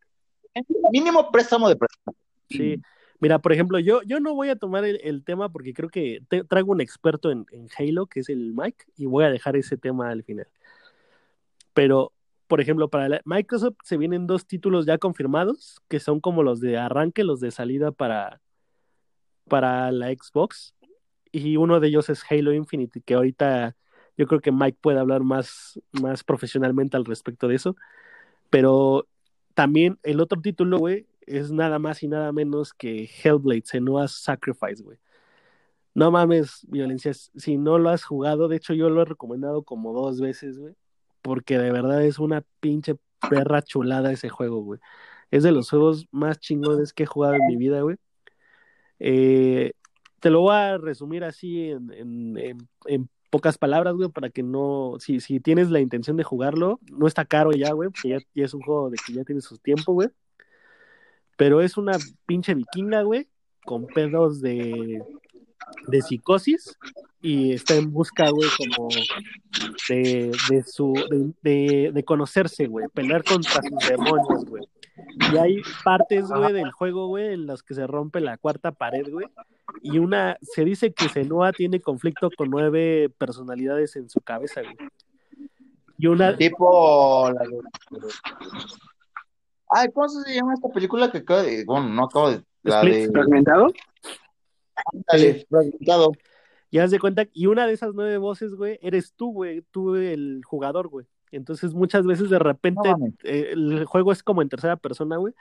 mínimo 0.93 1.31
préstamo 1.31 1.69
de 1.69 1.77
préstamo. 1.77 2.17
Sí, 2.49 2.81
Mira, 3.25 3.39
por 3.39 3.55
ejemplo, 3.55 3.79
yo, 3.79 4.03
yo 4.03 4.21
no 4.21 4.35
voy 4.35 4.51
a 4.51 4.57
tomar 4.57 4.85
el, 4.85 5.01
el 5.03 5.25
tema 5.25 5.49
porque 5.49 5.73
creo 5.73 5.89
que 5.89 6.21
traigo 6.47 6.73
un 6.73 6.83
experto 6.83 7.31
en, 7.31 7.47
Halo, 7.79 8.05
que 8.05 8.21
es 8.21 8.29
el 8.29 8.53
Mike, 8.53 8.85
y 8.99 9.07
voy 9.07 9.25
a 9.25 9.31
dejar 9.31 9.57
ese 9.57 9.79
tema 9.79 10.11
al 10.11 10.25
final. 10.25 10.47
Pero, 11.73 12.13
por 12.49 12.61
ejemplo, 12.61 12.91
para 12.91 13.23
Microsoft 13.25 13.79
se 13.83 13.97
vienen 13.97 14.27
dos 14.27 14.47
títulos 14.47 14.85
ya 14.85 14.99
confirmados, 14.99 15.81
que 15.89 16.01
son 16.01 16.21
como 16.21 16.43
los 16.43 16.61
de 16.61 16.77
arranque, 16.77 17.25
los 17.25 17.41
de 17.41 17.51
salida 17.51 17.93
para, 17.93 18.43
para 19.49 19.91
la 19.91 20.09
Xbox, 20.09 20.75
y 21.33 21.57
uno 21.57 21.81
de 21.81 21.89
ellos 21.89 22.11
es 22.11 22.31
Halo 22.31 22.53
Infinite, 22.53 23.01
que 23.01 23.15
ahorita 23.15 23.75
yo 24.19 24.27
creo 24.27 24.41
que 24.41 24.53
Mike 24.53 24.77
puede 24.83 24.99
hablar 24.99 25.23
más, 25.23 25.81
más 25.93 26.25
profesionalmente 26.25 26.99
al 26.99 27.07
respecto 27.07 27.49
de 27.49 27.55
eso. 27.55 27.75
Pero 28.51 29.09
también 29.55 29.99
el 30.03 30.21
otro 30.21 30.43
título, 30.43 30.79
güey, 30.79 31.07
es 31.27 31.51
nada 31.51 31.79
más 31.79 32.03
y 32.03 32.09
nada 32.09 32.33
menos 32.33 32.73
que 32.73 33.09
Hellblade, 33.23 33.63
Senua's 33.65 34.13
Sacrifice, 34.13 34.83
güey. 34.83 34.99
No 35.95 36.11
mames, 36.11 36.67
violencia, 36.69 37.13
si 37.15 37.57
no 37.57 37.79
lo 37.79 37.91
has 37.91 38.05
jugado, 38.05 38.49
de 38.49 38.57
hecho 38.57 38.75
yo 38.75 38.91
lo 38.91 39.03
he 39.03 39.05
recomendado 39.05 39.63
como 39.63 39.93
dos 39.93 40.21
veces, 40.21 40.59
güey, 40.59 40.75
porque 41.23 41.59
de 41.59 41.71
verdad 41.71 42.03
es 42.05 42.19
una 42.19 42.45
pinche 42.61 42.97
perra 43.31 43.63
chulada 43.63 44.13
ese 44.13 44.29
juego, 44.29 44.63
güey. 44.63 44.81
Es 45.31 45.45
de 45.45 45.53
los 45.53 45.71
juegos 45.71 46.07
más 46.11 46.39
chingones 46.41 46.93
que 46.93 47.05
he 47.05 47.07
jugado 47.07 47.35
en 47.35 47.47
mi 47.47 47.57
vida, 47.57 47.81
güey. 47.83 47.97
Eh, 48.99 49.73
te 50.21 50.31
lo 50.31 50.41
voy 50.41 50.55
a 50.55 50.79
resumir 50.79 51.25
así 51.25 51.71
en, 51.71 51.93
en, 51.93 52.69
en, 52.87 53.09
pocas 53.31 53.59
palabras, 53.59 53.95
güey, 53.95 54.09
para 54.11 54.31
que 54.31 54.43
no, 54.43 54.95
si, 55.01 55.21
si 55.21 55.41
tienes 55.41 55.71
la 55.71 55.81
intención 55.81 56.17
de 56.17 56.25
jugarlo, 56.25 56.81
no 56.91 57.07
está 57.07 57.25
caro 57.25 57.53
ya, 57.53 57.73
güey, 57.73 57.91
porque 57.91 58.11
ya, 58.11 58.19
ya 58.35 58.45
es 58.45 58.55
un 58.55 58.63
juego 58.63 58.91
de 58.91 58.97
que 59.05 59.13
ya 59.13 59.25
tiene 59.25 59.41
su 59.41 59.59
tiempo, 59.59 59.93
güey. 59.93 60.09
Pero 61.37 61.61
es 61.61 61.77
una 61.77 61.99
pinche 62.27 62.55
vikinga, 62.55 63.03
güey, 63.03 63.29
con 63.65 63.87
pedos 63.87 64.41
de, 64.41 65.03
de 65.89 66.03
psicosis 66.03 66.77
y 67.21 67.55
está 67.55 67.75
en 67.77 67.91
busca, 67.91 68.29
güey, 68.31 68.49
como 68.59 68.89
de, 69.89 70.31
de 70.51 70.63
su, 70.63 70.93
de, 71.43 71.91
de, 71.93 72.05
conocerse, 72.05 72.67
güey, 72.67 72.87
pelear 72.93 73.25
contra 73.25 73.63
sus 73.63 73.89
demonios, 73.89 74.45
güey. 74.45 74.65
Y 75.33 75.37
hay 75.39 75.63
partes, 75.83 76.29
güey, 76.29 76.53
del 76.53 76.71
juego, 76.71 77.09
güey, 77.09 77.33
en 77.33 77.47
las 77.47 77.63
que 77.63 77.75
se 77.75 77.87
rompe 77.87 78.21
la 78.21 78.37
cuarta 78.37 78.73
pared, 78.73 79.11
güey. 79.11 79.27
Y 79.83 79.99
una, 79.99 80.37
se 80.43 80.65
dice 80.65 80.93
que 80.93 81.09
Senua 81.09 81.53
tiene 81.53 81.81
conflicto 81.81 82.31
con 82.37 82.51
nueve 82.51 83.11
personalidades 83.17 83.97
en 83.97 84.11
su 84.11 84.21
cabeza, 84.21 84.61
güey. 84.61 84.77
Y 85.97 86.07
una, 86.09 86.37
Tipo. 86.37 87.33
Ay, 89.69 89.89
¿cómo 89.93 90.09
se 90.09 90.35
llama 90.35 90.55
esta 90.55 90.69
película 90.69 91.11
que 91.11 91.19
acaba 91.19 91.43
de... 91.43 91.65
Bueno, 91.65 91.89
no 91.89 92.05
acabo 92.05 92.31
de... 92.31 92.43
La 92.63 92.79
Split. 92.79 92.95
de... 92.95 93.11
¿Fragmentado? 93.11 93.67
Ándale, 94.93 95.47
fragmentado. 95.49 96.13
y 96.71 96.79
haz 96.79 96.91
de 96.91 96.99
cuenta, 96.99 97.27
y 97.33 97.47
una 97.47 97.67
de 97.67 97.73
esas 97.73 97.95
nueve 97.95 98.19
voces, 98.19 98.55
güey, 98.55 98.79
eres 98.83 99.13
tú, 99.15 99.33
güey, 99.33 99.63
tú 99.71 99.95
el 99.97 100.43
jugador, 100.45 100.89
güey. 100.89 101.07
Entonces 101.31 101.75
muchas 101.75 102.07
veces 102.07 102.31
de 102.31 102.39
repente 102.39 102.89
No 102.97 103.07
eh, 103.25 103.51
el 103.53 103.85
juego 103.87 104.13
es 104.13 104.23
como 104.23 104.43
en 104.43 104.49
tercera 104.49 104.77
persona, 104.77 105.17
güey, 105.17 105.35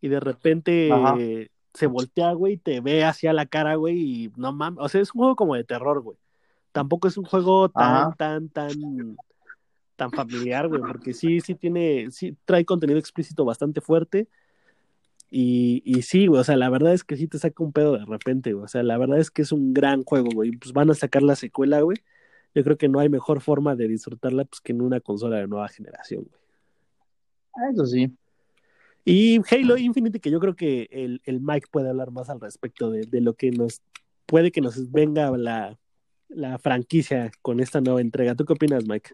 y 0.00 0.08
de 0.08 0.20
repente 0.20 0.90
eh, 1.18 1.48
se 1.74 1.86
voltea, 1.86 2.32
güey, 2.32 2.54
y 2.54 2.58
te 2.58 2.80
ve 2.80 3.04
hacia 3.04 3.32
la 3.32 3.46
cara, 3.46 3.74
güey, 3.76 3.98
y 3.98 4.32
no 4.36 4.52
mames, 4.52 4.78
o 4.82 4.88
sea, 4.88 5.00
es 5.00 5.14
un 5.14 5.20
juego 5.20 5.36
como 5.36 5.54
de 5.54 5.64
terror, 5.64 6.00
güey. 6.00 6.18
Tampoco 6.72 7.08
es 7.08 7.16
un 7.16 7.24
juego 7.24 7.68
tan, 7.68 7.94
Ajá. 7.94 8.14
tan, 8.16 8.48
tan, 8.48 9.16
tan 10.00 10.10
familiar, 10.10 10.66
güey, 10.66 10.80
porque 10.80 11.12
sí, 11.12 11.42
sí 11.42 11.54
tiene, 11.54 12.10
sí 12.10 12.34
trae 12.46 12.64
contenido 12.64 12.98
explícito 12.98 13.44
bastante 13.44 13.82
fuerte. 13.82 14.28
Y, 15.30 15.82
y 15.84 16.00
sí, 16.00 16.26
güey, 16.26 16.40
o 16.40 16.44
sea, 16.44 16.56
la 16.56 16.70
verdad 16.70 16.94
es 16.94 17.04
que 17.04 17.18
sí 17.18 17.26
te 17.28 17.38
saca 17.38 17.62
un 17.62 17.72
pedo 17.72 17.98
de 17.98 18.06
repente, 18.06 18.54
güey. 18.54 18.64
O 18.64 18.68
sea, 18.68 18.82
la 18.82 18.96
verdad 18.96 19.18
es 19.18 19.30
que 19.30 19.42
es 19.42 19.52
un 19.52 19.74
gran 19.74 20.02
juego, 20.04 20.30
güey. 20.32 20.52
Pues 20.52 20.72
van 20.72 20.88
a 20.88 20.94
sacar 20.94 21.22
la 21.22 21.36
secuela, 21.36 21.82
güey. 21.82 21.98
Yo 22.54 22.64
creo 22.64 22.78
que 22.78 22.88
no 22.88 22.98
hay 22.98 23.10
mejor 23.10 23.42
forma 23.42 23.76
de 23.76 23.88
disfrutarla 23.88 24.46
pues, 24.46 24.62
que 24.62 24.72
en 24.72 24.80
una 24.80 25.00
consola 25.00 25.36
de 25.36 25.46
nueva 25.46 25.68
generación, 25.68 26.24
güey. 26.24 26.40
Ah, 27.54 27.70
Eso 27.74 27.84
sí. 27.84 28.10
Y 29.04 29.40
Halo 29.50 29.76
Infinite, 29.76 30.18
que 30.18 30.30
yo 30.30 30.40
creo 30.40 30.56
que 30.56 30.88
el, 30.90 31.20
el 31.24 31.40
Mike 31.42 31.68
puede 31.70 31.90
hablar 31.90 32.10
más 32.10 32.30
al 32.30 32.40
respecto 32.40 32.90
de, 32.90 33.02
de 33.02 33.20
lo 33.20 33.34
que 33.34 33.50
nos 33.50 33.82
puede 34.24 34.50
que 34.50 34.62
nos 34.62 34.90
venga 34.90 35.30
la, 35.36 35.78
la 36.30 36.58
franquicia 36.58 37.30
con 37.42 37.60
esta 37.60 37.80
nueva 37.80 38.00
entrega. 38.00 38.34
¿Tú 38.34 38.44
qué 38.44 38.54
opinas, 38.54 38.86
Mike? 38.86 39.10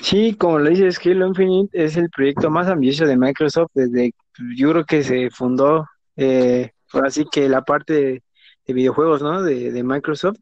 Sí, 0.00 0.34
como 0.34 0.58
lo 0.58 0.70
dices, 0.70 0.98
Halo 1.04 1.26
Infinite 1.26 1.84
es 1.84 1.96
el 1.96 2.08
proyecto 2.10 2.50
más 2.50 2.68
ambicioso 2.68 3.06
de 3.06 3.16
Microsoft 3.16 3.70
desde, 3.74 4.12
yo 4.56 4.70
creo 4.70 4.84
que 4.84 5.02
se 5.02 5.30
fundó, 5.30 5.86
eh, 6.16 6.70
ahora 6.92 7.10
sí 7.10 7.24
que 7.30 7.48
la 7.48 7.62
parte 7.62 7.92
de, 7.92 8.22
de 8.66 8.72
videojuegos, 8.74 9.22
¿no? 9.22 9.42
De, 9.42 9.72
de 9.72 9.82
Microsoft. 9.82 10.38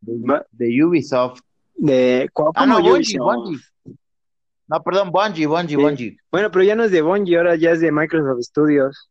De 0.00 0.84
Ubisoft. 0.84 1.40
De, 1.76 2.28
¿cómo 2.32 2.52
Ah, 2.54 2.66
no? 2.66 2.80
Bungie, 2.80 3.18
Bungie. 3.18 3.58
No, 4.68 4.82
perdón, 4.82 5.10
Bungie, 5.10 5.46
Bungie, 5.46 5.76
Sí. 5.76 5.82
Bungie. 5.82 6.16
Bueno, 6.30 6.50
pero 6.50 6.64
ya 6.64 6.74
no 6.76 6.84
es 6.84 6.90
de 6.92 7.02
Bungie, 7.02 7.36
ahora 7.36 7.56
ya 7.56 7.72
es 7.72 7.80
de 7.80 7.90
Microsoft 7.90 8.40
Studios. 8.42 9.10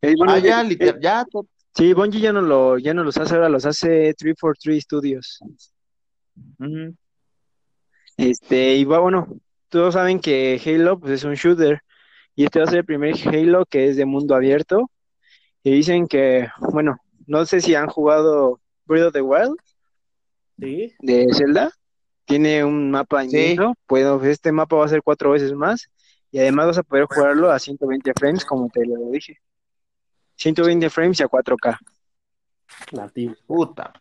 Eh, 0.00 0.14
bueno, 0.16 0.34
Ah, 0.34 0.38
ya, 0.38 0.60
eh, 0.60 0.64
literal, 0.64 1.00
ya, 1.02 1.24
to- 1.24 1.46
Sí, 1.74 1.92
Bungie 1.92 2.20
ya 2.20 2.32
no 2.32 2.40
lo, 2.40 2.78
ya 2.78 2.94
no 2.94 3.02
los 3.04 3.16
hace, 3.18 3.34
ahora 3.34 3.48
los 3.48 3.66
hace 3.66 4.14
343 4.14 4.82
Studios. 4.84 5.38
Ujú. 6.58 6.94
Este, 8.18 8.74
y 8.76 8.84
va, 8.84 8.98
bueno, 8.98 9.28
todos 9.68 9.94
saben 9.94 10.20
que 10.20 10.60
Halo 10.64 10.98
pues 10.98 11.12
es 11.12 11.24
un 11.24 11.34
shooter 11.34 11.80
y 12.34 12.44
este 12.44 12.58
va 12.58 12.64
a 12.66 12.68
ser 12.68 12.78
el 12.80 12.84
primer 12.84 13.14
Halo 13.26 13.64
que 13.64 13.88
es 13.88 13.96
de 13.96 14.04
mundo 14.04 14.34
abierto 14.34 14.90
y 15.62 15.70
dicen 15.70 16.06
que, 16.08 16.48
bueno, 16.72 16.96
no 17.26 17.46
sé 17.46 17.60
si 17.60 17.74
han 17.74 17.86
jugado 17.88 18.60
Breath 18.86 19.06
of 19.06 19.12
the 19.12 19.22
Wild 19.22 19.56
Sí. 20.60 20.92
de 21.00 21.28
Zelda, 21.32 21.70
tiene 22.24 22.64
un 22.64 22.90
mapa 22.90 23.22
Sí. 23.22 23.28
inmenso, 23.28 23.74
bueno, 23.88 24.22
este 24.24 24.50
mapa 24.50 24.74
va 24.76 24.84
a 24.84 24.88
ser 24.88 25.02
cuatro 25.02 25.30
veces 25.30 25.52
más 25.54 25.88
y 26.32 26.38
además 26.40 26.66
vas 26.66 26.78
a 26.78 26.82
poder 26.82 27.04
jugarlo 27.04 27.50
a 27.52 27.58
120 27.60 28.12
frames 28.18 28.44
como 28.44 28.68
te 28.68 28.84
lo 28.84 28.96
dije, 29.12 29.38
120 30.34 30.90
frames 30.90 31.20
y 31.20 31.22
a 31.22 31.28
4K. 31.28 31.78
Nativo. 32.92 33.34
Puta. 33.46 33.92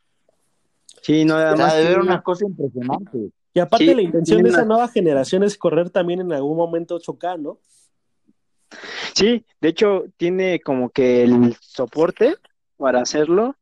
Sí, 1.04 1.24
no, 1.24 1.36
O 1.36 1.38
sea, 1.38 1.50
además 1.50 1.76
tiene 1.76 1.94
una 1.96 2.04
una- 2.04 2.22
cosa 2.24 2.46
impresionante. 2.46 3.30
Y 3.58 3.60
aparte 3.60 3.86
Sí, 3.88 3.96
la 3.96 4.02
intención 4.04 4.44
de 4.44 4.50
esa 4.50 4.60
una- 4.60 4.76
nueva 4.76 4.88
generación 4.88 5.42
es 5.42 5.58
correr 5.58 5.90
también 5.90 6.22
en 6.22 6.32
algún 6.32 6.56
momento 6.56 6.94
8K, 6.96 7.38
¿no? 7.38 7.58
Sí, 9.16 9.44
de 9.60 9.70
hecho 9.70 10.04
tiene 10.16 10.60
como 10.60 10.92
que 10.92 11.24
el 11.24 11.58
soporte 11.60 12.36
para 12.78 13.02
hacerlo, 13.02 13.56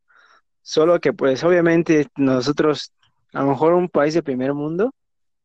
solo 0.60 1.00
que 1.00 1.14
pues 1.14 1.42
obviamente 1.44 2.08
nosotros, 2.14 2.92
a 3.32 3.40
lo 3.40 3.46
mejor 3.48 3.72
un 3.72 3.88
país 3.88 4.12
de 4.12 4.22
primer 4.22 4.52
mundo, 4.52 4.92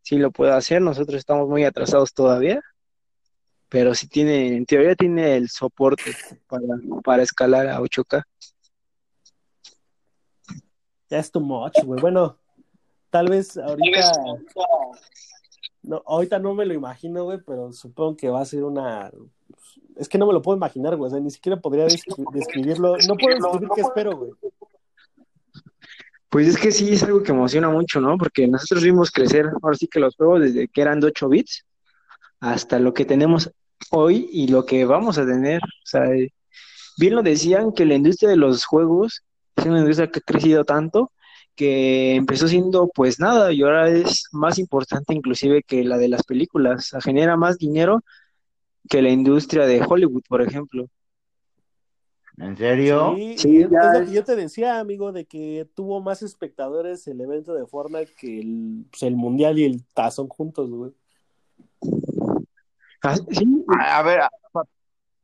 sí 0.01 0.17
lo 0.17 0.31
puede 0.31 0.51
hacer, 0.51 0.81
nosotros 0.81 1.15
estamos 1.17 1.47
muy 1.47 1.63
atrasados 1.63 2.13
todavía, 2.13 2.61
pero 3.69 3.95
sí 3.95 4.09
tiene, 4.09 4.47
en 4.57 4.65
teoría 4.65 4.95
tiene 4.95 5.37
el 5.37 5.47
soporte 5.47 6.11
para, 6.49 6.65
para 7.05 7.23
escalar 7.23 7.69
a 7.69 7.79
8K. 7.79 8.21
Ya 11.09 11.19
es 11.19 11.31
too 11.31 11.39
much, 11.39 11.81
güey. 11.85 12.01
Bueno, 12.01 12.37
tal 13.12 13.28
vez 13.30 13.57
ahorita. 13.57 14.12
No, 15.84 16.01
ahorita 16.05 16.39
no 16.39 16.53
me 16.53 16.66
lo 16.66 16.74
imagino, 16.74 17.24
güey, 17.26 17.39
pero 17.45 17.72
supongo 17.74 18.16
que 18.18 18.30
va 18.30 18.41
a 18.41 18.45
ser 18.45 18.64
una. 18.64 19.12
Es 19.95 20.07
que 20.09 20.18
no 20.18 20.26
me 20.26 20.34
lo 20.34 20.41
puedo 20.41 20.57
imaginar, 20.57 20.95
güey. 20.95 21.07
O 21.07 21.12
sea, 21.12 21.20
ni 21.20 21.30
siquiera 21.32 21.59
podría 21.59 21.86
descri- 21.86 22.26
describirlo. 22.34 22.95
No 23.07 23.16
puedo 23.16 23.36
describir 23.36 23.70
qué 23.76 23.82
espero, 23.82 24.18
güey. 24.18 24.32
Pues 26.30 26.47
es 26.47 26.57
que 26.57 26.72
sí 26.72 26.93
es 26.93 27.03
algo 27.03 27.24
que 27.24 27.32
emociona 27.32 27.70
mucho, 27.70 27.99
¿no? 27.99 28.18
Porque 28.18 28.47
nosotros 28.47 28.84
vimos 28.84 29.12
crecer, 29.12 29.47
ahora 29.62 29.76
sí 29.76 29.88
que 29.88 29.99
los 29.99 30.16
juegos 30.16 30.41
desde 30.41 30.68
que 30.70 30.82
eran 30.82 30.99
de 31.01 31.07
8 31.07 31.28
bits 31.28 31.66
hasta 32.39 32.80
lo 32.80 32.93
que 32.93 33.03
tenemos 33.03 33.51
hoy 33.89 34.30
y 34.32 34.47
lo 34.47 34.66
que 34.66 34.86
vamos 34.86 35.18
a 35.18 35.26
tener. 35.26 35.62
O 35.62 35.86
sea, 35.86 36.05
eh, 36.05 36.32
bien 36.97 37.16
lo 37.16 37.22
decían 37.24 37.74
que 37.74 37.86
la 37.86 37.95
industria 37.95 38.30
de 38.30 38.38
los 38.38 38.64
juegos 38.66 39.24
es 39.57 39.66
una 39.66 39.80
industria 39.80 40.09
que 40.09 40.20
ha 40.20 40.22
crecido 40.22 40.64
tanto 40.64 41.12
que 41.55 42.15
empezó 42.15 42.47
siendo 42.47 42.89
pues 42.93 43.19
nada 43.19 43.51
y 43.51 43.61
ahora 43.61 43.89
es 43.89 44.25
más 44.31 44.57
importante 44.59 45.13
inclusive 45.13 45.63
que 45.63 45.83
la 45.83 45.97
de 45.97 46.07
las 46.07 46.23
películas. 46.23 46.79
O 46.79 46.89
sea, 46.89 47.01
genera 47.01 47.37
más 47.37 47.57
dinero 47.57 48.03
que 48.89 49.01
la 49.01 49.09
industria 49.09 49.65
de 49.65 49.81
Hollywood, 49.87 50.23
por 50.27 50.41
ejemplo. 50.41 50.87
¿En 52.37 52.57
serio? 52.57 53.15
Sí, 53.37 53.67
ya 53.69 53.79
es 53.93 53.99
lo 53.99 54.05
que 54.05 54.11
yo 54.11 54.23
te 54.23 54.35
decía, 54.35 54.79
amigo, 54.79 55.11
de 55.11 55.25
que 55.25 55.67
tuvo 55.75 56.01
más 56.01 56.23
espectadores 56.23 57.05
el 57.07 57.21
evento 57.21 57.53
de 57.53 57.67
Fortnite 57.67 58.11
que 58.17 58.39
el, 58.39 58.85
pues, 58.89 59.03
el 59.03 59.15
Mundial 59.15 59.59
y 59.59 59.65
el 59.65 59.83
Tazón 59.93 60.27
juntos, 60.27 60.69
güey. 60.71 60.91
Ah, 63.03 63.15
sí, 63.15 63.65
A 63.79 63.99
a 63.99 64.03
ver, 64.03 64.21
a- 64.21 64.31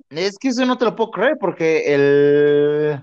es 0.10 0.38
que 0.38 0.50
eso 0.50 0.66
no 0.66 0.78
te 0.78 0.86
lo 0.86 0.96
puedo 0.96 1.12
creer 1.12 1.38
porque 1.40 1.94
el, 1.94 3.02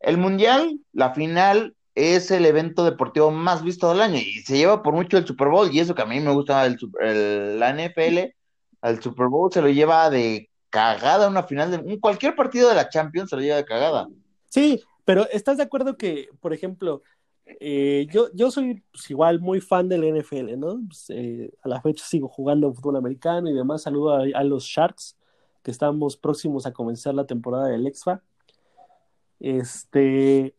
el 0.00 0.18
Mundial, 0.18 0.80
la 0.92 1.12
final, 1.14 1.74
es 1.94 2.30
el 2.30 2.46
evento 2.46 2.84
deportivo 2.84 3.30
más 3.30 3.62
visto 3.62 3.88
del 3.88 4.00
año 4.00 4.18
y 4.18 4.40
se 4.42 4.56
lleva 4.56 4.82
por 4.82 4.94
mucho 4.94 5.18
el 5.18 5.26
Super 5.26 5.48
Bowl 5.48 5.70
y 5.72 5.80
eso 5.80 5.94
que 5.94 6.02
a 6.02 6.06
mí 6.06 6.20
me 6.20 6.32
gusta 6.32 6.64
el, 6.66 6.78
la 7.58 7.72
NFL, 7.72 8.32
al 8.80 9.02
Super 9.02 9.26
Bowl 9.26 9.52
se 9.52 9.60
lo 9.60 9.68
lleva 9.68 10.08
de 10.10 10.48
cagada 10.70 11.28
una 11.28 11.42
final 11.42 11.70
de 11.70 12.00
cualquier 12.00 12.36
partido 12.36 12.68
de 12.68 12.76
la 12.76 12.88
Champions 12.88 13.30
se 13.30 13.36
lo 13.36 13.42
lleva 13.42 13.56
de 13.56 13.64
cagada. 13.64 14.08
Sí, 14.48 14.82
pero 15.04 15.28
¿estás 15.30 15.56
de 15.56 15.64
acuerdo 15.64 15.96
que, 15.96 16.28
por 16.40 16.52
ejemplo, 16.52 17.02
eh, 17.58 18.06
yo, 18.10 18.28
yo 18.32 18.50
soy 18.50 18.82
pues, 18.92 19.10
igual 19.10 19.40
muy 19.40 19.60
fan 19.60 19.88
del 19.88 20.04
NFL, 20.04 20.56
¿no? 20.56 20.80
Pues, 20.86 21.06
eh, 21.10 21.52
a 21.62 21.68
la 21.68 21.80
fecha 21.80 22.04
sigo 22.04 22.28
jugando 22.28 22.72
fútbol 22.72 22.96
americano 22.96 23.50
y 23.50 23.54
demás. 23.54 23.82
Saludo 23.82 24.14
a, 24.14 24.22
a, 24.34 24.44
los 24.44 24.64
Sharks, 24.64 25.16
que 25.62 25.70
estamos 25.70 26.16
próximos 26.16 26.66
a 26.66 26.72
comenzar 26.72 27.14
la 27.14 27.26
temporada 27.26 27.68
del 27.68 27.86
EXFA. 27.86 28.22
Este, 29.40 30.54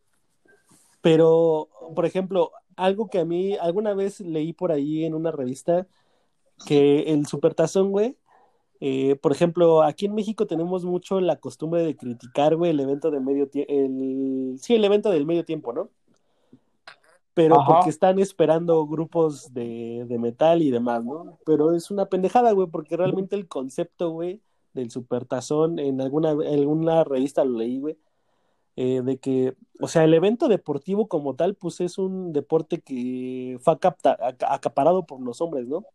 pero, 1.02 1.70
por 1.95 2.06
ejemplo, 2.06 2.52
algo 2.76 3.10
que 3.10 3.20
a 3.20 3.26
mí 3.26 3.56
alguna 3.58 3.93
vez 3.93 4.20
leí 4.22 4.54
por 4.54 4.72
ahí 4.72 5.06
en 5.06 5.14
una 5.14 5.32
revista, 5.32 5.88
que 6.66 7.14
el 7.14 7.26
Supertazón, 7.26 7.91
güey, 7.91 8.18
eh, 8.80 9.16
por 9.16 9.32
ejemplo, 9.32 9.84
aquí 9.84 10.08
en 10.08 10.16
México 10.16 10.47
tenemos 10.47 10.86
mucho 10.86 11.22
la 11.22 11.36
costumbre 11.38 11.84
de 11.84 11.95
criticar, 11.95 12.56
güey, 12.56 12.72
el 12.72 12.80
evento 12.80 13.12
de 13.12 13.20
medio 13.20 13.47
tiempo, 13.47 13.72
el... 13.72 14.56
sí, 14.60 14.74
el 14.76 14.84
evento 14.84 15.12
del 15.12 15.26
medio 15.26 15.45
tiempo, 15.45 15.74
¿no? 15.74 15.89
Pero 17.34 17.60
Ajá. 17.60 17.76
porque 17.76 17.89
están 17.89 18.20
esperando 18.20 18.86
grupos 18.88 19.54
de, 19.54 20.06
de, 20.08 20.20
metal 20.20 20.62
y 20.62 20.72
demás, 20.72 21.06
¿no? 21.06 21.38
Pero 21.45 21.74
es 21.74 21.91
una 21.91 22.08
pendejada, 22.08 22.52
güey, 22.52 22.68
porque 22.68 22.97
realmente 22.97 23.36
el 23.36 23.47
concepto, 23.47 24.10
güey, 24.10 24.41
del 24.74 24.91
supertazón, 24.91 25.80
en 25.80 26.02
alguna, 26.02 26.32
en 26.32 26.60
alguna 26.60 27.04
revista 27.04 27.45
lo 27.45 27.60
leí, 27.60 27.80
güey, 27.80 27.97
eh, 28.84 29.03
de 29.03 29.17
que, 29.17 29.53
o 29.79 29.88
sea, 29.88 30.05
el 30.05 30.13
evento 30.15 30.47
deportivo 30.47 31.07
como 31.07 31.36
tal, 31.36 31.53
pues 31.53 31.82
es 31.82 31.99
un 31.99 32.34
deporte 32.34 32.82
que 32.82 33.59
fue 33.61 33.77
capta, 33.77 34.17
acaparado 34.49 35.05
por 35.05 35.21
los 35.21 35.39
hombres, 35.39 35.67
¿no? 35.67 35.86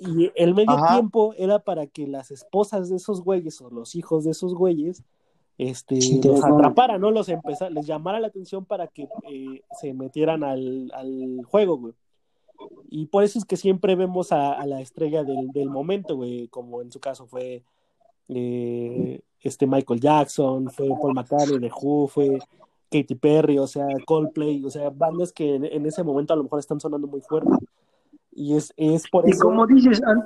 Y 0.00 0.32
el 0.34 0.54
medio 0.54 0.72
Ajá. 0.72 0.94
tiempo 0.94 1.34
era 1.38 1.60
para 1.60 1.86
que 1.86 2.08
las 2.08 2.32
esposas 2.32 2.88
de 2.88 2.96
esos 2.96 3.22
güeyes 3.22 3.60
o 3.60 3.70
los 3.70 3.94
hijos 3.94 4.24
de 4.24 4.32
esos 4.32 4.56
güeyes 4.56 5.04
este, 5.56 6.00
sí, 6.00 6.20
los 6.20 6.44
atraparan, 6.44 7.00
¿no? 7.00 7.12
Los 7.12 7.28
empezara, 7.28 7.70
les 7.70 7.86
llamara 7.86 8.18
la 8.18 8.26
atención 8.26 8.64
para 8.64 8.88
que 8.88 9.06
eh, 9.30 9.62
se 9.80 9.94
metieran 9.94 10.42
al, 10.42 10.90
al, 10.94 11.44
juego, 11.44 11.78
güey. 11.78 11.94
Y 12.90 13.06
por 13.06 13.22
eso 13.22 13.38
es 13.38 13.44
que 13.44 13.56
siempre 13.56 13.94
vemos 13.94 14.32
a, 14.32 14.52
a 14.52 14.66
la 14.66 14.80
estrella 14.80 15.22
del, 15.22 15.52
del, 15.52 15.70
momento, 15.70 16.16
güey, 16.16 16.48
como 16.48 16.82
en 16.82 16.90
su 16.90 16.98
caso 16.98 17.28
fue 17.28 17.62
eh, 18.28 19.20
este 19.44 19.66
Michael 19.66 20.00
Jackson, 20.00 20.70
fue 20.70 20.88
Paul 20.88 21.14
McCartney 21.14 21.58
de 21.58 21.70
Who, 21.70 22.08
fue 22.08 22.38
Katy 22.90 23.14
Perry, 23.14 23.58
o 23.58 23.66
sea, 23.66 23.86
Coldplay, 24.06 24.64
o 24.64 24.70
sea, 24.70 24.90
bandas 24.90 25.32
que 25.32 25.54
en, 25.54 25.64
en 25.64 25.86
ese 25.86 26.02
momento 26.02 26.32
a 26.32 26.36
lo 26.36 26.44
mejor 26.44 26.58
están 26.58 26.80
sonando 26.80 27.06
muy 27.06 27.20
fuerte. 27.20 27.50
Y 28.32 28.56
es, 28.56 28.72
es 28.76 29.08
por 29.08 29.28
y 29.28 29.32
eso. 29.32 29.44
como 29.44 29.66
dices, 29.66 30.02
an 30.02 30.24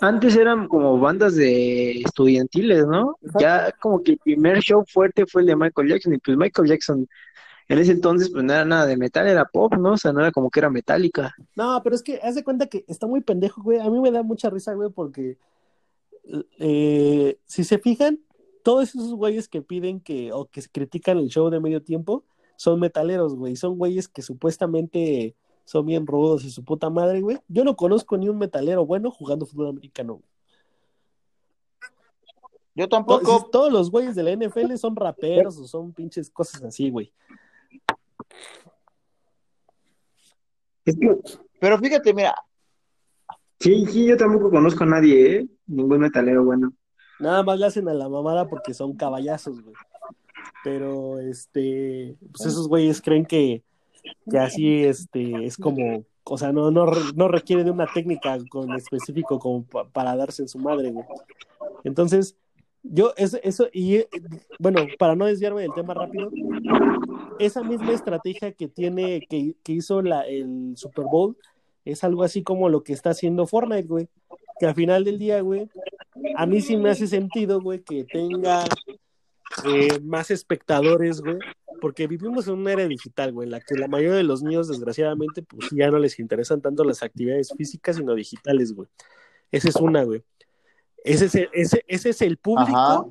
antes 0.00 0.36
eran 0.36 0.68
como 0.68 0.98
bandas 0.98 1.34
de 1.34 2.02
estudiantiles, 2.02 2.86
¿no? 2.86 3.16
Exacto. 3.20 3.40
Ya 3.40 3.72
como 3.80 4.02
que 4.02 4.12
el 4.12 4.18
primer 4.18 4.60
show 4.60 4.84
fuerte 4.86 5.26
fue 5.26 5.42
el 5.42 5.48
de 5.48 5.56
Michael 5.56 5.88
Jackson, 5.88 6.14
y 6.14 6.18
pues 6.18 6.36
Michael 6.36 6.68
Jackson 6.68 7.08
en 7.68 7.78
ese 7.78 7.92
entonces 7.92 8.30
pues 8.30 8.44
no 8.44 8.52
era 8.52 8.64
nada 8.64 8.86
de 8.86 8.96
metal, 8.96 9.26
era 9.26 9.44
pop, 9.44 9.74
¿no? 9.74 9.92
O 9.92 9.96
sea, 9.96 10.12
no 10.12 10.20
era 10.20 10.30
como 10.30 10.50
que 10.50 10.60
era 10.60 10.70
metálica. 10.70 11.34
No, 11.56 11.80
pero 11.82 11.96
es 11.96 12.02
que 12.02 12.20
haz 12.22 12.34
de 12.34 12.44
cuenta 12.44 12.66
que 12.66 12.84
está 12.86 13.06
muy 13.06 13.22
pendejo, 13.22 13.62
güey. 13.62 13.78
A 13.78 13.88
mí 13.88 13.98
me 14.00 14.10
da 14.10 14.22
mucha 14.22 14.50
risa, 14.50 14.74
güey, 14.74 14.90
porque 14.90 15.38
eh, 16.58 17.38
si 17.44 17.64
se 17.64 17.78
fijan, 17.78 18.20
todos 18.62 18.90
esos 18.90 19.14
güeyes 19.14 19.48
que 19.48 19.62
piden 19.62 20.00
que, 20.00 20.32
o 20.32 20.46
que 20.46 20.62
critican 20.62 21.18
el 21.18 21.28
show 21.28 21.50
de 21.50 21.60
medio 21.60 21.82
tiempo, 21.82 22.24
son 22.56 22.80
metaleros, 22.80 23.34
güey. 23.34 23.56
Son 23.56 23.76
güeyes 23.76 24.08
que 24.08 24.22
supuestamente 24.22 25.34
son 25.64 25.86
bien 25.86 26.06
rudos 26.06 26.44
y 26.44 26.50
su 26.50 26.64
puta 26.64 26.90
madre, 26.90 27.20
güey. 27.20 27.38
Yo 27.48 27.64
no 27.64 27.76
conozco 27.76 28.16
ni 28.16 28.28
un 28.28 28.38
metalero 28.38 28.86
bueno 28.86 29.10
jugando 29.10 29.46
fútbol 29.46 29.68
americano. 29.68 30.14
Güey. 30.14 30.26
Yo 32.74 32.88
tampoco. 32.88 33.24
Todos, 33.24 33.50
todos 33.50 33.72
los 33.72 33.90
güeyes 33.90 34.14
de 34.14 34.22
la 34.22 34.32
NFL 34.36 34.74
son 34.76 34.96
raperos 34.96 35.58
o 35.58 35.66
son 35.66 35.92
pinches 35.92 36.30
cosas 36.30 36.62
así, 36.62 36.90
güey. 36.90 37.12
Pero 41.60 41.78
fíjate, 41.78 42.14
mira. 42.14 42.34
Sí, 43.62 43.86
sí, 43.86 44.06
yo 44.06 44.16
tampoco 44.16 44.50
conozco 44.50 44.82
a 44.82 44.88
nadie, 44.88 45.36
¿eh? 45.36 45.46
Ningún 45.68 46.00
metalero 46.00 46.44
bueno. 46.44 46.72
Nada 47.20 47.44
más 47.44 47.60
le 47.60 47.66
hacen 47.66 47.88
a 47.88 47.94
la 47.94 48.08
mamada 48.08 48.48
porque 48.48 48.74
son 48.74 48.96
caballazos, 48.96 49.62
güey. 49.62 49.76
Pero, 50.64 51.20
este, 51.20 52.16
pues 52.32 52.46
esos 52.46 52.66
güeyes 52.66 53.00
creen 53.00 53.24
que, 53.24 53.62
que 54.28 54.38
así, 54.40 54.82
este, 54.82 55.46
es 55.46 55.56
como, 55.56 56.04
o 56.24 56.38
sea, 56.38 56.50
no, 56.50 56.72
no, 56.72 56.90
no 57.14 57.28
requiere 57.28 57.62
de 57.62 57.70
una 57.70 57.86
técnica 57.86 58.36
con 58.50 58.72
específico 58.72 59.38
como 59.38 59.64
pa 59.64 59.84
para 59.84 60.16
darse 60.16 60.42
en 60.42 60.48
su 60.48 60.58
madre, 60.58 60.90
güey. 60.90 61.06
Entonces, 61.84 62.36
yo, 62.82 63.12
eso, 63.16 63.38
eso, 63.44 63.68
y 63.72 64.04
bueno, 64.58 64.80
para 64.98 65.14
no 65.14 65.26
desviarme 65.26 65.62
del 65.62 65.74
tema 65.74 65.94
rápido, 65.94 66.32
esa 67.38 67.62
misma 67.62 67.92
estrategia 67.92 68.50
que 68.50 68.66
tiene, 68.66 69.24
que, 69.30 69.54
que 69.62 69.72
hizo 69.72 70.02
la, 70.02 70.22
el 70.22 70.72
Super 70.74 71.04
Bowl, 71.04 71.36
es 71.84 72.04
algo 72.04 72.22
así 72.22 72.42
como 72.42 72.68
lo 72.68 72.82
que 72.82 72.92
está 72.92 73.10
haciendo 73.10 73.46
Fortnite, 73.46 73.88
güey. 73.88 74.08
Que 74.58 74.66
al 74.66 74.74
final 74.74 75.04
del 75.04 75.18
día, 75.18 75.40
güey, 75.40 75.68
a 76.36 76.46
mí 76.46 76.60
sí 76.60 76.76
me 76.76 76.90
hace 76.90 77.06
sentido, 77.06 77.60
güey, 77.60 77.80
que 77.80 78.04
tenga 78.04 78.64
eh, 79.64 79.98
más 80.02 80.30
espectadores, 80.30 81.20
güey, 81.20 81.38
porque 81.80 82.06
vivimos 82.06 82.46
en 82.46 82.54
una 82.54 82.72
era 82.72 82.86
digital, 82.86 83.32
güey, 83.32 83.46
en 83.46 83.52
la 83.52 83.60
que 83.60 83.74
la 83.74 83.88
mayoría 83.88 84.16
de 84.16 84.22
los 84.22 84.42
niños, 84.42 84.68
desgraciadamente, 84.68 85.42
pues 85.42 85.70
ya 85.70 85.90
no 85.90 85.98
les 85.98 86.18
interesan 86.18 86.60
tanto 86.60 86.84
las 86.84 87.02
actividades 87.02 87.52
físicas, 87.56 87.96
sino 87.96 88.14
digitales, 88.14 88.72
güey. 88.72 88.88
Esa 89.50 89.68
es 89.68 89.76
una, 89.76 90.04
güey. 90.04 90.22
Ese 91.04 91.26
es 91.26 91.34
el, 91.34 91.48
ese, 91.52 91.84
ese 91.88 92.10
es 92.10 92.22
el 92.22 92.36
público 92.36 92.76
Ajá. 92.76 93.04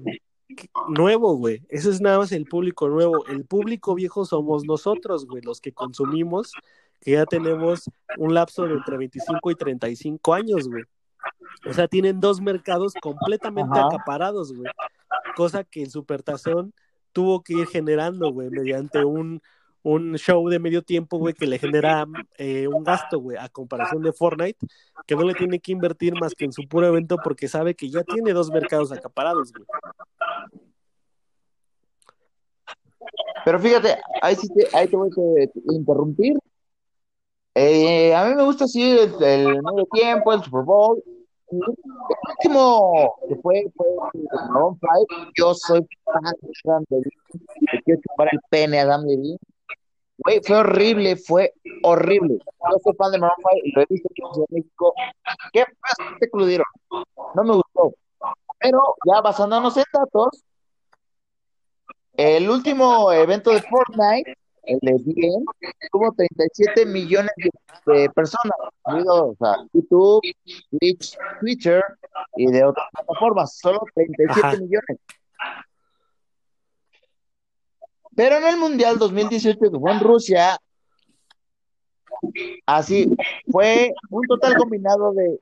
nuevo, 0.87 1.35
güey. 1.35 1.61
Ese 1.69 1.89
es 1.89 2.01
nada 2.01 2.19
más 2.19 2.31
el 2.31 2.45
público 2.45 2.87
nuevo. 2.87 3.25
El 3.27 3.45
público 3.45 3.93
viejo 3.93 4.25
somos 4.25 4.65
nosotros, 4.65 5.27
güey, 5.27 5.41
los 5.43 5.59
que 5.59 5.73
consumimos, 5.73 6.53
que 7.01 7.11
ya 7.11 7.25
tenemos 7.25 7.89
un 8.17 8.33
lapso 8.33 8.67
de 8.67 8.75
entre 8.75 8.97
25 8.97 9.51
y 9.51 9.55
35 9.55 10.33
años, 10.33 10.69
güey. 10.69 10.83
O 11.67 11.73
sea, 11.73 11.87
tienen 11.87 12.19
dos 12.19 12.39
mercados 12.41 12.93
completamente 13.01 13.77
Ajá. 13.77 13.87
acaparados, 13.87 14.53
güey. 14.53 14.71
Cosa 15.35 15.63
que 15.63 15.83
el 15.83 15.89
Supertazón 15.89 16.73
tuvo 17.11 17.43
que 17.43 17.53
ir 17.53 17.67
generando, 17.67 18.31
güey, 18.31 18.49
mediante 18.49 19.03
un, 19.03 19.41
un 19.83 20.15
show 20.15 20.47
de 20.47 20.59
medio 20.59 20.83
tiempo, 20.83 21.17
güey, 21.17 21.33
que 21.33 21.47
le 21.47 21.57
genera 21.59 22.05
eh, 22.37 22.67
un 22.67 22.83
gasto, 22.83 23.19
güey, 23.19 23.37
a 23.37 23.49
comparación 23.49 24.01
de 24.01 24.13
Fortnite, 24.13 24.59
que 25.07 25.15
no 25.15 25.23
le 25.23 25.33
tiene 25.33 25.59
que 25.59 25.71
invertir 25.71 26.13
más 26.19 26.33
que 26.35 26.45
en 26.45 26.53
su 26.53 26.67
puro 26.67 26.87
evento 26.87 27.17
porque 27.23 27.47
sabe 27.47 27.75
que 27.75 27.89
ya 27.89 28.03
tiene 28.03 28.33
dos 28.33 28.49
mercados 28.51 28.91
acaparados, 28.91 29.51
güey. 29.51 29.65
Pero 33.43 33.59
fíjate, 33.59 33.97
ahí, 34.21 34.35
sí 34.35 34.47
te, 34.53 34.77
ahí 34.77 34.87
te 34.87 34.95
voy 34.95 35.09
a 35.09 35.73
interrumpir. 35.73 36.37
Eh, 37.53 38.15
a 38.15 38.25
mí 38.25 38.35
me 38.35 38.43
gusta 38.43 38.65
así 38.65 38.81
el, 38.97 39.23
el 39.23 39.61
medio 39.61 39.85
tiempo, 39.91 40.33
el 40.33 40.43
Super 40.43 40.63
Bowl. 40.63 41.03
El 41.51 41.59
último 42.29 43.13
que 43.27 43.35
fue, 43.35 43.65
fue 43.75 43.87
Maroon 44.49 44.79
5. 44.79 45.31
Yo 45.35 45.53
soy 45.53 45.85
fan 46.05 46.23
de 46.23 46.71
Adam 46.71 46.85
Levine. 46.89 47.11
Le 47.73 47.81
quiero 47.83 48.01
chupar 48.01 48.29
el 48.31 48.39
pene 48.49 48.79
a 48.79 48.83
Adam 48.83 49.05
Levine. 49.05 49.37
Güey, 50.19 50.39
fue 50.45 50.57
horrible, 50.57 51.15
fue 51.17 51.53
horrible. 51.83 52.37
Yo 52.37 52.77
soy 52.83 52.93
fan 52.93 53.11
de 53.11 53.19
Maroon 53.19 53.37
5 53.37 53.49
y 53.63 53.71
lo 53.73 53.81
he 53.81 53.85
visto 53.89 54.07
aquí 54.11 54.21
en 54.21 54.45
México. 54.49 54.93
¿Qué 55.51 55.65
espectáculo 55.99 56.45
dieron? 56.45 56.67
No 57.35 57.43
me 57.43 57.55
gustó. 57.55 57.93
Pero 58.59 58.95
ya 59.05 59.21
basándonos 59.21 59.75
en 59.75 59.83
datos, 59.91 60.43
el 62.13 62.49
último 62.49 63.11
evento 63.11 63.51
de 63.51 63.61
Fortnite, 63.61 64.37
el 64.63 64.79
de 64.81 64.93
bien, 65.05 65.45
tuvo 65.91 66.11
37 66.13 66.85
millones 66.85 67.31
de, 67.37 67.49
de 67.93 68.09
personas, 68.09 68.55
o 68.83 69.35
sea, 69.39 69.55
YouTube, 69.73 70.21
Twitch, 70.71 71.17
Twitter 71.39 71.83
y 72.35 72.47
de 72.47 72.63
otras 72.63 72.87
plataformas, 72.91 73.57
solo 73.57 73.81
37 73.95 74.47
Ajá. 74.47 74.57
millones. 74.57 74.97
Pero 78.15 78.37
en 78.37 78.45
el 78.45 78.57
Mundial 78.57 78.99
2018 78.99 79.59
que 79.59 79.79
fue 79.79 79.91
en 79.91 79.99
Rusia, 79.99 80.57
así 82.65 83.13
fue 83.49 83.93
un 84.09 84.27
total 84.27 84.57
combinado 84.57 85.13
de 85.13 85.39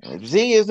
Eh, 0.00 0.18
Sí, 0.24 0.54
es, 0.54 0.68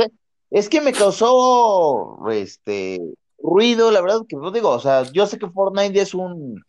es 0.52 0.70
que 0.70 0.82
me 0.82 0.94
causó 0.94 2.18
este 2.32 3.00
ruido, 3.38 3.92
la 3.92 4.02
verdad 4.02 4.22
que 4.28 4.36
no 4.38 4.52
digo, 4.52 4.70
o 4.70 4.80
sea, 4.80 5.04
yo 5.12 5.26
sé 5.28 5.38
que 5.38 5.50
Fortnite 5.50 6.00
es 6.00 6.14
un 6.14 6.64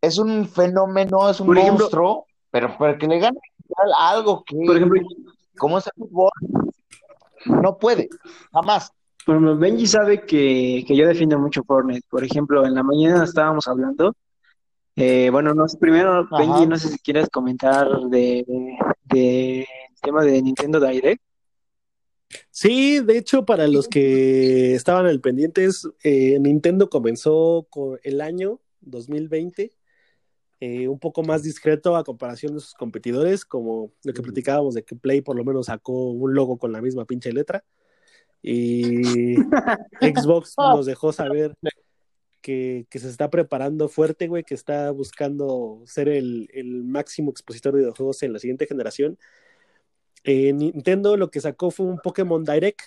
es 0.00 0.18
un 0.18 0.48
fenómeno, 0.48 1.28
es 1.30 1.38
un 1.40 1.46
Por 1.46 1.58
ejemplo- 1.58 1.84
monstruo, 1.84 2.26
pero 2.50 2.76
para 2.78 2.98
que 2.98 3.06
le 3.06 3.18
gane 3.18 3.38
algo 3.98 4.42
que 4.44 4.56
Por 4.66 4.76
ejemplo, 4.76 5.00
como 5.58 5.78
es 5.78 5.86
el 5.86 5.92
fútbol 5.96 6.30
no 7.46 7.76
puede, 7.78 8.08
jamás. 8.52 8.92
Por 9.24 9.36
ejemplo, 9.36 9.56
Benji 9.56 9.86
sabe 9.86 10.24
que, 10.26 10.84
que 10.86 10.96
yo 10.96 11.06
defiendo 11.06 11.38
mucho 11.38 11.62
Fortnite. 11.64 12.06
Por 12.08 12.24
ejemplo, 12.24 12.66
en 12.66 12.74
la 12.74 12.82
mañana 12.82 13.24
estábamos 13.24 13.68
hablando. 13.68 14.14
eh, 14.96 15.30
bueno, 15.30 15.54
no 15.54 15.68
sé, 15.68 15.78
primero, 15.78 16.28
Ajá. 16.30 16.38
Benji, 16.38 16.66
no 16.66 16.76
sé 16.76 16.88
si 16.88 16.98
quieres 16.98 17.28
comentar 17.28 17.88
de, 18.10 18.44
de 19.04 19.60
el 19.60 20.00
tema 20.02 20.24
de 20.24 20.42
Nintendo 20.42 20.80
Direct. 20.80 21.22
Sí, 22.50 23.00
de 23.00 23.18
hecho, 23.18 23.44
para 23.44 23.68
los 23.68 23.88
que 23.88 24.74
estaban 24.74 25.06
al 25.06 25.20
pendientes, 25.20 25.88
eh, 26.02 26.38
Nintendo 26.40 26.88
comenzó 26.88 27.66
con 27.70 27.98
el 28.02 28.20
año 28.20 28.60
2020 28.80 29.72
eh, 30.60 30.86
un 30.86 30.98
poco 30.98 31.22
más 31.22 31.42
discreto 31.42 31.96
a 31.96 32.04
comparación 32.04 32.54
de 32.54 32.60
sus 32.60 32.74
competidores, 32.74 33.44
como 33.44 33.92
lo 34.04 34.12
que 34.12 34.22
platicábamos 34.22 34.74
de 34.74 34.84
que 34.84 34.94
Play 34.94 35.20
por 35.20 35.36
lo 35.36 35.44
menos 35.44 35.66
sacó 35.66 36.10
un 36.12 36.34
logo 36.34 36.56
con 36.56 36.70
la 36.72 36.80
misma 36.80 37.04
pinche 37.04 37.32
letra. 37.32 37.64
Y 38.42 39.36
Xbox 40.00 40.54
nos 40.58 40.86
dejó 40.86 41.12
saber 41.12 41.54
que, 42.40 42.86
que 42.90 42.98
se 42.98 43.08
está 43.08 43.30
preparando 43.30 43.88
fuerte, 43.88 44.26
güey, 44.28 44.42
que 44.42 44.54
está 44.54 44.90
buscando 44.90 45.82
ser 45.86 46.08
el, 46.08 46.48
el 46.52 46.84
máximo 46.84 47.30
expositor 47.30 47.72
de 47.72 47.80
videojuegos 47.80 48.22
en 48.22 48.32
la 48.32 48.38
siguiente 48.38 48.66
generación. 48.66 49.18
Eh, 50.24 50.52
Nintendo 50.52 51.16
lo 51.16 51.30
que 51.30 51.40
sacó 51.40 51.70
fue 51.70 51.86
un 51.86 51.98
Pokémon 51.98 52.44
Direct, 52.44 52.80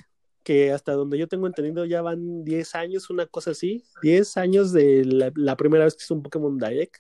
que 0.44 0.72
hasta 0.72 0.94
donde 0.94 1.18
yo 1.18 1.28
tengo 1.28 1.48
entendido 1.48 1.86
ya 1.86 2.02
van 2.02 2.44
10 2.44 2.76
años, 2.76 3.10
una 3.10 3.26
cosa 3.26 3.52
así, 3.52 3.84
10 4.02 4.38
años 4.38 4.72
de 4.72 5.04
la, 5.06 5.32
la 5.36 5.56
primera 5.58 5.86
vez 5.86 5.96
que 5.96 6.04
es 6.04 6.12
un 6.12 6.22
Pokémon 6.22 6.58
Direct. 6.58 6.98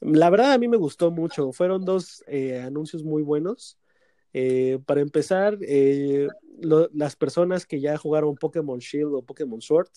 La 0.00 0.30
verdad 0.30 0.52
a 0.52 0.58
mí 0.58 0.68
me 0.68 0.76
gustó 0.76 1.10
mucho, 1.10 1.52
fueron 1.52 1.84
dos 1.84 2.24
eh, 2.26 2.60
anuncios 2.60 3.04
muy 3.04 3.22
buenos. 3.22 3.78
Eh, 4.32 4.78
para 4.86 5.00
empezar, 5.00 5.58
eh, 5.62 6.28
las 6.92 7.16
personas 7.16 7.66
que 7.66 7.80
ya 7.80 7.96
jugaron 7.96 8.36
Pokémon 8.36 8.78
Shield 8.78 9.14
o 9.14 9.22
Pokémon 9.22 9.60
Sword, 9.60 9.88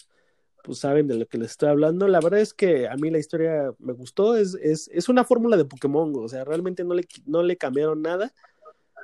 pues 0.63 0.79
saben 0.79 1.07
de 1.07 1.15
lo 1.15 1.25
que 1.27 1.37
les 1.37 1.51
estoy 1.51 1.69
hablando. 1.69 2.07
La 2.07 2.19
verdad 2.19 2.39
es 2.39 2.53
que 2.53 2.87
a 2.87 2.95
mí 2.95 3.09
la 3.09 3.19
historia 3.19 3.73
me 3.79 3.93
gustó, 3.93 4.35
es, 4.35 4.55
es, 4.61 4.89
es 4.93 5.09
una 5.09 5.23
fórmula 5.23 5.57
de 5.57 5.65
Pokémon, 5.65 6.13
o 6.15 6.27
sea, 6.27 6.43
realmente 6.43 6.83
no 6.83 6.93
le, 6.93 7.05
no 7.25 7.43
le 7.43 7.57
cambiaron 7.57 8.01
nada 8.01 8.33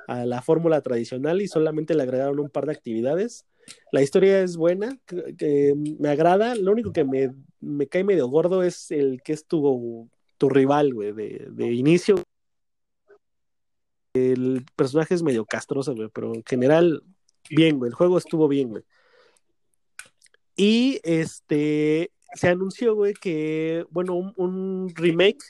a 0.06 0.24
la 0.24 0.40
fórmula 0.40 0.80
tradicional 0.80 1.42
y 1.42 1.48
solamente 1.48 1.94
le 1.94 2.02
agregaron 2.02 2.40
un 2.40 2.48
par 2.48 2.66
de 2.66 2.72
actividades. 2.72 3.44
La 3.92 4.00
historia 4.00 4.40
es 4.40 4.56
buena, 4.56 4.98
que 5.36 5.74
me 5.76 6.08
agrada, 6.08 6.54
lo 6.54 6.72
único 6.72 6.92
que 6.92 7.04
me, 7.04 7.34
me, 7.60 7.86
cae 7.86 8.04
medio 8.04 8.26
gordo 8.28 8.62
es 8.62 8.90
el 8.90 9.20
que 9.22 9.34
es 9.34 9.46
tu, 9.46 10.08
tu 10.38 10.48
rival, 10.48 10.94
güey, 10.94 11.12
de, 11.12 11.48
de 11.50 11.72
inicio. 11.72 12.22
El 14.14 14.64
personaje 14.76 15.14
es 15.14 15.22
medio 15.22 15.44
castroso, 15.44 15.94
güey, 15.94 16.08
pero 16.12 16.34
en 16.34 16.42
general, 16.44 17.02
bien, 17.50 17.78
güey, 17.78 17.90
el 17.90 17.94
juego 17.94 18.18
estuvo 18.18 18.48
bien, 18.48 18.70
güey. 18.70 18.84
Y 20.56 21.00
este, 21.04 22.10
se 22.34 22.48
anunció, 22.48 22.94
güey, 22.94 23.14
que, 23.14 23.86
bueno, 23.90 24.14
un, 24.14 24.92
remake 24.94 25.44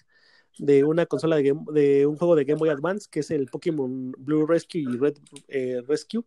de 0.58 0.84
una 0.84 1.06
consola 1.06 1.36
de, 1.36 2.06
un 2.06 2.16
juego 2.16 2.36
de 2.36 2.44
Game 2.44 2.58
Boy 2.58 2.68
Advance, 2.68 3.08
que 3.10 3.20
es 3.20 3.30
el 3.30 3.46
Pokémon 3.46 4.12
Blue 4.18 4.46
Rescue 4.46 4.80
y 4.80 4.96
Red 4.96 5.16
eh, 5.48 5.82
Rescue, 5.86 6.24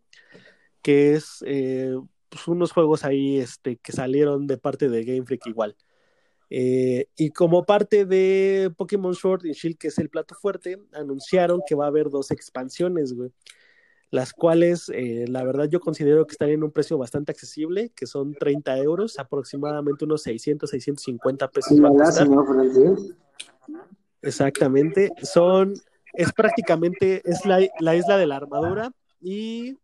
que 0.82 1.14
es 1.14 1.44
eh, 1.46 1.94
pues 2.28 2.48
unos 2.48 2.72
juegos 2.72 3.04
ahí 3.04 3.38
este, 3.38 3.76
que 3.76 3.92
salieron 3.92 4.46
de 4.46 4.56
parte 4.58 4.88
de 4.88 5.04
Game 5.04 5.26
Freak 5.26 5.46
igual. 5.46 5.76
Eh, 6.54 7.06
y 7.16 7.30
como 7.30 7.64
parte 7.64 8.04
de 8.04 8.70
Pokémon 8.76 9.14
Sword 9.14 9.46
y 9.46 9.52
Shield, 9.52 9.78
que 9.78 9.88
es 9.88 9.98
el 9.98 10.10
plato 10.10 10.34
fuerte, 10.34 10.78
anunciaron 10.92 11.62
que 11.66 11.74
va 11.74 11.86
a 11.86 11.88
haber 11.88 12.10
dos 12.10 12.30
expansiones, 12.30 13.14
güey 13.14 13.30
las 14.10 14.34
cuales 14.34 14.90
eh, 14.94 15.24
la 15.26 15.42
verdad 15.42 15.70
yo 15.70 15.80
considero 15.80 16.26
que 16.26 16.32
están 16.32 16.50
en 16.50 16.62
un 16.62 16.70
precio 16.70 16.98
bastante 16.98 17.32
accesible, 17.32 17.92
que 17.96 18.04
son 18.06 18.34
30 18.34 18.76
euros, 18.76 19.18
aproximadamente 19.18 20.04
unos 20.04 20.22
600, 20.24 20.68
650 20.68 21.48
pesos. 21.48 21.82
Va 21.82 21.88
a 21.88 21.92
costar. 21.92 22.28
Exactamente, 24.20 25.10
son, 25.22 25.72
es 26.12 26.30
prácticamente, 26.34 27.22
es 27.24 27.46
la, 27.46 27.66
la, 27.80 27.96
isla 27.96 28.18
de 28.18 28.26
la 28.26 28.36
armadura 28.36 28.92
y 29.18 29.78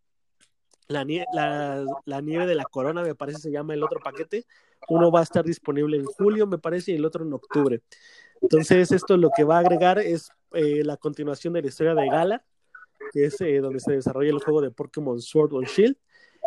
la, 0.89 1.07
la, 1.33 1.87
la 2.05 2.21
nieve 2.21 2.45
de 2.45 2.55
la 2.55 2.65
corona, 2.65 3.03
me 3.03 3.15
parece 3.15 3.39
se 3.39 3.51
llama 3.51 3.73
el 3.73 3.83
otro 3.83 3.99
paquete. 4.05 4.45
Uno 4.89 5.11
va 5.11 5.21
a 5.21 5.23
estar 5.25 5.45
disponible 5.45 5.97
en 5.97 6.05
julio, 6.05 6.47
me 6.47 6.59
parece, 6.59 6.93
y 6.93 6.97
el 6.97 7.05
otro 7.05 7.25
en 7.25 7.33
octubre. 7.33 7.83
Entonces, 8.41 8.93
esto 8.93 9.17
lo 9.17 9.31
que 9.37 9.45
va 9.45 9.57
a 9.57 9.61
agregar 9.61 9.99
es 9.99 10.31
eh, 10.53 10.83
la 10.85 10.97
continuación 10.97 11.53
de 11.55 11.63
la 11.63 11.69
historia 11.69 11.95
de 11.95 12.09
Gala, 12.09 12.45
que 13.13 13.27
es 13.27 13.41
eh, 13.41 13.59
donde 13.61 13.81
se 13.81 13.93
desarrolla 13.93 14.31
el 14.31 14.39
juego 14.39 14.61
de 14.61 14.71
Pokémon 14.71 15.21
Sword 15.21 15.55
and 15.57 15.67
Shield. 15.67 15.97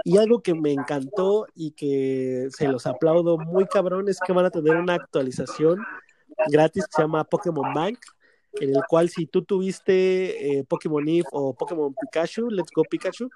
Y 0.04 0.18
algo 0.18 0.42
que 0.42 0.56
me 0.56 0.72
encantó 0.72 1.46
y 1.54 1.72
que 1.72 2.48
se 2.52 2.68
los 2.68 2.88
aplaudo 2.88 3.38
muy 3.38 3.66
cabrón 3.66 4.08
es 4.10 4.20
que 4.26 4.34
van 4.34 4.46
a 4.46 4.50
tener 4.50 4.78
una 4.78 4.96
actualización 4.96 5.80
gratis 6.48 6.86
que 6.86 6.96
se 6.96 7.02
llama 7.02 7.24
Pokémon 7.24 7.74
Bank, 7.74 8.00
en 8.54 8.70
el 8.76 8.82
cual 8.90 9.10
si 9.10 9.28
tú 9.28 9.44
tuviste 9.44 10.60
eh, 10.60 10.64
Pokémon 10.64 11.08
Eve 11.08 11.28
o 11.32 11.54
Pokémon 11.54 11.94
Pikachu, 11.94 12.50
Let's 12.50 12.72
Go 12.74 12.84
Pikachu, 12.90 13.30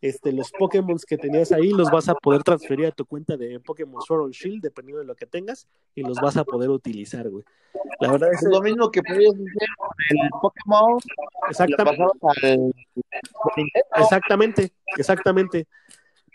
este, 0.00 0.32
los 0.32 0.50
Pokémon 0.50 0.96
que 1.06 1.16
tenías 1.16 1.52
ahí 1.52 1.70
los 1.70 1.90
vas 1.90 2.08
a 2.08 2.14
poder 2.14 2.42
transferir 2.42 2.86
a 2.86 2.90
tu 2.92 3.04
cuenta 3.04 3.36
de 3.36 3.60
Pokémon 3.60 4.00
Sword 4.02 4.24
and 4.24 4.34
Shield, 4.34 4.62
dependiendo 4.62 5.00
de 5.00 5.06
lo 5.06 5.14
que 5.14 5.26
tengas, 5.26 5.68
y 5.94 6.02
los 6.02 6.18
vas 6.20 6.36
a 6.36 6.44
poder 6.44 6.70
utilizar, 6.70 7.28
güey. 7.28 7.44
La 8.00 8.10
verdad 8.10 8.32
es, 8.32 8.42
es 8.42 8.48
lo 8.48 8.60
mismo 8.60 8.90
que 8.90 9.02
podías 9.02 9.34
hacer 9.34 9.68
con 9.76 10.18
el 10.18 10.30
Pokémon. 10.40 10.98
Exactamente. 11.48 12.04
Al... 12.42 12.72
Exactamente, 13.96 14.72
exactamente. 14.96 15.66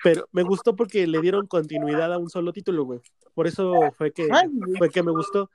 Pero 0.03 0.27
me 0.31 0.43
gustó 0.43 0.75
porque 0.75 1.07
le 1.07 1.21
dieron 1.21 1.47
continuidad 1.47 2.13
a 2.13 2.17
un 2.17 2.29
solo 2.29 2.53
título, 2.53 2.85
güey. 2.85 2.99
Por 3.33 3.47
eso 3.47 3.73
fue 3.97 4.11
que, 4.11 4.27
fue 4.77 4.89
que 4.89 5.01
me 5.01 5.11
gustó. 5.11 5.49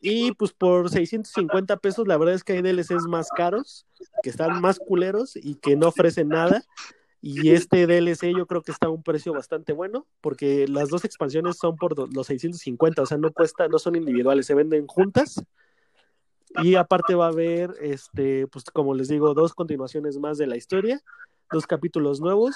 Y 0.00 0.32
pues 0.32 0.52
por 0.52 0.90
650 0.90 1.76
pesos, 1.78 2.06
la 2.06 2.16
verdad 2.16 2.34
es 2.34 2.44
que 2.44 2.52
hay 2.52 2.62
DLCs 2.62 3.06
más 3.08 3.28
caros, 3.30 3.86
que 4.22 4.30
están 4.30 4.60
más 4.60 4.78
culeros 4.78 5.34
y 5.36 5.56
que 5.56 5.76
no 5.76 5.88
ofrecen 5.88 6.28
nada. 6.28 6.62
Y 7.20 7.50
este 7.50 7.86
DLC 7.86 8.32
yo 8.36 8.46
creo 8.46 8.62
que 8.62 8.70
está 8.70 8.86
a 8.86 8.90
un 8.90 9.02
precio 9.02 9.32
bastante 9.32 9.72
bueno, 9.72 10.06
porque 10.20 10.68
las 10.68 10.88
dos 10.88 11.04
expansiones 11.04 11.56
son 11.56 11.76
por 11.76 12.14
los 12.14 12.26
650, 12.28 13.02
o 13.02 13.06
sea, 13.06 13.18
no 13.18 13.32
cuesta, 13.32 13.66
no 13.68 13.78
son 13.78 13.96
individuales, 13.96 14.46
se 14.46 14.54
venden 14.54 14.86
juntas. 14.86 15.42
Y 16.62 16.76
aparte 16.76 17.14
va 17.14 17.26
a 17.26 17.30
haber, 17.30 17.74
este, 17.80 18.46
pues 18.46 18.64
como 18.66 18.94
les 18.94 19.08
digo, 19.08 19.34
dos 19.34 19.52
continuaciones 19.52 20.18
más 20.18 20.38
de 20.38 20.46
la 20.46 20.56
historia, 20.56 21.00
dos 21.52 21.66
capítulos 21.66 22.20
nuevos 22.20 22.54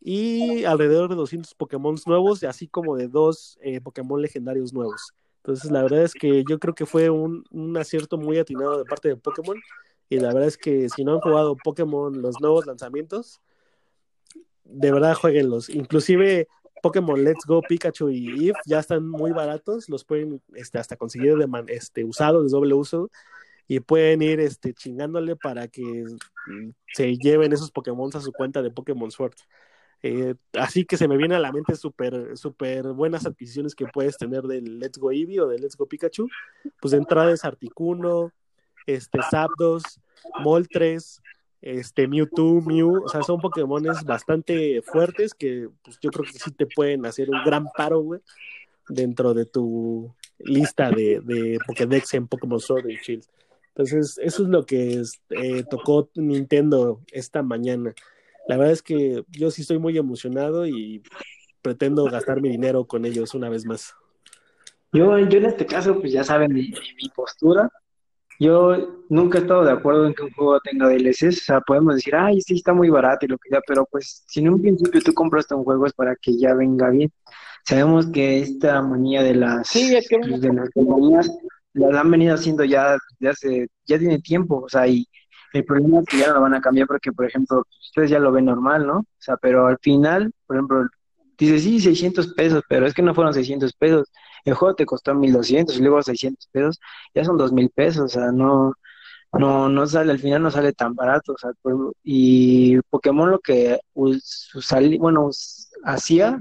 y 0.00 0.64
alrededor 0.64 1.10
de 1.10 1.16
200 1.16 1.54
Pokémon 1.54 1.96
nuevos, 2.06 2.42
así 2.44 2.68
como 2.68 2.96
de 2.96 3.08
dos 3.08 3.58
eh, 3.60 3.80
Pokémon 3.80 4.20
legendarios 4.20 4.72
nuevos. 4.72 5.12
Entonces, 5.42 5.70
la 5.70 5.82
verdad 5.82 6.02
es 6.02 6.14
que 6.14 6.42
yo 6.48 6.58
creo 6.58 6.74
que 6.74 6.86
fue 6.86 7.10
un, 7.10 7.44
un 7.50 7.76
acierto 7.76 8.16
muy 8.16 8.38
atinado 8.38 8.78
de 8.78 8.84
parte 8.84 9.08
de 9.08 9.16
Pokémon. 9.16 9.58
Y 10.08 10.18
la 10.18 10.28
verdad 10.28 10.48
es 10.48 10.58
que 10.58 10.88
si 10.88 11.04
no 11.04 11.14
han 11.14 11.20
jugado 11.20 11.56
Pokémon, 11.56 12.20
los 12.20 12.40
nuevos 12.40 12.66
lanzamientos, 12.66 13.40
de 14.70 14.92
verdad 14.92 15.14
jueguenlos. 15.14 15.68
Inclusive 15.68 16.48
Pokémon 16.82 17.22
Let's 17.22 17.44
Go, 17.46 17.60
Pikachu 17.62 18.10
y 18.10 18.48
Eve 18.48 18.58
ya 18.66 18.80
están 18.80 19.06
muy 19.08 19.32
baratos, 19.32 19.88
los 19.88 20.04
pueden 20.04 20.42
este, 20.54 20.78
hasta 20.78 20.96
conseguir 20.96 21.36
de 21.36 21.48
este, 21.68 22.04
usados, 22.04 22.44
de 22.44 22.50
doble 22.50 22.74
uso, 22.74 23.10
y 23.68 23.80
pueden 23.80 24.22
ir 24.22 24.40
este, 24.40 24.74
chingándole 24.74 25.36
para 25.36 25.68
que 25.68 26.04
se 26.92 27.16
lleven 27.16 27.52
esos 27.52 27.70
Pokémon 27.70 28.10
a 28.14 28.20
su 28.20 28.32
cuenta 28.32 28.62
de 28.62 28.70
Pokémon 28.70 29.10
Sword. 29.10 29.34
Eh, 30.02 30.34
así 30.54 30.86
que 30.86 30.96
se 30.96 31.06
me 31.08 31.18
viene 31.18 31.34
a 31.34 31.38
la 31.38 31.52
mente 31.52 31.76
súper 31.76 32.34
super 32.38 32.94
buenas 32.94 33.26
adquisiciones 33.26 33.74
que 33.74 33.86
puedes 33.86 34.16
tener 34.16 34.44
del 34.44 34.78
Let's 34.78 34.98
Go 34.98 35.12
Eevee 35.12 35.40
o 35.40 35.46
del 35.46 35.60
Let's 35.60 35.76
Go 35.76 35.86
Pikachu. 35.86 36.26
Pues 36.80 36.92
de 36.92 36.96
entrada 36.96 37.30
es 37.32 37.44
Articuno, 37.44 38.32
este, 38.86 39.18
Zapdos, 39.30 39.82
Moltres, 40.40 41.20
este 41.62 42.08
Mewtwo, 42.08 42.60
Mew, 42.62 43.04
o 43.04 43.08
sea, 43.08 43.22
son 43.22 43.40
Pokémones 43.40 44.02
bastante 44.04 44.80
fuertes 44.82 45.34
que 45.34 45.68
pues, 45.82 45.98
yo 46.00 46.10
creo 46.10 46.24
que 46.24 46.38
sí 46.38 46.50
te 46.52 46.66
pueden 46.66 47.04
hacer 47.04 47.28
un 47.30 47.42
gran 47.44 47.66
paro, 47.76 48.00
güey, 48.00 48.20
dentro 48.88 49.34
de 49.34 49.44
tu 49.44 50.14
lista 50.38 50.90
de, 50.90 51.20
de 51.20 51.58
Pokédex 51.66 52.14
en 52.14 52.26
Pokémon 52.26 52.60
Sword 52.60 52.88
y 52.88 52.96
Shield. 52.96 53.24
Entonces, 53.68 54.18
eso 54.22 54.42
es 54.42 54.48
lo 54.48 54.64
que 54.66 55.02
eh, 55.30 55.64
tocó 55.70 56.10
Nintendo 56.14 57.00
esta 57.12 57.42
mañana. 57.42 57.94
La 58.48 58.56
verdad 58.56 58.72
es 58.72 58.82
que 58.82 59.24
yo 59.28 59.50
sí 59.50 59.62
estoy 59.62 59.78
muy 59.78 59.96
emocionado 59.96 60.66
y 60.66 61.02
pretendo 61.62 62.04
gastar 62.06 62.40
mi 62.40 62.48
dinero 62.48 62.86
con 62.86 63.04
ellos 63.04 63.34
una 63.34 63.48
vez 63.48 63.64
más. 63.64 63.94
Yo, 64.92 65.18
yo 65.18 65.38
en 65.38 65.44
este 65.44 65.66
caso, 65.66 66.00
pues 66.00 66.12
ya 66.12 66.24
saben 66.24 66.52
mi 66.52 66.72
postura. 67.14 67.70
Yo 68.40 69.04
nunca 69.10 69.38
he 69.38 69.42
estado 69.42 69.64
de 69.64 69.72
acuerdo 69.72 70.06
en 70.06 70.14
que 70.14 70.22
un 70.22 70.30
juego 70.32 70.58
tenga 70.60 70.88
DLCs, 70.88 71.42
o 71.42 71.44
sea, 71.44 71.60
podemos 71.60 71.96
decir, 71.96 72.16
ay, 72.16 72.40
sí, 72.40 72.54
está 72.54 72.72
muy 72.72 72.88
barato 72.88 73.26
y 73.26 73.28
lo 73.28 73.36
que 73.36 73.50
sea, 73.50 73.60
pero 73.66 73.86
pues 73.90 74.24
si 74.26 74.40
en 74.40 74.48
un 74.48 74.62
principio 74.62 75.02
tú 75.02 75.12
compraste 75.12 75.54
un 75.54 75.62
juego 75.62 75.84
es 75.86 75.92
para 75.92 76.16
que 76.16 76.38
ya 76.38 76.54
venga 76.54 76.88
bien. 76.88 77.12
Sabemos 77.64 78.06
que 78.10 78.40
esta 78.40 78.80
manía 78.80 79.22
de 79.22 79.34
las, 79.34 79.68
Sí, 79.68 79.94
es 79.94 80.08
que 80.08 80.18
pues, 80.18 80.40
de 80.40 80.54
las 80.54 80.70
compañías 80.70 81.30
la 81.74 82.00
han 82.00 82.10
venido 82.10 82.34
haciendo 82.34 82.64
ya 82.64 82.96
desde 83.18 83.30
hace, 83.30 83.68
ya 83.84 83.98
tiene 83.98 84.18
tiempo, 84.20 84.62
o 84.64 84.68
sea, 84.70 84.86
y 84.88 85.06
el 85.52 85.64
problema 85.64 86.00
es 86.00 86.06
que 86.06 86.18
ya 86.18 86.28
no 86.28 86.34
lo 86.34 86.40
van 86.40 86.54
a 86.54 86.62
cambiar 86.62 86.86
porque, 86.86 87.12
por 87.12 87.26
ejemplo, 87.26 87.64
ustedes 87.82 88.08
ya 88.08 88.18
lo 88.18 88.32
ven 88.32 88.46
normal, 88.46 88.86
¿no? 88.86 88.98
O 89.00 89.06
sea, 89.18 89.36
pero 89.36 89.66
al 89.66 89.78
final, 89.82 90.32
por 90.46 90.56
ejemplo, 90.56 90.88
dice, 91.46 91.58
sí, 91.60 91.80
600 91.80 92.32
pesos, 92.34 92.62
pero 92.68 92.86
es 92.86 92.94
que 92.94 93.02
no 93.02 93.14
fueron 93.14 93.34
600 93.34 93.72
pesos, 93.74 94.08
el 94.44 94.54
juego 94.54 94.74
te 94.74 94.86
costó 94.86 95.14
1200 95.14 95.76
y 95.78 95.80
luego 95.82 96.02
600 96.02 96.46
pesos, 96.52 96.78
ya 97.14 97.24
son 97.24 97.36
2000 97.38 97.70
pesos, 97.70 98.04
o 98.04 98.08
sea, 98.08 98.32
no, 98.32 98.74
no, 99.32 99.68
no 99.68 99.86
sale, 99.86 100.12
al 100.12 100.18
final 100.20 100.42
no 100.42 100.50
sale 100.50 100.72
tan 100.72 100.94
barato, 100.94 101.34
o 101.34 101.38
sea, 101.38 101.52
por- 101.62 101.94
y 102.04 102.80
Pokémon 102.90 103.30
lo 103.30 103.38
que 103.40 103.78
usali- 103.94 104.98
bueno, 104.98 105.30
hacía 105.84 106.40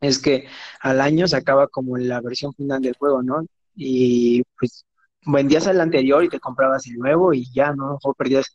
es 0.00 0.18
que 0.20 0.46
al 0.80 1.00
año 1.00 1.28
sacaba 1.28 1.68
como 1.68 1.96
la 1.98 2.20
versión 2.20 2.54
final 2.54 2.80
del 2.82 2.96
juego, 2.96 3.22
¿no? 3.22 3.44
Y 3.74 4.42
pues 4.58 4.84
vendías 5.26 5.66
el 5.66 5.80
anterior 5.80 6.24
y 6.24 6.28
te 6.30 6.40
comprabas 6.40 6.86
el 6.86 6.98
nuevo 6.98 7.34
y 7.34 7.46
ya, 7.52 7.72
¿no? 7.74 7.94
Mejor 7.94 8.14
perdías 8.16 8.54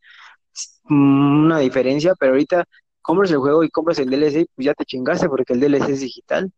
mm, 0.86 1.46
una 1.46 1.60
diferencia, 1.60 2.14
pero 2.20 2.34
ahorita 2.34 2.66
compras 3.06 3.30
el 3.32 3.38
juego 3.38 3.64
y 3.64 3.70
compras 3.70 4.00
el 4.00 4.10
DLC, 4.10 4.48
pues 4.56 4.66
ya 4.66 4.74
te 4.74 4.84
chingaste 4.84 5.30
porque 5.30 5.54
el 5.54 5.60
DLC 5.60 5.90
es 5.90 6.00
digital. 6.00 6.52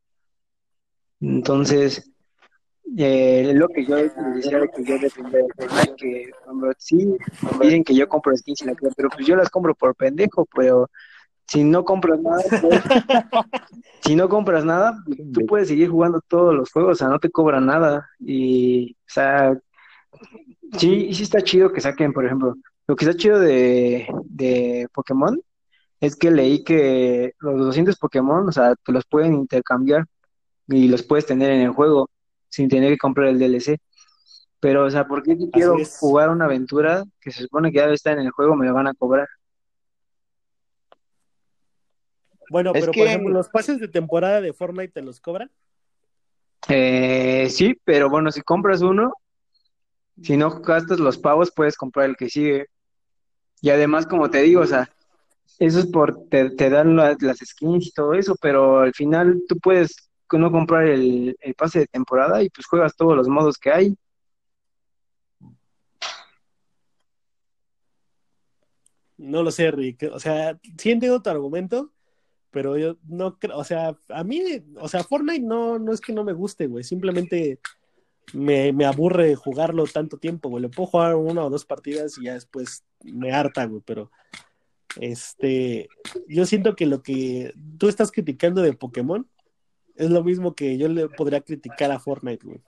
Entonces, 1.19 2.09
eh, 2.97 3.51
lo 3.53 3.67
que 3.67 3.85
yo 3.85 3.97
decía 3.97 4.59
de 4.59 4.69
que 4.69 4.83
yo 4.85 4.97
depende 4.97 5.39
de 5.39 5.47
Fortnite, 5.57 5.95
que 5.97 6.31
hombre, 6.47 6.71
sí, 6.77 7.17
dicen 7.61 7.83
que 7.83 7.93
yo 7.93 8.07
compro 8.07 8.35
skins 8.35 8.61
y 8.61 8.65
la 8.65 8.75
cosa, 8.75 8.93
pero 8.95 9.09
pues 9.09 9.27
yo 9.27 9.35
las 9.35 9.49
compro 9.49 9.75
por 9.75 9.93
pendejo, 9.95 10.47
pero 10.55 10.89
si 11.47 11.65
no 11.65 11.83
compras 11.83 12.19
nada, 12.21 12.41
pues, 12.61 12.81
si 14.05 14.15
no 14.15 14.29
compras 14.29 14.63
nada, 14.63 14.97
tú 15.33 15.45
puedes 15.45 15.67
seguir 15.67 15.89
jugando 15.89 16.21
todos 16.21 16.55
los 16.55 16.71
juegos, 16.71 16.93
o 16.93 16.95
sea, 16.95 17.09
no 17.09 17.19
te 17.19 17.29
cobran 17.29 17.65
nada. 17.65 18.09
Y, 18.19 18.93
o 18.93 19.09
sea, 19.09 19.59
sí, 20.77 21.13
sí 21.13 21.23
está 21.23 21.41
chido 21.41 21.73
que 21.73 21.81
saquen, 21.81 22.13
por 22.13 22.25
ejemplo, 22.25 22.55
lo 22.87 22.95
que 22.95 23.03
está 23.03 23.17
chido 23.17 23.37
de, 23.37 24.07
de 24.23 24.87
Pokémon 24.93 25.37
es 25.99 26.15
que 26.15 26.31
leí 26.31 26.63
que 26.63 27.33
los 27.39 27.57
200 27.59 27.97
Pokémon, 27.97 28.47
o 28.47 28.51
sea, 28.51 28.75
te 28.75 28.91
los 28.91 29.05
pueden 29.05 29.33
intercambiar 29.33 30.05
y 30.67 30.87
los 30.87 31.03
puedes 31.03 31.25
tener 31.25 31.51
en 31.51 31.61
el 31.61 31.71
juego 31.71 32.09
sin 32.49 32.69
tener 32.69 32.91
que 32.91 32.97
comprar 32.97 33.27
el 33.29 33.39
DLC. 33.39 33.77
Pero, 34.59 34.85
o 34.85 34.89
sea, 34.91 35.07
¿por 35.07 35.23
qué 35.23 35.35
si 35.35 35.49
quiero 35.51 35.77
jugar 35.99 36.29
una 36.29 36.45
aventura 36.45 37.03
que 37.21 37.31
se 37.31 37.43
supone 37.43 37.71
que 37.71 37.77
ya 37.77 37.85
está 37.87 38.11
en 38.11 38.19
el 38.19 38.31
juego, 38.31 38.55
me 38.55 38.65
la 38.65 38.73
van 38.73 38.87
a 38.87 38.93
cobrar? 38.93 39.27
Bueno, 42.49 42.71
Es 42.73 42.81
pero 42.81 42.91
que- 42.91 42.99
por 43.01 43.07
ejemplo, 43.07 43.33
los 43.33 43.49
pases 43.49 43.79
de 43.79 43.87
temporada 43.87 44.41
de 44.41 44.53
Fortnite 44.53 44.93
te 44.93 45.01
los 45.01 45.19
cobran. 45.19 45.51
Eh, 46.69 47.47
sí, 47.49 47.79
pero 47.83 48.09
bueno, 48.09 48.31
si 48.31 48.41
compras 48.41 48.81
uno, 48.81 49.13
si 50.21 50.35
no 50.37 50.49
gastas 50.61 50.99
los 50.99 51.17
pavos, 51.17 51.51
puedes 51.55 51.77
comprar 51.77 52.09
el 52.09 52.17
que 52.17 52.29
sigue. 52.29 52.67
Y 53.61 53.69
además, 53.69 54.05
como 54.07 54.29
te 54.29 54.41
digo, 54.41 54.61
o 54.61 54.65
sea, 54.65 54.89
eso 55.59 55.79
es 55.79 55.85
por, 55.87 56.27
te, 56.29 56.49
te 56.51 56.69
dan 56.69 56.95
la- 56.95 57.15
las 57.19 57.37
skins 57.39 57.87
y 57.87 57.91
todo 57.91 58.13
eso, 58.13 58.35
pero 58.41 58.79
al 58.81 58.93
final 58.93 59.41
tú 59.47 59.57
puedes 59.59 59.95
no 60.31 60.51
comprar 60.51 60.85
el, 60.87 61.35
el 61.39 61.53
pase 61.55 61.79
de 61.79 61.87
temporada 61.87 62.43
y 62.43 62.49
pues 62.49 62.67
juegas 62.67 62.95
todos 62.95 63.15
los 63.15 63.27
modos 63.27 63.57
que 63.57 63.71
hay. 63.71 63.95
No 69.17 69.41
lo 69.43 69.51
sé, 69.51 69.71
Rick. 69.71 70.09
O 70.13 70.19
sea, 70.19 70.59
sí 70.77 70.91
entiendo 70.91 71.21
tu 71.21 71.29
argumento, 71.29 71.91
pero 72.51 72.77
yo 72.77 72.97
no 73.07 73.39
creo, 73.39 73.57
o 73.57 73.63
sea, 73.63 73.97
a 74.09 74.23
mí, 74.23 74.43
o 74.79 74.87
sea, 74.87 75.03
Fortnite 75.03 75.41
no, 75.45 75.79
no 75.79 75.91
es 75.91 76.01
que 76.01 76.13
no 76.13 76.23
me 76.23 76.33
guste, 76.33 76.67
güey. 76.67 76.83
Simplemente 76.83 77.59
me, 78.33 78.73
me 78.73 78.85
aburre 78.85 79.35
jugarlo 79.35 79.85
tanto 79.85 80.17
tiempo, 80.17 80.49
güey. 80.49 80.63
Le 80.63 80.69
puedo 80.69 80.87
jugar 80.87 81.15
una 81.15 81.43
o 81.45 81.49
dos 81.49 81.65
partidas 81.65 82.17
y 82.19 82.25
ya 82.25 82.33
después 82.33 82.83
me 83.03 83.31
harta, 83.33 83.65
güey. 83.65 83.81
Pero, 83.85 84.11
este, 85.01 85.89
yo 86.27 86.45
siento 86.45 86.75
que 86.75 86.85
lo 86.85 87.01
que 87.03 87.53
tú 87.77 87.87
estás 87.89 88.11
criticando 88.11 88.61
de 88.61 88.73
Pokémon 88.73 89.27
es 89.95 90.09
lo 90.09 90.23
mismo 90.23 90.53
que 90.55 90.77
yo 90.77 90.87
le 90.89 91.09
podría 91.09 91.41
criticar 91.41 91.91
a 91.91 91.99
Fortnite, 91.99 92.45
güey. 92.45 92.61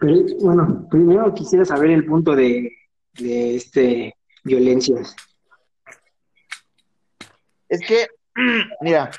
Pero, 0.00 0.16
bueno, 0.40 0.86
primero 0.90 1.32
quisiera 1.34 1.64
saber 1.64 1.90
el 1.90 2.04
punto 2.04 2.34
de, 2.36 2.70
de 3.14 3.56
este 3.56 4.14
violencias. 4.44 5.14
Es 7.68 7.80
que, 7.86 8.06
mira, 8.80 9.10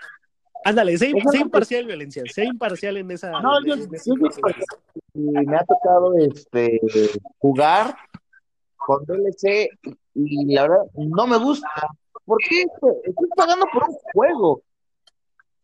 Ándale, 0.65 0.97
sé, 0.97 1.13
imparcial, 1.39 1.85
violencia. 1.85 2.21
Sé 2.33 2.43
imparcial 2.43 2.97
en 2.97 3.09
esa. 3.11 3.31
No, 3.41 3.59
en- 3.59 3.65
yo- 3.65 3.75
yo 3.77 3.81
digo 3.85 4.29
porcentaje. 4.41 4.65
y 5.13 5.21
me 5.21 5.55
ha 5.55 5.63
tocado 5.63 6.13
este 6.17 6.81
jugar 7.37 7.95
con 8.89 9.05
DLC 9.05 9.69
y 10.15 10.51
la 10.51 10.63
verdad 10.63 10.83
no 10.95 11.27
me 11.27 11.37
gusta. 11.37 11.69
¿Por 12.25 12.39
qué? 12.39 12.63
Estoy 13.03 13.29
pagando 13.35 13.67
por 13.71 13.83
un 13.87 13.95
juego. 14.13 14.63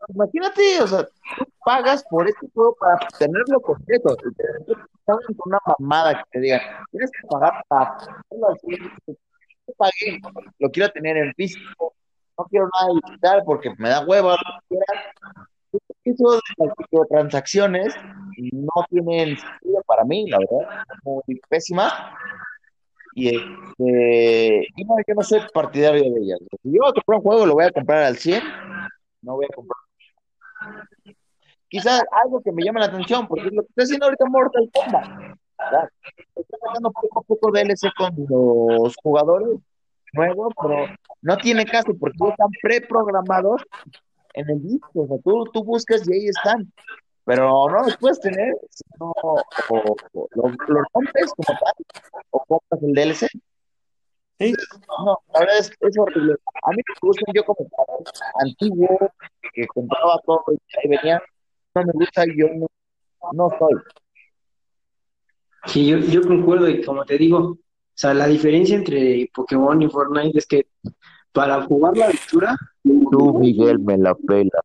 Imagínate, 0.09 0.83
o 0.83 0.87
sea, 0.87 1.05
tú 1.05 1.45
pagas 1.65 2.05
por 2.07 2.27
este 2.29 2.47
juego 2.53 2.75
para 2.79 2.99
tenerlo 3.17 3.59
completo. 3.61 4.15
Están 4.15 5.17
con 5.25 5.35
una 5.45 5.57
mamada 5.79 6.13
que 6.13 6.29
te 6.33 6.39
digan, 6.39 6.61
tienes 6.91 7.09
que 7.09 7.27
pagar 7.27 7.65
para 7.67 7.97
tenerlo 8.29 8.47
al 8.47 8.59
cien". 8.59 8.91
Yo 9.07 9.73
pagué, 9.75 10.21
lo 10.59 10.69
quiero 10.69 10.91
tener 10.91 11.17
en 11.17 11.33
físico, 11.33 11.95
no 12.37 12.45
quiero 12.45 12.69
nada 12.79 12.93
digital 13.07 13.41
porque 13.43 13.73
me 13.79 13.89
da 13.89 14.05
hueva. 14.05 14.37
Eso 16.03 16.31
de 16.31 16.39
las 16.57 16.73
microtransacciones 16.77 17.95
no 18.51 18.85
tienen 18.91 19.35
sentido 19.35 19.81
para 19.87 20.05
mí, 20.05 20.29
la 20.29 20.37
verdad, 20.37 20.85
muy 21.03 21.41
pésimas. 21.49 21.91
Y 23.17 23.29
este, 23.29 24.67
y 24.75 24.83
no, 24.83 24.95
yo 25.07 25.13
no 25.15 25.23
soy 25.23 25.39
partidario 25.53 26.03
de 26.03 26.19
ellas. 26.19 26.39
Si 26.61 26.69
yo 26.69 26.81
voy 26.81 27.21
juego, 27.21 27.45
lo 27.45 27.53
voy 27.53 27.63
a 27.63 27.71
comprar 27.71 28.03
al 28.03 28.17
100, 28.17 28.43
no 29.21 29.35
voy 29.35 29.45
a 29.45 29.55
comprar. 29.55 29.79
Quizás 31.69 32.03
algo 32.23 32.41
que 32.41 32.51
me 32.51 32.61
llame 32.61 32.81
la 32.81 32.87
atención, 32.87 33.25
porque 33.25 33.49
lo 33.51 33.63
que 33.63 33.69
está 33.69 33.83
haciendo 33.83 34.05
ahorita 34.05 34.25
Mortal 34.25 34.69
Kombat. 34.73 35.37
¿verdad? 35.57 35.89
Está 36.35 36.57
sacando 36.61 36.91
poco 36.91 37.19
a 37.19 37.21
poco 37.23 37.51
DLC 37.51 37.89
con 37.97 38.13
los 38.27 38.95
jugadores 39.01 39.59
nuevos, 40.11 40.53
pero 40.61 40.85
no 41.21 41.37
tiene 41.37 41.65
caso 41.65 41.93
porque 41.97 42.17
están 42.29 42.49
preprogramados 42.61 43.63
en 44.33 44.49
el 44.49 44.61
disco. 44.61 44.89
O 44.93 45.07
sea, 45.07 45.17
tú, 45.23 45.45
tú 45.53 45.63
buscas 45.63 46.05
y 46.07 46.13
ahí 46.13 46.25
están. 46.27 46.69
Pero 47.25 47.67
no 47.69 47.83
los 47.83 47.97
puedes 47.97 48.19
tener 48.19 48.55
si 48.69 48.83
no, 48.99 49.11
o, 49.23 49.41
o 49.69 49.95
lo, 50.35 50.49
lo 50.49 50.81
rompes 50.93 51.33
como 51.35 51.59
tal, 51.59 52.11
o 52.31 52.45
compras 52.45 52.83
el 52.83 52.93
DLC. 52.93 53.27
Sí. 54.37 54.53
No, 54.87 55.17
la 55.33 55.39
verdad 55.39 55.57
es, 55.59 55.71
es 55.79 55.97
horrible. 55.97 56.35
A 56.63 56.69
mí 56.71 56.77
me 56.77 56.93
gusta 57.01 57.23
yo 57.33 57.43
como 57.45 57.67
antiguo, 58.35 59.11
que 59.53 59.65
compraba 59.67 60.19
todo 60.25 60.43
y 60.49 60.77
ahí 60.77 60.89
venía. 60.89 61.21
No 61.73 61.83
me 61.83 61.93
gusta, 61.93 62.25
yo 62.35 62.47
no, 62.53 62.67
no 63.33 63.49
soy. 63.57 63.73
Sí, 65.65 65.87
yo, 65.87 65.97
yo 65.97 66.21
concuerdo 66.21 66.69
y 66.69 66.83
como 66.83 67.05
te 67.05 67.17
digo, 67.17 67.37
o 67.39 67.57
sea, 67.93 68.13
la 68.13 68.27
diferencia 68.27 68.75
entre 68.75 69.29
Pokémon 69.33 69.81
y 69.81 69.89
Fortnite 69.89 70.37
es 70.37 70.45
que 70.45 70.67
para 71.31 71.63
jugar 71.63 71.97
la 71.97 72.05
aventura, 72.05 72.55
Tú, 72.83 73.33
Miguel, 73.39 73.79
me 73.79 73.97
la 73.97 74.13
pela. 74.13 74.61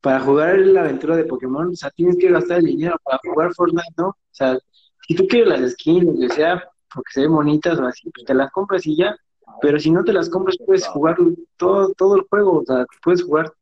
Para 0.00 0.20
jugar 0.20 0.58
la 0.58 0.80
aventura 0.82 1.16
de 1.16 1.24
Pokémon, 1.24 1.68
o 1.68 1.76
sea, 1.76 1.90
tienes 1.90 2.16
que 2.16 2.30
gastar 2.30 2.58
el 2.58 2.66
dinero 2.66 2.96
para 3.04 3.18
jugar 3.22 3.54
Fortnite, 3.54 3.94
¿no? 3.96 4.08
O 4.08 4.16
sea, 4.30 4.58
si 5.06 5.14
tú 5.14 5.26
quieres 5.26 5.48
las 5.48 5.72
skins, 5.72 6.18
que 6.18 6.34
sea, 6.34 6.62
porque 6.94 7.12
se 7.12 7.20
ven 7.22 7.32
bonitas 7.32 7.78
o 7.78 7.86
así, 7.86 8.10
pues 8.10 8.24
te 8.24 8.34
las 8.34 8.50
compras 8.50 8.86
y 8.86 8.96
ya. 8.96 9.16
Pero 9.60 9.78
si 9.78 9.90
no 9.90 10.04
te 10.04 10.12
las 10.12 10.30
compras, 10.30 10.56
puedes 10.64 10.86
jugar 10.86 11.16
todo, 11.56 11.92
todo 11.94 12.16
el 12.16 12.22
juego, 12.22 12.60
o 12.60 12.64
sea, 12.64 12.86
puedes 13.02 13.22
jugar 13.22 13.52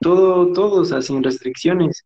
todo, 0.00 0.52
todo, 0.52 0.82
o 0.82 0.84
sea, 0.84 1.02
sin 1.02 1.22
restricciones. 1.22 2.04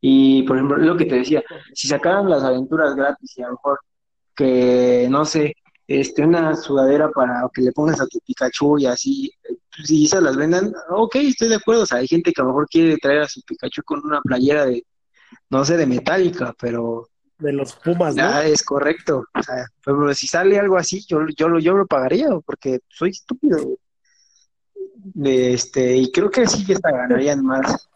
Y, 0.00 0.42
por 0.44 0.56
ejemplo, 0.56 0.78
lo 0.78 0.96
que 0.96 1.04
te 1.04 1.16
decía, 1.16 1.42
si 1.74 1.88
sacaran 1.88 2.30
las 2.30 2.42
aventuras 2.42 2.94
gratis 2.94 3.36
y 3.36 3.42
a 3.42 3.46
lo 3.46 3.52
mejor 3.52 3.80
que, 4.34 5.06
no 5.10 5.24
sé, 5.24 5.54
este, 6.00 6.24
una 6.24 6.54
sudadera 6.56 7.10
para 7.10 7.46
que 7.52 7.60
le 7.60 7.72
pongas 7.72 8.00
a 8.00 8.06
tu 8.06 8.18
Pikachu 8.20 8.78
y 8.78 8.86
así, 8.86 9.30
eh, 9.44 9.56
si 9.84 10.06
esas 10.06 10.22
las 10.22 10.36
vendan, 10.36 10.72
ok, 10.88 11.16
estoy 11.16 11.48
de 11.48 11.56
acuerdo, 11.56 11.82
o 11.82 11.86
sea, 11.86 11.98
hay 11.98 12.08
gente 12.08 12.32
que 12.32 12.40
a 12.40 12.44
lo 12.44 12.50
mejor 12.50 12.68
quiere 12.68 12.96
traer 12.96 13.20
a 13.22 13.28
su 13.28 13.42
Pikachu 13.42 13.82
con 13.82 14.00
una 14.04 14.20
playera 14.22 14.64
de, 14.64 14.86
no 15.50 15.64
sé, 15.64 15.76
de 15.76 15.86
metálica, 15.86 16.54
pero 16.58 17.08
De 17.38 17.52
los 17.52 17.74
Pumas, 17.74 18.14
¿no? 18.14 18.22
ya 18.22 18.44
es 18.44 18.62
correcto, 18.62 19.24
o 19.34 19.42
sea, 19.42 19.66
pero 19.84 20.14
si 20.14 20.26
sale 20.26 20.58
algo 20.58 20.78
así, 20.78 21.04
yo, 21.06 21.26
yo, 21.36 21.48
lo, 21.48 21.58
yo 21.58 21.74
lo 21.74 21.86
pagaría, 21.86 22.28
porque 22.46 22.80
soy 22.88 23.10
estúpido. 23.10 23.76
de 24.94 25.52
este, 25.52 25.96
y 25.96 26.10
creo 26.10 26.30
que 26.30 26.46
sí 26.46 26.64
que 26.64 26.74
hasta 26.74 26.90
ganarían 26.90 27.44
más, 27.44 27.88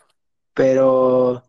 pero, 0.53 1.43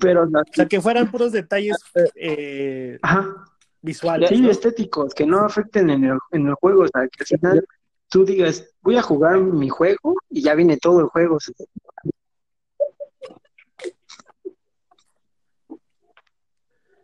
pero, 0.00 0.24
o 0.24 0.30
sea, 0.54 0.66
que 0.66 0.80
fueran 0.80 1.10
puros 1.10 1.32
detalles 1.32 1.76
eh, 2.14 2.98
Ajá. 3.02 3.44
Visuales. 3.82 4.28
Sí, 4.28 4.48
estéticos, 4.48 5.14
que 5.14 5.26
no 5.26 5.40
afecten 5.40 5.90
en 5.90 6.04
el, 6.04 6.18
en 6.32 6.46
el 6.46 6.54
juego, 6.54 6.82
o 6.82 6.88
sea, 6.88 7.08
que 7.08 7.22
al 7.22 7.26
final 7.26 7.66
tú 8.08 8.24
digas, 8.24 8.68
voy 8.82 8.96
a 8.96 9.02
jugar 9.02 9.38
mi 9.38 9.68
juego 9.68 10.14
y 10.30 10.42
ya 10.42 10.54
viene 10.54 10.76
todo 10.76 11.00
el 11.00 11.06
juego. 11.06 11.38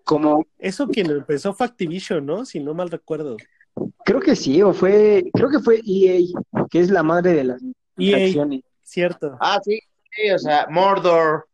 Como... 0.05 0.47
Eso 0.59 0.89
quien 0.89 1.11
empezó 1.11 1.55
fue 1.55 1.67
Activision, 1.67 2.25
¿no? 2.27 2.45
Si 2.45 2.61
no 2.61 2.75
mal 2.75 2.91
recuerdo. 2.91 3.37
Creo 4.05 4.21
que 4.21 4.37
sí, 4.37 4.63
o 4.63 4.73
fue, 4.73 5.25
creo 5.33 5.49
que 5.49 5.61
fue 5.61 5.81
EA, 5.87 6.21
que 6.71 6.81
es 6.81 6.91
la 6.91 7.03
madre 7.03 7.33
de 7.33 7.45
las 7.45 7.63
EA, 7.97 8.27
acciones. 8.27 8.63
Cierto. 8.83 9.37
Ah, 9.41 9.59
sí, 9.65 9.79
sí, 10.11 10.31
o 10.31 10.39
sea, 10.39 10.67
Mordor, 10.69 11.47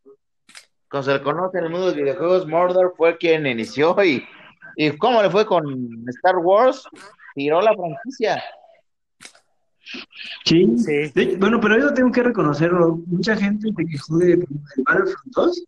como 0.88 1.02
se 1.02 1.12
le 1.12 1.22
conoce 1.22 1.58
en 1.58 1.64
el 1.64 1.70
mundo 1.70 1.86
de 1.86 1.92
los 1.92 2.02
videojuegos, 2.02 2.46
Mordor 2.46 2.94
fue 2.96 3.16
quien 3.18 3.46
inició 3.46 3.94
y, 4.02 4.24
y 4.78 4.96
¿cómo 4.96 5.20
le 5.20 5.28
fue 5.28 5.44
con 5.44 5.64
Star 6.06 6.36
Wars? 6.36 6.84
Tiró 7.34 7.60
la 7.60 7.74
franquicia. 7.74 8.40
Sí, 10.44 10.78
sí. 10.78 11.36
bueno, 11.36 11.60
pero 11.60 11.80
yo 11.80 11.92
tengo 11.92 12.12
que 12.12 12.22
reconocerlo. 12.22 13.00
Mucha 13.06 13.36
gente 13.36 13.72
se 13.76 13.86
quejó 13.86 14.18
de, 14.18 14.36
de 14.36 14.46
Battlefront 14.86 15.34
2 15.34 15.64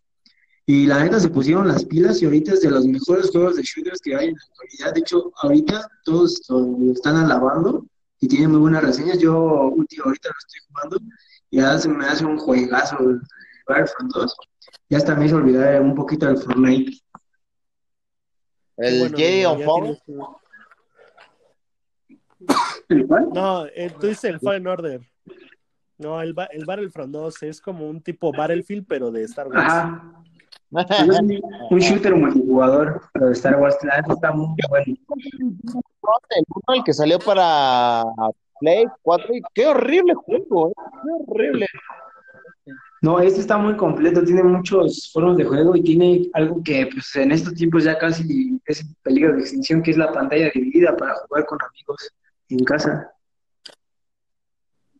y 0.65 0.85
la 0.85 1.03
neta 1.03 1.19
se 1.19 1.27
pusieron 1.27 1.67
las 1.67 1.83
pilas 1.83 2.21
y 2.21 2.25
ahorita 2.25 2.53
es 2.53 2.61
de 2.61 2.71
los 2.71 2.85
mejores 2.85 3.29
juegos 3.31 3.57
de 3.57 3.63
shooters 3.63 3.99
que 3.99 4.15
hay 4.15 4.27
en 4.29 4.33
la 4.33 4.43
actualidad. 4.49 4.93
De 4.93 4.99
hecho, 5.01 5.31
ahorita 5.41 5.89
todos 6.05 6.41
lo 6.47 6.93
están 6.93 7.17
alabando 7.17 7.85
y 8.21 8.29
tienen 8.29 8.51
muy 8.51 8.61
buenas 8.61 8.81
reseñas. 8.81 9.19
Yo 9.19 9.73
último, 9.75 10.05
ahorita 10.05 10.29
lo 10.29 10.35
estoy 10.39 10.61
jugando 10.69 10.97
y 11.49 11.57
ya 11.57 11.77
se 11.77 11.89
me 11.89 12.05
hace 12.05 12.23
un 12.23 12.37
juegazo 12.37 12.97
el 13.01 13.19
Battlefront 13.67 14.13
2. 14.13 14.35
Ya 14.89 14.97
hasta 14.99 15.15
me 15.15 15.25
hizo 15.25 15.35
olvidar 15.35 15.81
un 15.81 15.95
poquito 15.95 16.27
del 16.27 16.37
Fortnite. 16.37 16.97
¿El 18.77 18.99
bueno, 18.99 19.17
Jay 19.17 19.43
¿El 22.89 23.07
cuál? 23.07 23.29
No, 23.33 23.65
eh, 23.67 23.93
tú 23.99 24.07
dices 24.07 24.23
el 24.25 24.39
Fallen 24.39 24.67
Order. 24.67 25.01
No, 25.97 26.21
el, 26.21 26.35
el 26.51 26.65
Battlefront 26.65 27.11
2 27.11 27.43
es 27.43 27.61
como 27.61 27.87
un 27.87 28.01
tipo 28.01 28.31
Battlefield, 28.31 28.85
pero 28.87 29.11
de 29.11 29.23
Star 29.23 29.47
Wars. 29.47 29.63
Ajá 29.63 30.21
un 31.69 31.79
shooter 31.79 32.15
multijugador, 32.15 33.01
pero 33.11 33.27
de 33.27 33.33
Star 33.33 33.59
Wars 33.59 33.77
está 33.83 34.31
muy 34.31 34.55
bueno. 34.69 34.85
El 34.87 36.45
uno, 36.55 36.75
el 36.75 36.83
que 36.85 36.93
salió 36.93 37.19
para 37.19 38.03
Play 38.59 38.85
4, 39.01 39.27
qué 39.53 39.67
horrible 39.67 40.13
juego, 40.13 40.69
¿eh? 40.69 40.73
qué 41.03 41.09
horrible. 41.27 41.67
No, 43.01 43.19
este 43.19 43.39
está 43.41 43.57
muy 43.57 43.75
completo, 43.75 44.23
tiene 44.23 44.43
muchos 44.43 45.11
formas 45.11 45.35
de 45.35 45.43
juego 45.43 45.75
y 45.75 45.81
tiene 45.81 46.29
algo 46.33 46.61
que 46.63 46.87
pues, 46.91 47.15
en 47.15 47.31
estos 47.31 47.55
tiempos 47.55 47.83
ya 47.83 47.97
casi 47.97 48.59
es 48.65 48.85
peligro 49.01 49.33
de 49.33 49.41
extinción, 49.41 49.81
que 49.81 49.89
es 49.89 49.97
la 49.97 50.11
pantalla 50.11 50.51
dividida 50.53 50.95
para 50.95 51.15
jugar 51.15 51.47
con 51.47 51.57
amigos 51.67 52.13
en 52.49 52.63
casa. 52.63 53.11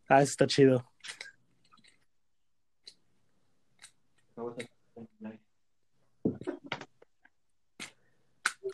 Ah, 0.10 0.24
está 0.24 0.47
chido. 0.47 0.84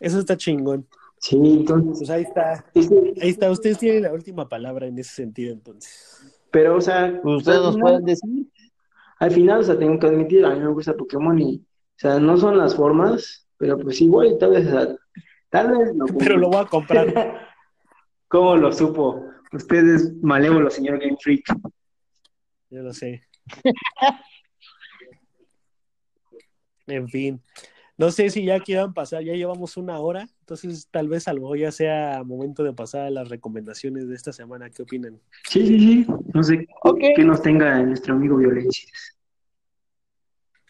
Eso 0.00 0.20
está 0.20 0.36
chingón. 0.36 0.86
Sí, 1.18 1.36
entonces. 1.36 1.98
Pues 1.98 2.10
ahí 2.10 2.22
está. 2.22 2.64
Ahí 3.20 3.28
está. 3.28 3.50
Ustedes 3.50 3.78
tienen 3.78 4.04
la 4.04 4.12
última 4.12 4.48
palabra 4.48 4.86
en 4.86 4.98
ese 4.98 5.14
sentido, 5.14 5.52
entonces. 5.52 6.22
Pero, 6.50 6.76
o 6.76 6.80
sea. 6.80 7.20
Ustedes 7.22 7.60
nos 7.60 7.76
pueden 7.76 8.04
decir. 8.04 8.37
Al 9.20 9.30
final, 9.30 9.60
o 9.60 9.62
sea, 9.62 9.78
tengo 9.78 9.98
que 9.98 10.06
admitir, 10.06 10.44
a 10.44 10.54
mí 10.54 10.60
me 10.60 10.72
gusta 10.72 10.96
Pokémon 10.96 11.38
y. 11.38 11.56
O 11.56 12.00
sea, 12.00 12.20
no 12.20 12.36
son 12.36 12.56
las 12.56 12.76
formas, 12.76 13.48
pero 13.56 13.78
pues 13.78 14.00
igual, 14.00 14.36
tal 14.38 14.50
vez. 14.50 14.68
tal 15.50 15.76
vez 15.76 15.96
lo 15.96 16.06
Pero 16.06 16.36
lo 16.36 16.48
voy 16.48 16.60
a 16.60 16.64
comprar. 16.66 17.06
¿Cómo 18.28 18.56
lo 18.56 18.72
supo? 18.72 19.24
Usted 19.52 19.86
es 19.88 20.14
malévolo, 20.22 20.70
señor 20.70 21.00
Game 21.00 21.16
Freak. 21.20 21.46
Yo 22.70 22.82
lo 22.82 22.92
sé. 22.92 23.22
en 26.86 27.08
fin. 27.08 27.42
No 27.98 28.12
sé 28.12 28.30
si 28.30 28.44
ya 28.44 28.60
quieran 28.60 28.94
pasar, 28.94 29.24
ya 29.24 29.32
llevamos 29.32 29.76
una 29.76 29.98
hora, 29.98 30.28
entonces 30.40 30.86
tal 30.88 31.08
vez 31.08 31.26
algo 31.26 31.56
ya 31.56 31.72
sea 31.72 32.22
momento 32.24 32.62
de 32.62 32.72
pasar 32.72 33.06
a 33.06 33.10
las 33.10 33.28
recomendaciones 33.28 34.08
de 34.08 34.14
esta 34.14 34.32
semana. 34.32 34.70
¿Qué 34.70 34.82
opinan? 34.82 35.20
Sí, 35.48 35.66
sí, 35.66 35.80
sí. 35.80 36.06
No 36.32 36.44
sé 36.44 36.64
qué 37.16 37.24
nos 37.24 37.42
tenga 37.42 37.82
nuestro 37.82 38.14
amigo 38.14 38.36
Violencias. 38.36 39.18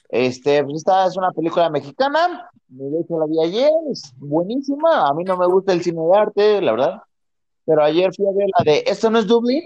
Este, 0.08 0.64
pues 0.64 0.76
esta 0.76 1.06
es 1.06 1.18
una 1.18 1.30
película 1.32 1.68
mexicana, 1.68 2.48
de 2.66 3.00
hecho 3.00 3.18
la 3.18 3.26
vi 3.26 3.42
ayer, 3.42 3.70
es 3.92 4.10
buenísima, 4.16 5.06
a 5.06 5.12
mí 5.12 5.22
no 5.22 5.36
me 5.36 5.46
gusta 5.46 5.74
el 5.74 5.82
cine 5.82 6.00
de 6.00 6.16
arte, 6.16 6.62
la 6.62 6.72
verdad, 6.72 7.02
pero 7.66 7.84
ayer 7.84 8.10
fui 8.16 8.26
a 8.26 8.32
ver 8.32 8.48
la 8.58 8.72
de 8.72 8.84
Esto 8.86 9.10
no 9.10 9.18
es 9.18 9.26
Dublín, 9.26 9.64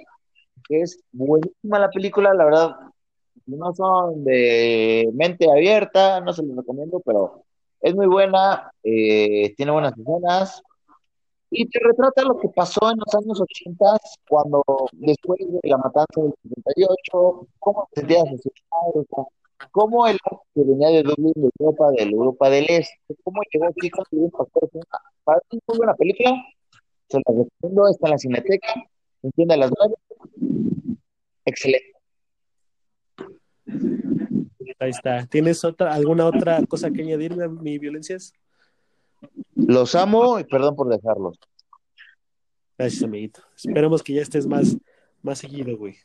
que 0.65 0.81
es 0.81 0.99
buenísima 1.13 1.79
la 1.79 1.91
película, 1.91 2.35
la 2.35 2.45
verdad, 2.45 2.77
no 3.47 3.73
son 3.73 4.25
de 4.25 5.09
mente 5.15 5.49
abierta, 5.49 6.21
no 6.21 6.33
se 6.33 6.43
los 6.43 6.57
recomiendo, 6.57 7.01
pero 7.07 7.45
es 7.83 7.95
muy 7.95 8.07
buena, 8.07 8.73
eh, 8.83 9.55
tiene 9.57 9.73
buenas 9.73 9.93
escenas 9.99 10.63
y 11.51 11.69
te 11.69 11.81
retrata 11.81 12.23
lo 12.23 12.39
que 12.39 12.49
pasó 12.49 12.91
en 12.91 12.99
los 12.99 13.15
años 13.15 13.41
80 13.41 13.99
cuando 14.29 14.63
después 14.93 15.41
de 15.41 15.69
la 15.69 15.77
matanza 15.77 16.23
del 16.23 16.33
78, 16.43 17.47
cómo 17.59 17.89
se 17.93 18.01
sentía 18.01 18.25
la 18.25 19.27
cómo 19.71 20.07
el 20.07 20.19
que 20.55 20.63
venía 20.63 20.89
de 20.89 21.03
Dublín, 21.03 21.33
de 21.37 21.51
Europa, 21.59 21.91
de 21.91 22.03
Europa 22.05 22.51
del 22.51 22.65
Este, 22.69 23.15
cómo 23.23 23.41
llegó 23.53 23.67
aquí 23.67 23.91
con 23.91 24.05
Para 25.25 25.41
mí 25.53 25.59
muy 25.67 25.77
buena 25.77 25.95
película, 25.95 26.35
se 27.09 27.19
la 27.19 27.23
recomiendo, 27.27 27.89
está 27.89 28.07
en 28.07 28.11
la 28.11 28.19
Cineteca, 28.19 28.75
entiende 29.23 29.57
las 29.57 29.71
nueve, 29.77 29.95
excelente. 31.45 31.93
Ahí 34.79 34.91
está. 34.91 35.27
¿Tienes 35.27 35.65
otra, 35.65 35.95
alguna 35.95 36.27
otra 36.27 36.65
cosa 36.67 36.91
que 36.91 37.03
añadirme 37.03 37.45
a 37.45 37.49
mi 37.49 37.79
violencias? 37.79 38.33
Los 39.55 39.95
amo 39.95 40.39
y 40.39 40.45
perdón 40.45 40.77
por 40.77 40.89
dejarlos. 40.89 41.39
Gracias, 42.79 43.03
amiguito. 43.03 43.43
Esperemos 43.57 44.03
que 44.03 44.15
ya 44.15 44.23
estés 44.23 44.47
más, 44.47 44.77
más 45.23 45.39
seguido, 45.39 45.77
güey. 45.77 45.97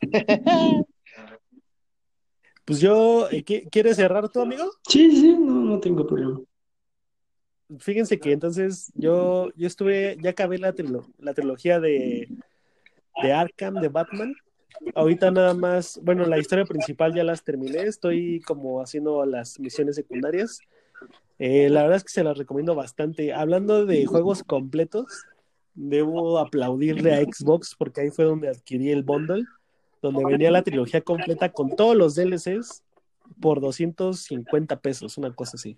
pues 2.64 2.80
yo, 2.80 3.30
eh, 3.30 3.44
¿quieres 3.44 3.96
cerrar 3.96 4.28
tú, 4.28 4.40
amigo? 4.40 4.64
Sí, 4.88 5.10
sí, 5.10 5.36
no, 5.38 5.62
no 5.62 5.80
tengo 5.80 6.06
problema. 6.06 6.40
Fíjense 7.78 8.18
que 8.18 8.32
entonces 8.32 8.92
yo, 8.94 9.50
yo 9.54 9.66
estuve, 9.66 10.18
ya 10.20 10.30
acabé 10.30 10.58
la, 10.58 10.74
la 11.18 11.34
trilogía 11.34 11.80
de, 11.80 12.28
de 13.22 13.32
Arkham, 13.32 13.74
de 13.74 13.88
Batman. 13.88 14.34
Ahorita 14.94 15.30
nada 15.30 15.54
más, 15.54 16.00
bueno, 16.02 16.26
la 16.26 16.38
historia 16.38 16.64
principal 16.64 17.14
ya 17.14 17.24
las 17.24 17.44
terminé, 17.44 17.82
estoy 17.82 18.40
como 18.40 18.80
haciendo 18.80 19.24
las 19.24 19.58
misiones 19.60 19.96
secundarias. 19.96 20.60
Eh, 21.38 21.68
la 21.70 21.82
verdad 21.82 21.96
es 21.96 22.04
que 22.04 22.10
se 22.10 22.24
las 22.24 22.38
recomiendo 22.38 22.74
bastante. 22.74 23.32
Hablando 23.32 23.86
de 23.86 24.06
juegos 24.06 24.42
completos, 24.42 25.24
debo 25.74 26.38
aplaudirle 26.38 27.14
a 27.14 27.22
Xbox 27.22 27.74
porque 27.76 28.02
ahí 28.02 28.10
fue 28.10 28.24
donde 28.24 28.48
adquirí 28.48 28.90
el 28.90 29.02
bundle, 29.02 29.44
donde 30.00 30.24
venía 30.24 30.50
la 30.50 30.62
trilogía 30.62 31.00
completa 31.00 31.50
con 31.50 31.74
todos 31.74 31.96
los 31.96 32.14
DLCs 32.14 32.82
por 33.40 33.60
250 33.60 34.80
pesos, 34.80 35.18
una 35.18 35.32
cosa 35.32 35.56
así. 35.56 35.76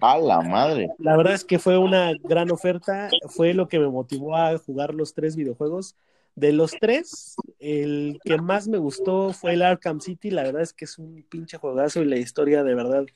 A 0.00 0.18
la 0.18 0.42
madre. 0.42 0.90
La 0.98 1.16
verdad 1.16 1.34
es 1.34 1.44
que 1.44 1.58
fue 1.58 1.78
una 1.78 2.12
gran 2.22 2.50
oferta, 2.50 3.08
fue 3.28 3.54
lo 3.54 3.66
que 3.66 3.78
me 3.78 3.88
motivó 3.88 4.36
a 4.36 4.58
jugar 4.58 4.94
los 4.94 5.14
tres 5.14 5.36
videojuegos. 5.36 5.96
De 6.36 6.52
los 6.52 6.72
tres, 6.72 7.34
el 7.58 8.20
que 8.22 8.36
más 8.36 8.68
me 8.68 8.78
gustó 8.78 9.32
fue 9.32 9.54
el 9.54 9.62
Arkham 9.62 10.00
City. 10.00 10.30
La 10.30 10.44
verdad 10.44 10.62
es 10.62 10.72
que 10.72 10.84
es 10.84 10.98
un 10.98 11.24
pinche 11.28 11.56
juegazo 11.58 12.02
y 12.02 12.04
la 12.04 12.16
historia 12.16 12.62
de 12.62 12.74
verdad. 12.74 13.06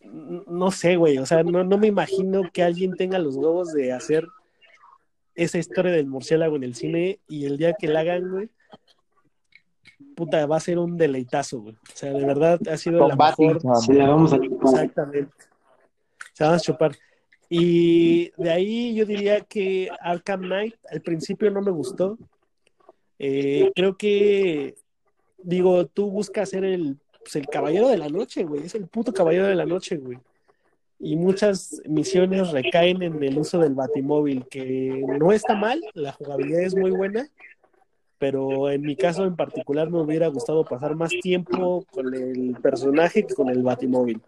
No 0.00 0.70
sé, 0.70 0.96
güey. 0.96 1.18
O 1.18 1.26
sea, 1.26 1.42
no, 1.44 1.62
no 1.62 1.78
me 1.78 1.86
imagino 1.86 2.42
que 2.52 2.62
alguien 2.62 2.96
tenga 2.96 3.18
los 3.18 3.36
huevos 3.36 3.72
de 3.72 3.92
hacer 3.92 4.26
esa 5.34 5.58
historia 5.58 5.92
del 5.92 6.08
murciélago 6.08 6.56
en 6.56 6.64
el 6.64 6.74
cine 6.74 7.20
y 7.28 7.44
el 7.44 7.58
día 7.58 7.74
que 7.74 7.86
la 7.86 8.00
hagan, 8.00 8.28
güey, 8.28 8.50
puta, 10.16 10.46
va 10.46 10.56
a 10.56 10.60
ser 10.60 10.78
un 10.78 10.96
deleitazo, 10.96 11.60
güey. 11.60 11.74
O 11.74 11.94
sea, 11.96 12.12
de 12.12 12.24
verdad 12.24 12.58
ha 12.68 12.76
sido 12.76 13.06
la 13.06 13.14
mejor. 13.14 13.60
Se 13.80 13.94
la 13.94 14.08
vamos 14.08 14.32
a 14.32 14.40
chupar. 14.40 14.68
Exactamente. 14.74 15.32
Se 16.32 16.44
van 16.44 16.54
a 16.54 16.58
chupar. 16.58 16.92
Y 17.48 18.30
de 18.36 18.50
ahí 18.50 18.94
yo 18.94 19.06
diría 19.06 19.40
que 19.40 19.88
Arkham 20.00 20.42
Knight 20.42 20.74
al 20.90 21.00
principio 21.00 21.50
no 21.50 21.62
me 21.62 21.70
gustó. 21.70 22.18
Eh, 23.18 23.72
creo 23.74 23.96
que, 23.96 24.74
digo, 25.38 25.86
tú 25.86 26.10
buscas 26.10 26.50
ser 26.50 26.64
el, 26.64 26.98
pues, 27.20 27.36
el 27.36 27.46
caballero 27.48 27.88
de 27.88 27.98
la 27.98 28.08
noche, 28.08 28.44
güey. 28.44 28.64
Es 28.64 28.74
el 28.74 28.86
puto 28.86 29.12
caballero 29.12 29.46
de 29.46 29.54
la 29.54 29.66
noche, 29.66 29.96
güey. 29.96 30.18
y 31.00 31.16
muchas 31.16 31.80
misiones 31.86 32.50
recaen 32.50 33.02
en 33.02 33.22
el 33.22 33.38
uso 33.38 33.58
del 33.58 33.74
batimóvil, 33.74 34.46
que 34.48 35.04
no 35.18 35.32
está 35.32 35.54
mal, 35.54 35.80
la 35.94 36.12
jugabilidad 36.12 36.62
es 36.62 36.74
muy 36.74 36.90
buena, 36.90 37.28
pero 38.18 38.70
en 38.70 38.82
mi 38.82 38.96
caso 38.96 39.24
en 39.24 39.36
particular 39.36 39.90
me 39.90 40.00
hubiera 40.00 40.26
gustado 40.26 40.64
pasar 40.64 40.96
más 40.96 41.10
tiempo 41.22 41.84
con 41.90 42.12
el 42.14 42.56
personaje 42.60 43.24
que 43.24 43.34
con 43.34 43.48
el 43.48 43.62
batimóvil. 43.62 44.20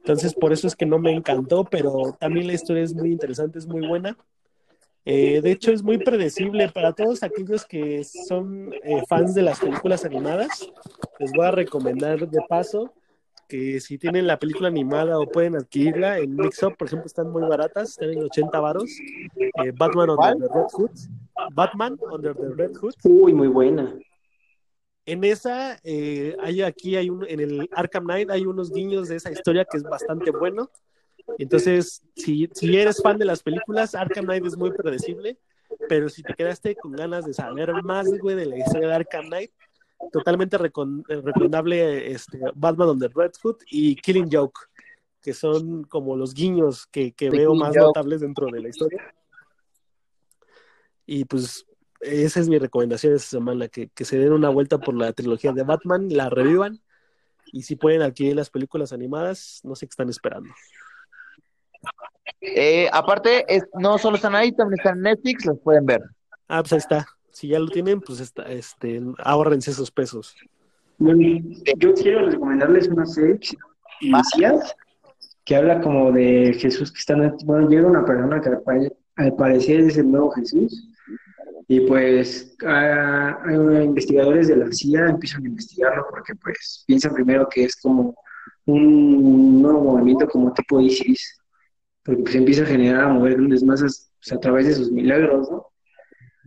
Entonces 0.00 0.34
por 0.34 0.52
eso 0.52 0.66
es 0.66 0.74
que 0.74 0.86
no 0.86 0.98
me 0.98 1.12
encantó, 1.12 1.64
pero 1.64 2.16
también 2.18 2.46
la 2.46 2.54
historia 2.54 2.82
es 2.82 2.94
muy 2.94 3.12
interesante, 3.12 3.58
es 3.58 3.66
muy 3.66 3.86
buena. 3.86 4.16
Eh, 5.04 5.40
de 5.40 5.52
hecho, 5.52 5.72
es 5.72 5.82
muy 5.82 5.98
predecible 5.98 6.68
para 6.68 6.92
todos 6.92 7.22
aquellos 7.22 7.64
que 7.64 8.04
son 8.04 8.72
eh, 8.84 9.02
fans 9.08 9.34
de 9.34 9.42
las 9.42 9.60
películas 9.60 10.04
animadas. 10.04 10.70
Les 11.18 11.32
voy 11.32 11.46
a 11.46 11.50
recomendar 11.50 12.28
de 12.28 12.38
paso 12.48 12.92
que 13.48 13.80
si 13.80 13.98
tienen 13.98 14.26
la 14.26 14.38
película 14.38 14.68
animada 14.68 15.18
o 15.18 15.26
pueden 15.26 15.56
adquirirla 15.56 16.18
en 16.18 16.36
Mixup, 16.36 16.76
por 16.76 16.86
ejemplo, 16.86 17.06
están 17.06 17.30
muy 17.30 17.42
baratas, 17.42 17.90
están 17.90 18.10
en 18.10 18.22
80 18.22 18.60
varos. 18.60 18.90
Eh, 19.36 19.72
Batman 19.76 20.10
Under 20.10 20.38
the 20.38 20.54
Red 20.54 20.66
Hood. 20.72 20.90
Batman 21.52 21.98
Under 22.12 22.34
the 22.36 22.48
Red 22.54 22.76
Hood. 22.76 22.94
Uy, 23.04 23.32
muy 23.32 23.48
buena. 23.48 23.98
En 25.06 25.24
esa, 25.24 25.78
hay 25.82 26.62
aquí, 26.62 26.96
hay 26.96 27.10
un, 27.10 27.26
en 27.28 27.40
el 27.40 27.68
Arkham 27.72 28.04
Knight 28.04 28.30
hay 28.30 28.46
unos 28.46 28.70
guiños 28.70 29.08
de 29.08 29.16
esa 29.16 29.32
historia 29.32 29.64
que 29.64 29.78
es 29.78 29.82
bastante 29.82 30.30
bueno. 30.30 30.70
Entonces, 31.38 32.02
si, 32.16 32.48
si 32.54 32.76
eres 32.76 33.02
fan 33.02 33.18
de 33.18 33.24
las 33.24 33.42
películas, 33.42 33.94
Arkham 33.94 34.24
Knight 34.26 34.46
es 34.46 34.56
muy 34.56 34.72
predecible, 34.72 35.38
pero 35.88 36.08
si 36.08 36.22
te 36.22 36.34
quedaste 36.34 36.74
con 36.76 36.92
ganas 36.92 37.24
de 37.24 37.32
saber 37.32 37.72
más, 37.82 38.08
güey, 38.20 38.36
de 38.36 38.46
la 38.46 38.58
historia 38.58 38.88
de 38.88 38.94
Arkham 38.94 39.26
Knight, 39.26 39.52
totalmente 40.12 40.56
recomendable 40.58 42.12
este, 42.12 42.38
Batman 42.54 42.90
on 42.90 42.98
the 42.98 43.08
Red 43.08 43.32
Hood 43.42 43.56
y 43.70 43.96
Killing 43.96 44.28
Joke, 44.30 44.60
que 45.20 45.34
son 45.34 45.84
como 45.84 46.16
los 46.16 46.34
guiños 46.34 46.86
que, 46.86 47.12
que 47.12 47.30
veo 47.30 47.54
más 47.54 47.76
notables 47.76 48.20
dentro 48.20 48.46
de 48.46 48.60
la 48.60 48.68
historia. 48.68 49.14
Y 51.06 51.24
pues 51.24 51.66
esa 52.00 52.40
es 52.40 52.48
mi 52.48 52.58
recomendación 52.58 53.14
esta 53.14 53.28
semana, 53.28 53.68
que, 53.68 53.88
que 53.88 54.04
se 54.04 54.18
den 54.18 54.32
una 54.32 54.48
vuelta 54.48 54.78
por 54.78 54.94
la 54.94 55.12
trilogía 55.12 55.52
de 55.52 55.62
Batman, 55.62 56.08
la 56.10 56.30
revivan 56.30 56.80
y 57.52 57.62
si 57.62 57.76
pueden 57.76 58.02
adquirir 58.02 58.36
las 58.36 58.50
películas 58.50 58.92
animadas, 58.92 59.60
no 59.64 59.74
sé 59.74 59.86
qué 59.86 59.90
están 59.90 60.08
esperando. 60.08 60.50
Eh, 62.40 62.88
aparte, 62.92 63.44
no 63.78 63.98
solo 63.98 64.16
están 64.16 64.34
ahí, 64.34 64.52
también 64.52 64.78
están 64.78 64.96
en 64.98 65.02
Netflix, 65.02 65.46
los 65.46 65.58
pueden 65.58 65.84
ver. 65.86 66.02
Ah, 66.48 66.62
pues 66.62 66.72
ahí 66.72 66.78
está. 66.78 67.06
Si 67.30 67.48
ya 67.48 67.58
lo 67.58 67.68
tienen, 67.68 68.00
pues 68.00 68.20
está, 68.20 68.42
este, 68.44 69.00
ahorrense 69.18 69.70
esos 69.70 69.90
pesos. 69.90 70.34
Yo 70.98 71.94
quiero 71.94 72.28
recomendarles 72.28 72.88
una 72.88 73.06
serie 73.06 73.38
Mesías, 74.02 74.76
que 75.44 75.56
habla 75.56 75.80
como 75.80 76.12
de 76.12 76.54
Jesús 76.58 76.92
que 76.92 76.98
están, 76.98 77.36
bueno, 77.44 77.68
llega 77.68 77.86
una 77.86 78.04
persona 78.04 78.40
que 78.40 78.50
al 79.16 79.36
parecer 79.36 79.80
es 79.80 79.96
el 79.96 80.10
nuevo 80.10 80.30
Jesús, 80.32 80.89
y 81.72 81.78
pues 81.82 82.56
hay 82.66 83.84
investigadores 83.84 84.48
de 84.48 84.56
la 84.56 84.72
CIA 84.72 85.10
empiezan 85.10 85.44
a 85.44 85.48
investigarlo 85.50 86.04
porque 86.10 86.34
pues 86.34 86.82
piensan 86.84 87.14
primero 87.14 87.48
que 87.48 87.62
es 87.62 87.76
como 87.76 88.12
un 88.64 89.62
nuevo 89.62 89.80
movimiento 89.80 90.26
como 90.26 90.52
tipo 90.52 90.80
ISIS, 90.80 91.40
porque 92.02 92.22
pues 92.24 92.34
empieza 92.34 92.64
a 92.64 92.66
generar, 92.66 93.04
a 93.04 93.08
mover 93.10 93.34
grandes 93.34 93.62
masas 93.62 94.10
pues, 94.18 94.32
a 94.32 94.40
través 94.40 94.66
de 94.66 94.74
sus 94.74 94.90
milagros, 94.90 95.48
¿no? 95.48 95.68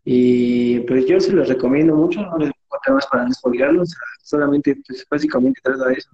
Y 0.03 0.82
pues 0.82 1.05
yo 1.05 1.17
se 1.21 1.32
los 1.32 1.47
recomiendo 1.47 1.95
mucho, 1.95 2.21
no 2.21 2.38
les 2.39 2.51
voy 2.67 2.93
más 2.93 3.07
para 3.07 3.24
no 3.24 3.84
solamente, 4.24 4.76
pues 4.86 5.07
básicamente 5.09 5.61
trata 5.63 5.88
de 5.88 5.93
eso, 5.93 6.09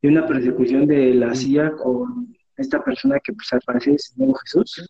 de, 0.00 0.08
una 0.08 0.26
persecución 0.26 0.86
de 0.86 1.12
la 1.12 1.34
CIA 1.34 1.72
con 1.72 2.34
esta 2.56 2.82
persona 2.82 3.20
que 3.22 3.34
pues 3.34 3.52
al 3.52 3.60
parecer 3.66 3.96
es 3.96 4.12
el 4.12 4.24
nuevo 4.24 4.34
Jesús. 4.36 4.88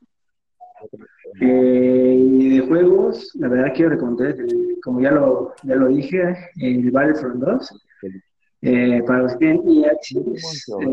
Eh, 1.41 2.17
y 2.17 2.59
de 2.59 2.67
juegos, 2.67 3.31
la 3.35 3.49
verdad 3.49 3.73
quiero 3.75 3.91
recomendar, 3.91 4.37
como 4.83 5.01
ya 5.01 5.11
lo, 5.11 5.55
ya 5.63 5.75
lo 5.75 5.89
dije, 5.89 6.37
el 6.57 6.91
Battlefront 6.91 7.37
2. 7.37 7.81
Eh, 8.63 9.03
para 9.07 9.23
los 9.23 9.33
que 9.33 9.39
tienen 9.39 9.85
EX, 9.85 10.17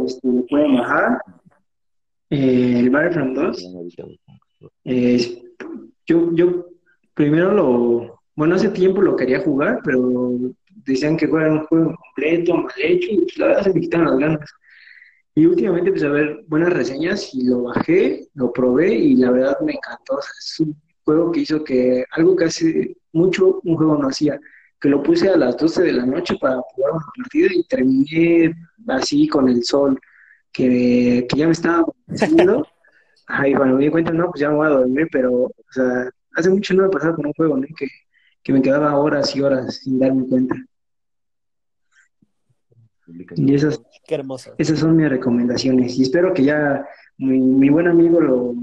este, 0.06 0.30
pueden 0.50 0.76
bajar 0.76 1.22
eh, 2.30 2.80
el 2.80 2.90
Battlefront 2.90 3.36
2, 3.36 3.66
eh, 4.86 5.44
yo, 6.06 6.34
yo 6.34 6.66
primero 7.14 7.54
lo, 7.54 8.20
bueno, 8.36 8.56
hace 8.56 8.70
tiempo 8.70 9.02
lo 9.02 9.16
quería 9.16 9.40
jugar, 9.42 9.80
pero 9.84 10.38
decían 10.86 11.16
que 11.18 11.26
era 11.26 11.52
un 11.52 11.66
juego 11.68 11.96
completo, 11.96 12.58
mal 12.58 12.72
hecho, 12.78 13.08
y 13.12 13.18
pues 13.22 13.38
la 13.38 13.48
verdad 13.48 13.64
se 13.64 13.74
me 13.74 13.82
quitan 13.82 14.06
las 14.06 14.18
ganas. 14.18 14.50
Y 15.36 15.46
últimamente 15.46 15.90
empecé 15.90 16.08
a 16.08 16.10
ver 16.10 16.44
buenas 16.48 16.74
reseñas 16.74 17.34
y 17.34 17.46
lo 17.46 17.64
bajé, 17.64 18.28
lo 18.34 18.52
probé 18.52 18.94
y 18.94 19.16
la 19.16 19.32
verdad 19.32 19.58
me 19.62 19.74
encantó. 19.74 20.20
es 20.20 20.60
un 20.60 20.76
juego 21.06 21.32
que 21.32 21.40
hizo 21.42 21.64
que 21.64 22.06
algo 22.12 22.36
que 22.36 22.46
hace 22.46 22.98
mucho 23.14 23.62
un 23.64 23.76
juego 23.78 23.98
no 23.98 24.10
hacía, 24.10 24.40
que 24.80 24.90
lo 24.90 25.02
puse 25.02 25.30
a 25.30 25.38
las 25.38 25.58
12 25.58 25.84
de 25.84 25.94
la 25.94 26.06
noche 26.06 26.36
para 26.40 26.60
jugar 26.62 26.92
una 26.94 27.06
partida 27.16 27.48
y 27.54 27.64
terminé 27.64 28.54
así 28.88 29.28
con 29.28 29.48
el 29.50 29.64
sol 29.64 30.00
que, 30.52 31.26
que 31.30 31.38
ya 31.38 31.46
me 31.46 31.54
estaba 31.54 31.86
haciendo. 32.10 32.68
Ay, 33.28 33.54
cuando 33.54 33.78
me 33.78 33.86
di 33.86 33.90
cuenta, 33.92 34.12
no, 34.12 34.30
pues 34.30 34.42
ya 34.42 34.50
me 34.50 34.56
voy 34.58 34.68
a 34.68 34.72
dormir, 34.72 35.08
pero, 35.12 35.32
o 35.44 35.54
sea, 35.70 36.10
hace 36.36 36.50
mucho 36.50 36.74
no 36.74 36.84
me 36.84 36.90
pasaba 36.90 37.16
con 37.16 37.28
un 37.28 37.34
juego, 37.34 37.56
¿no? 37.58 37.68
Que, 37.78 37.88
que 38.44 38.54
me 38.54 38.62
quedaba 38.62 38.98
horas 38.98 39.34
y 39.36 39.42
horas 39.42 39.76
sin 39.78 40.00
darme 40.00 40.28
cuenta. 40.28 40.56
Y 43.36 43.56
esas, 43.56 43.82
Qué 44.06 44.16
hermoso. 44.16 44.54
esas 44.58 44.80
son 44.80 44.96
mis 44.96 45.10
recomendaciones. 45.10 45.98
Y 45.98 46.04
espero 46.04 46.34
que 46.34 46.44
ya 46.44 46.86
mi, 47.18 47.40
mi 47.40 47.70
buen 47.70 47.88
amigo 47.88 48.20
lo, 48.20 48.54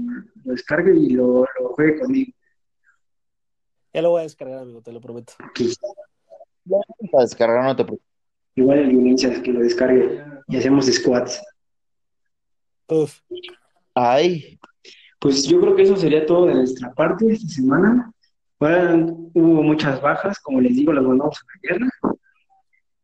lo 0.43 0.51
descargue 0.51 0.95
y 0.95 1.09
lo, 1.11 1.45
lo, 1.59 1.69
juegue 1.69 1.99
conmigo. 1.99 2.31
Ya 3.93 4.01
lo 4.01 4.11
voy 4.11 4.21
a 4.21 4.23
descargar, 4.23 4.59
amigo, 4.59 4.81
te 4.81 4.91
lo 4.91 5.01
prometo. 5.01 5.33
Okay. 5.51 5.73
Para 7.11 7.23
descargar, 7.23 7.63
no 7.63 7.75
te 7.75 7.83
preocupes. 7.83 8.09
Igual 8.55 8.79
el 8.79 8.89
Violencia 8.89 9.41
que 9.41 9.53
lo 9.53 9.61
descargue 9.61 10.23
y 10.47 10.57
hacemos 10.57 10.85
squats. 10.87 11.41
Uf. 12.87 13.19
Ay. 13.93 14.59
Pues 15.19 15.43
yo 15.45 15.59
creo 15.61 15.75
que 15.75 15.83
eso 15.83 15.95
sería 15.95 16.25
todo 16.25 16.47
de 16.47 16.55
nuestra 16.55 16.93
parte 16.93 17.31
esta 17.31 17.47
semana. 17.47 18.11
Bueno, 18.59 19.31
hubo 19.33 19.63
muchas 19.63 20.01
bajas, 20.01 20.39
como 20.39 20.59
les 20.59 20.75
digo, 20.75 20.91
las 20.91 21.03
mandamos 21.03 21.37
a 21.37 21.45
la 21.45 21.69
guerra, 21.69 22.17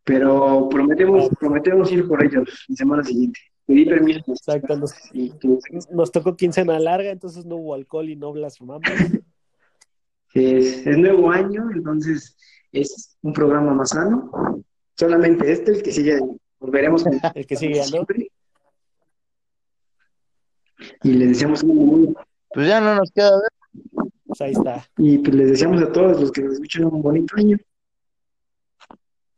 pero 0.06 0.70
prometemos, 0.70 1.30
prometemos 1.40 1.92
ir 1.92 2.08
por 2.08 2.24
ellos 2.24 2.66
la 2.70 2.76
semana 2.76 3.04
siguiente. 3.04 3.40
Pedí 3.66 3.86
permiso. 3.86 4.32
Exacto, 4.32 4.78
nos, 4.78 4.94
nos 5.92 6.12
tocó 6.12 6.38
quincena 6.38 6.80
larga, 6.80 7.10
entonces 7.10 7.46
no 7.46 7.56
hubo 7.56 7.74
alcohol 7.74 8.10
y 8.10 8.16
no 8.16 8.32
blasfemamos. 8.32 8.84
Es, 10.34 10.86
es 10.86 10.98
nuevo 10.98 11.32
año, 11.32 11.70
entonces 11.74 12.38
es 12.74 13.18
un 13.22 13.32
programa 13.32 13.74
más 13.74 13.90
sano. 13.90 14.30
Solamente 14.94 15.50
este, 15.52 15.72
el 15.72 15.82
que 15.82 15.92
sigue, 15.92 16.20
volveremos. 16.60 17.06
el 17.36 17.48
que 17.48 17.56
sigue, 17.56 17.82
y 21.04 21.14
les 21.14 21.30
deseamos 21.30 21.64
un 21.64 22.16
Pues 22.54 22.68
ya 22.68 22.82
no 22.82 22.96
nos 22.96 23.12
queda 23.12 23.32
ver. 23.32 24.10
Pues 24.26 24.42
ahí 24.42 24.52
está. 24.52 24.86
Y 24.98 25.18
pues 25.20 25.36
les 25.36 25.52
deseamos 25.52 25.82
a 25.82 25.92
todos 25.92 26.20
los 26.20 26.32
que 26.32 26.42
nos 26.42 26.54
escuchan 26.54 26.86
un 26.86 27.02
bonito 27.02 27.36
año. 27.38 27.58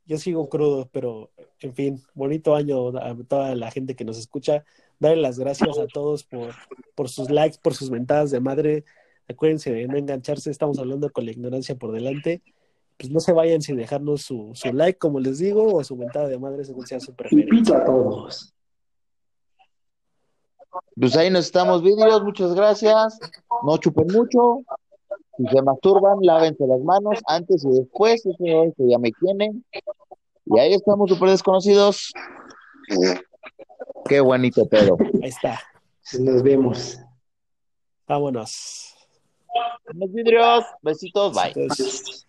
Yo 0.07 0.17
sigo 0.17 0.47
crudo, 0.47 0.89
pero 0.91 1.31
en 1.59 1.73
fin, 1.73 2.01
bonito 2.13 2.55
año 2.55 2.97
a 2.97 3.15
toda 3.27 3.53
la 3.55 3.69
gente 3.71 3.95
que 3.95 4.05
nos 4.05 4.17
escucha. 4.17 4.63
Darle 4.99 5.21
las 5.21 5.37
gracias 5.37 5.77
a 5.77 5.85
todos 5.85 6.23
por, 6.23 6.55
por 6.95 7.09
sus 7.09 7.29
likes, 7.29 7.57
por 7.61 7.75
sus 7.75 7.91
mentadas 7.91 8.31
de 8.31 8.39
madre. 8.39 8.85
Acuérdense 9.27 9.71
de 9.71 9.85
no 9.85 9.97
engancharse, 9.97 10.49
estamos 10.49 10.79
hablando 10.79 11.11
con 11.11 11.25
la 11.25 11.31
ignorancia 11.31 11.75
por 11.75 11.91
delante. 11.91 12.41
Pues 12.97 13.11
no 13.11 13.19
se 13.19 13.33
vayan 13.33 13.61
sin 13.61 13.75
dejarnos 13.75 14.21
su, 14.21 14.51
su 14.55 14.71
like, 14.71 14.97
como 14.97 15.19
les 15.19 15.39
digo, 15.39 15.75
o 15.75 15.83
su 15.83 15.97
mentada 15.97 16.29
de 16.29 16.39
madre 16.39 16.63
según 16.63 16.87
sea 16.87 17.01
su 17.01 17.13
preferencia. 17.13 17.53
Invito 17.53 17.75
a 17.75 17.83
todos. 17.83 18.53
Pues 20.95 21.15
ahí 21.17 21.29
nos 21.29 21.45
estamos 21.45 21.83
vídeos, 21.83 22.23
muchas 22.23 22.55
gracias. 22.55 23.19
No 23.63 23.77
chupen 23.77 24.07
mucho. 24.07 24.63
Si 25.37 25.45
se 25.45 25.61
masturban, 25.61 26.17
lávense 26.21 26.65
las 26.65 26.81
manos 26.81 27.19
antes 27.27 27.63
y 27.63 27.69
después, 27.69 28.25
eso 28.25 28.37
que 28.39 28.89
ya 28.89 28.97
me 28.97 29.11
tienen. 29.11 29.63
Y 30.45 30.59
ahí 30.59 30.73
estamos 30.73 31.09
súper 31.09 31.29
desconocidos. 31.29 32.11
Qué 34.05 34.19
bonito 34.19 34.67
pedo. 34.67 34.97
Ahí 35.21 35.29
está. 35.29 35.59
Nos 36.19 36.41
vemos. 36.41 36.99
Vámonos. 38.07 38.95
Los 39.93 40.11
vidrios, 40.11 40.65
besitos, 40.81 41.33
bye. 41.33 41.51
Entonces... 41.55 42.25